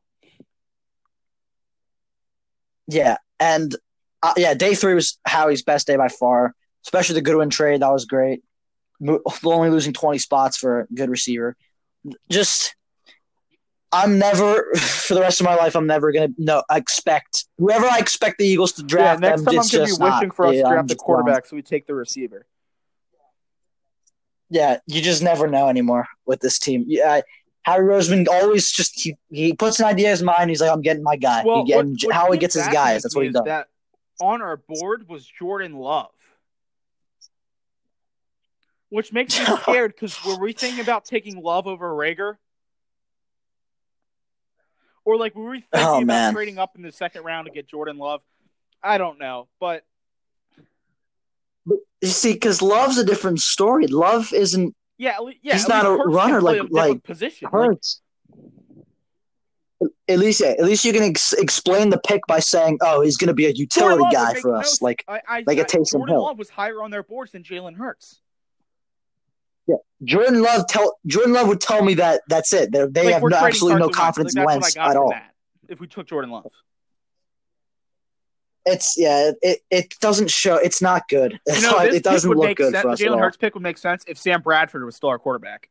Yeah, 2.88 3.18
and 3.40 3.76
uh, 4.22 4.34
yeah, 4.38 4.54
day 4.54 4.76
three 4.76 4.94
was 4.94 5.18
Howie's 5.26 5.64
best 5.64 5.88
day 5.88 5.96
by 5.96 6.08
far. 6.08 6.54
Especially 6.86 7.16
the 7.16 7.22
Goodwin 7.22 7.50
trade, 7.50 7.82
that 7.82 7.92
was 7.92 8.06
great. 8.06 8.42
Mo- 9.00 9.22
Only 9.44 9.70
losing 9.72 9.94
twenty 9.94 10.20
spots 10.20 10.58
for 10.58 10.82
a 10.82 10.88
good 10.94 11.10
receiver. 11.10 11.56
Just, 12.30 12.76
I'm 13.92 14.20
never 14.20 14.64
for 14.78 15.16
the 15.16 15.22
rest 15.22 15.42
of 15.42 15.46
my 15.46 15.56
life. 15.56 15.76
I'm 15.76 15.88
never 15.88 16.12
gonna 16.12 16.30
no 16.38 16.64
expect 16.72 17.46
whoever 17.58 17.86
I 17.88 17.98
expect 17.98 18.38
the 18.38 18.46
Eagles 18.46 18.74
to 18.74 18.84
yeah 18.84 18.88
draft. 18.88 19.22
next 19.22 19.42
them, 19.42 19.46
time 19.56 19.60
i'm 19.62 19.68
gonna 19.68 19.84
be 19.86 19.88
just 19.90 20.00
not. 20.00 20.20
wishing 20.20 20.32
for 20.32 20.46
us 20.46 20.56
Yeah, 20.56 20.62
to 20.62 20.68
I'm 20.68 20.74
draft 20.74 20.88
the 20.90 20.94
just 20.94 21.02
wrong. 21.02 21.06
quarterback 21.24 21.46
so 21.48 21.56
we 21.56 21.62
take 21.64 21.88
the 21.88 21.96
receiver 21.96 22.46
Yeah, 24.50 24.78
you 24.86 25.02
just 25.02 25.24
never 25.24 25.48
know 25.48 25.68
anymore 25.70 26.08
with 26.26 26.40
this 26.40 26.60
team. 26.60 26.86
Yeah, 26.88 27.22
Howie 27.64 27.80
Roseman 27.80 28.28
always 28.28 28.72
just 28.72 29.00
he, 29.02 29.16
he 29.32 29.54
puts 29.54 29.80
an 29.80 29.86
idea 29.86 30.08
in 30.08 30.12
his 30.12 30.24
mind. 30.24 30.50
He's 30.52 30.62
like, 30.62 30.72
I'm 30.72 30.82
getting 30.82 31.02
my 31.04 31.16
guy. 31.16 31.44
Well, 31.44 31.64
he 31.64 31.72
get, 31.72 31.78
what- 31.78 31.96
what 32.04 32.14
how 32.16 32.32
he 32.32 32.38
gets 32.38 32.54
his 32.54 32.68
guys. 32.68 33.02
That's 33.04 33.16
what 33.16 33.26
he 33.26 33.32
does. 33.32 33.44
That 33.46 33.68
on 34.22 34.42
our 34.42 34.58
board 34.58 35.10
was 35.10 35.26
Jordan 35.26 35.74
Love, 35.76 36.12
which 38.90 39.12
makes 39.12 39.38
me 39.38 39.46
scared 39.62 39.94
because 39.94 40.24
were 40.24 40.38
we 40.38 40.54
thinking 40.54 40.80
about 40.80 41.06
taking 41.06 41.42
Love 41.42 41.66
over 41.68 41.90
Reagor, 41.90 42.38
or 45.04 45.18
like 45.18 45.36
were 45.36 45.50
we 45.50 45.58
oh, 45.74 45.78
thinking 45.78 45.88
Oh, 45.90 45.98
about 45.98 46.06
man. 46.06 46.34
trading 46.34 46.60
up 46.60 46.76
in 46.76 46.82
the 46.84 46.92
second 46.92 47.24
round 47.24 47.48
to 47.48 47.52
get 47.52 47.68
Jordan 47.68 47.98
Love? 47.98 48.22
I 48.84 48.98
don't 49.00 49.18
know, 49.20 49.48
but 49.60 49.84
You 52.08 52.14
see, 52.14 52.34
because 52.34 52.62
Love's 52.62 52.98
a 52.98 53.06
different 53.06 53.40
story. 53.40 53.88
Love 53.88 54.34
isn't 54.34 54.76
yeah, 54.98 55.18
yeah, 55.42 55.54
He's 55.54 55.68
not 55.68 55.86
a 55.86 55.92
runner 55.92 56.42
like- 56.42 56.62
a 56.62 56.64
like 56.70 57.04
position. 57.04 57.50
Like, 57.52 57.68
Hurts. 57.68 58.02
At 60.08 60.20
least, 60.20 60.42
at 60.42 60.64
least 60.64 60.86
you 60.86 60.94
can 60.94 61.04
ex- 61.04 61.34
explain 61.34 61.90
the 61.90 61.98
pick 62.00 62.22
by 62.28 62.40
saying, 62.40 62.78
"Oh, 62.82 63.02
he's 63.02 63.18
going 63.18 63.28
to 63.28 63.34
be 63.34 63.48
a 63.48 63.50
utility 63.50 64.04
guy 64.12 64.36
for 64.36 64.56
us." 64.56 64.70
sense. 64.70 64.82
Like 64.82 65.04
I, 65.08 65.20
I, 65.28 65.44
like 65.46 65.58
a 65.58 65.62
I- 65.62 65.66
Taysom 65.66 65.92
Jordan 65.94 66.16
Hill. 66.16 66.24
Love 66.24 66.38
was 66.38 66.50
higher 66.50 66.82
on 66.82 66.92
their 66.92 67.04
boards 67.04 67.34
than 67.34 67.44
Jalen 67.44 67.76
Hurts. 67.76 68.22
Yeah, 69.68 69.76
Jordan 70.04 70.42
Love 70.42 70.68
tell 70.68 70.98
Jordan 71.08 71.34
Love 71.34 71.48
would 71.50 71.60
tell 71.60 71.84
me 71.84 71.96
that 71.96 72.22
that's 72.30 72.54
it. 72.54 72.72
They're, 72.72 72.88
they 72.88 73.06
Like, 73.06 73.14
have 73.16 73.24
no, 73.24 73.36
absolutely 73.36 73.80
no 73.80 73.90
confidence 73.90 74.36
like, 74.36 74.44
in 74.44 74.46
Wentz 74.46 74.76
what 74.76 74.82
I 74.82 74.86
got 74.86 74.92
at 74.92 74.98
all. 74.98 75.14
If 75.68 75.80
we 75.80 75.88
took 75.88 76.08
Jordan 76.08 76.30
Love. 76.32 76.46
It's 78.68 78.96
yeah, 78.98 79.32
it, 79.42 79.60
it 79.70 79.94
doesn't 80.02 80.32
show. 80.32 80.56
It's 80.58 80.82
not 80.82 81.08
good. 81.08 81.40
It's 81.46 81.58
You 81.62 81.68
know, 81.72 81.78
not- 81.78 81.88
it 81.88 82.04
doesn't 82.04 82.30
look 82.32 82.46
make 82.46 82.58
good 82.58 82.72
sense. 82.74 82.82
for 82.82 82.90
us 82.90 83.02
Jalen. 83.02 83.20
Hurts 83.20 83.38
pick 83.38 83.54
would 83.54 83.64
make 83.64 83.78
sense 83.78 84.04
if 84.08 84.18
Sam 84.18 84.42
Bradford 84.42 84.84
was 84.86 84.96
still 84.96 85.10
our 85.10 85.20
quarterback. 85.20 85.70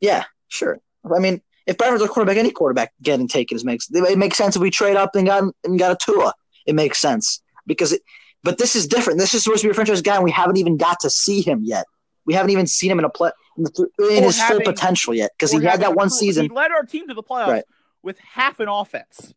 Yeah, 0.00 0.24
sure. 0.48 0.78
I 1.04 1.18
mean, 1.18 1.40
if 1.66 1.76
Bradford's 1.78 2.02
a 2.02 2.08
quarterback, 2.08 2.36
any 2.36 2.50
quarterback 2.50 2.92
getting 3.02 3.28
taken 3.28 3.56
is 3.56 3.64
makes 3.64 3.88
it 3.90 4.18
makes 4.18 4.36
sense 4.36 4.56
if 4.56 4.62
we 4.62 4.70
trade 4.70 4.96
up 4.96 5.14
and 5.16 5.26
got 5.26 5.44
and 5.64 5.78
got 5.78 5.92
a 5.92 5.96
Tua. 6.00 6.32
It 6.66 6.74
makes 6.74 6.98
sense 7.00 7.42
because 7.66 7.92
it. 7.92 8.02
But 8.42 8.58
this 8.58 8.76
is 8.76 8.86
different. 8.86 9.18
This 9.18 9.34
is 9.34 9.42
supposed 9.42 9.62
to 9.62 9.66
be 9.68 9.70
a 9.72 9.74
franchise 9.74 10.02
guy, 10.02 10.14
and 10.14 10.22
we 10.24 10.30
haven't 10.30 10.56
even 10.58 10.76
got 10.76 11.00
to 11.00 11.10
see 11.10 11.40
him 11.40 11.60
yet. 11.64 11.84
We 12.26 12.34
haven't 12.34 12.50
even 12.50 12.66
seen 12.68 12.90
him 12.92 12.98
in 13.00 13.04
a 13.04 13.08
play 13.10 13.30
in, 13.56 13.64
the, 13.64 13.88
in 14.16 14.22
his 14.22 14.38
having- 14.38 14.64
full 14.64 14.72
potential 14.72 15.14
yet 15.14 15.30
because 15.36 15.50
he 15.50 15.62
had 15.64 15.80
that 15.80 15.94
one 15.96 16.10
season. 16.10 16.44
He 16.44 16.48
led 16.50 16.70
our 16.70 16.82
team 16.84 17.08
to 17.08 17.14
the 17.14 17.22
playoffs 17.24 17.48
Right. 17.48 17.64
with 18.02 18.18
half 18.18 18.60
an 18.60 18.68
offense. 18.68 19.34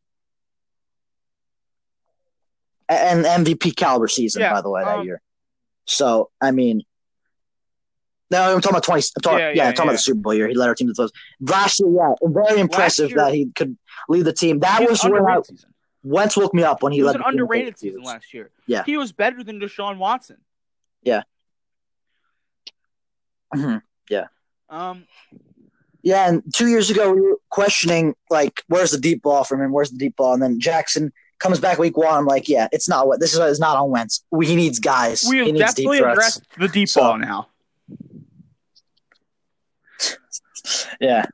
And 2.89 3.25
MVP 3.45 3.75
caliber 3.75 4.08
season, 4.08 4.41
Yeah, 4.41 4.54
by 4.54 4.62
the 4.62 4.69
way, 4.69 4.84
that 4.84 4.99
um, 4.99 5.06
year. 5.06 5.21
So 5.86 6.30
I 6.41 6.52
mean, 6.52 6.84
no, 8.32 8.41
I'm 8.56 8.62
talking 8.62 8.71
about 8.71 8.84
twenty. 8.84 9.04
I'm 9.17 9.21
talking, 9.21 9.39
Yeah, 9.39 9.47
yeah, 9.49 9.54
yeah, 9.56 9.67
I'm 9.69 9.73
talking 9.73 9.78
yeah. 9.78 9.84
about 9.91 9.91
the 9.93 9.97
Super 9.99 10.19
Bowl 10.19 10.34
year. 10.34 10.47
He 10.47 10.56
led 10.56 10.67
our 10.67 10.75
team 10.75 10.88
to 10.88 10.93
those. 10.93 11.12
Last 11.39 11.80
year, 11.80 11.89
yeah, 11.91 12.13
very 12.23 12.60
impressive 12.60 13.10
year- 13.10 13.17
that 13.19 13.34
he 13.34 13.47
could 13.56 13.78
lead 14.08 14.25
the 14.25 14.34
team. 14.34 14.60
That 14.60 14.88
was 14.89 15.04
an 15.04 15.13
when 15.13 15.25
I, 15.25 15.41
season. 15.41 15.73
Wentz 16.04 16.38
woke 16.38 16.54
me 16.54 16.63
up 16.63 16.82
when 16.82 16.91
he 16.91 16.99
He 16.99 17.04
was 17.04 17.13
led 17.13 17.15
an 17.17 17.21
the 17.23 17.28
underrated 17.30 17.78
season 17.78 18.04
last 18.04 18.34
year. 18.34 18.49
Yeah. 18.67 18.84
He 18.86 18.97
was 18.97 19.12
better 19.12 19.43
than 19.43 19.60
Deshaun 19.60 19.97
Watson. 19.97 20.38
Mhm. 23.56 23.82
Yeah. 24.10 24.28
Um, 24.69 25.06
Yeah, 26.02 26.30
and 26.30 26.43
two 26.54 26.67
years 26.67 26.89
ago 26.89 27.12
we 27.13 27.19
were 27.21 27.38
questioning 27.49 28.15
like, 28.30 28.63
where's 28.67 28.91
the 28.91 28.99
deep 28.99 29.21
ball 29.23 29.43
from 29.43 29.62
him? 29.62 29.71
Where's 29.73 29.91
the 29.91 29.97
deep 29.97 30.15
ball? 30.15 30.34
And 30.34 30.41
then 30.41 30.60
Jackson 30.60 31.12
comes 31.39 31.60
back 31.60 31.78
week 31.80 31.97
one. 31.97 32.13
I'm 32.13 32.25
like, 32.25 32.47
yeah, 32.49 32.67
it's 32.71 32.88
not 32.89 33.08
what 33.08 33.19
this 33.19 33.34
is. 33.34 33.39
Is 33.39 33.60
not 33.60 33.78
on 33.78 33.89
Wentz. 33.91 34.23
We, 34.32 34.45
he 34.45 34.56
needs 34.56 34.80
guys. 34.80 35.23
we 35.28 35.38
he 35.38 35.45
have 35.45 35.47
needs 35.54 35.60
definitely 35.73 35.99
addressed 35.99 36.43
the 36.58 36.67
deep 36.67 36.89
So- 36.89 37.02
ball 37.02 37.17
now. 37.17 37.47
Yeah, 41.02 41.25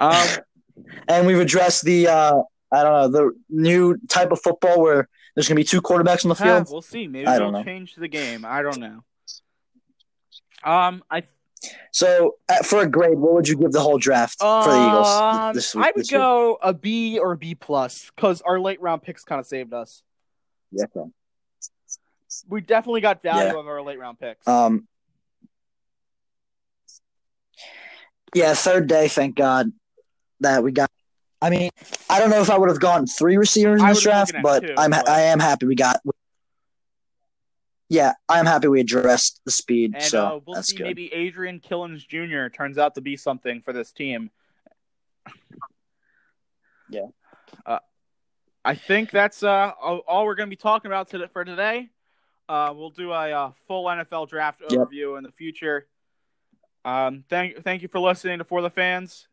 Um, 0.00 0.26
and 1.08 1.26
we've 1.26 1.38
addressed 1.38 1.84
the 1.84 2.08
uh, 2.08 2.42
I 2.72 2.82
don't 2.82 2.92
know 2.92 3.08
the 3.08 3.32
new 3.50 3.96
type 4.08 4.32
of 4.32 4.40
football 4.40 4.80
where 4.80 5.08
there's 5.34 5.46
gonna 5.46 5.56
be 5.58 5.64
two 5.64 5.80
quarterbacks 5.82 6.24
on 6.24 6.30
the 6.30 6.34
field. 6.34 6.68
we'll 6.70 6.82
see. 6.82 7.06
Maybe 7.06 7.26
I 7.26 7.32
they'll 7.32 7.50
don't 7.50 7.52
know. 7.52 7.62
change 7.64 7.94
the 7.94 8.08
game. 8.08 8.44
I 8.44 8.62
don't 8.62 8.78
know. 8.80 9.04
Um, 10.64 11.04
I 11.10 11.22
So 11.92 12.36
uh, 12.48 12.62
for 12.62 12.80
a 12.82 12.86
grade, 12.88 13.18
what 13.18 13.34
would 13.34 13.48
you 13.48 13.56
give 13.56 13.72
the 13.72 13.80
whole 13.80 13.98
draft 13.98 14.38
for 14.38 14.64
the 14.64 14.86
Eagles 14.86 15.06
Um, 15.08 15.54
this 15.54 15.74
week? 15.74 15.84
I 15.84 15.92
would 15.94 16.00
this 16.04 16.10
go 16.10 16.58
a 16.62 16.72
B 16.74 17.18
or 17.18 17.36
B 17.36 17.54
plus 17.54 18.10
because 18.14 18.40
our 18.42 18.58
late 18.58 18.80
round 18.80 19.02
picks 19.02 19.24
kind 19.24 19.38
of 19.38 19.46
saved 19.46 19.72
us. 19.72 20.02
Yeah. 20.70 20.86
We 22.48 22.60
definitely 22.62 23.02
got 23.02 23.22
value 23.22 23.52
Yeah. 23.52 23.58
of 23.60 23.66
our 23.68 23.82
late 23.82 23.98
round 23.98 24.18
picks. 24.18 24.46
Um. 24.48 24.88
Yeah, 28.34 28.54
third 28.54 28.86
day. 28.86 29.08
Thank 29.08 29.36
God 29.36 29.70
that 30.40 30.62
we 30.64 30.72
got. 30.72 30.90
I 31.42 31.50
mean, 31.50 31.70
I 32.08 32.18
don't 32.18 32.30
know 32.30 32.40
if 32.40 32.50
I 32.50 32.56
would 32.56 32.70
have 32.70 32.80
gone 32.80 33.06
three 33.06 33.36
receivers 33.36 33.80
in 33.80 33.86
I 33.86 33.92
this 33.92 34.02
draft, 34.02 34.32
but 34.42 34.60
two, 34.60 34.74
I'm 34.78 34.90
but- 34.92 35.08
I 35.08 35.22
am 35.22 35.38
happy 35.38 35.66
we 35.66 35.74
got. 35.74 36.00
Yeah, 37.92 38.14
I'm 38.26 38.46
happy 38.46 38.68
we 38.68 38.80
addressed 38.80 39.42
the 39.44 39.50
speed. 39.50 39.92
and 39.94 40.02
so 40.02 40.24
uh, 40.24 40.40
we'll 40.46 40.54
that's 40.54 40.70
see. 40.70 40.76
good. 40.76 40.84
Maybe 40.84 41.12
Adrian 41.12 41.60
Killins 41.60 42.08
Jr. 42.08 42.48
turns 42.48 42.78
out 42.78 42.94
to 42.94 43.02
be 43.02 43.18
something 43.18 43.60
for 43.60 43.74
this 43.74 43.92
team. 43.92 44.30
Yeah. 46.88 47.08
Uh, 47.66 47.80
I 48.64 48.76
think 48.76 49.10
that's 49.10 49.42
uh, 49.42 49.72
all 49.78 50.24
we're 50.24 50.36
going 50.36 50.46
to 50.48 50.50
be 50.50 50.56
talking 50.56 50.90
about 50.90 51.08
today 51.10 51.26
for 51.30 51.44
today. 51.44 51.90
Uh, 52.48 52.72
we'll 52.74 52.88
do 52.88 53.12
a, 53.12 53.30
uh, 53.30 53.50
full 53.68 53.84
NFL 53.84 54.26
draft 54.26 54.62
overview 54.62 55.10
yep. 55.10 55.18
in 55.18 55.24
the 55.24 55.32
future. 55.32 55.86
Um, 56.86 57.24
thank 57.28 57.62
thank 57.62 57.82
you 57.82 57.88
for 57.88 58.00
listening 58.00 58.38
to 58.38 58.44
For 58.44 58.62
the 58.62 58.70
Fans. 58.70 59.28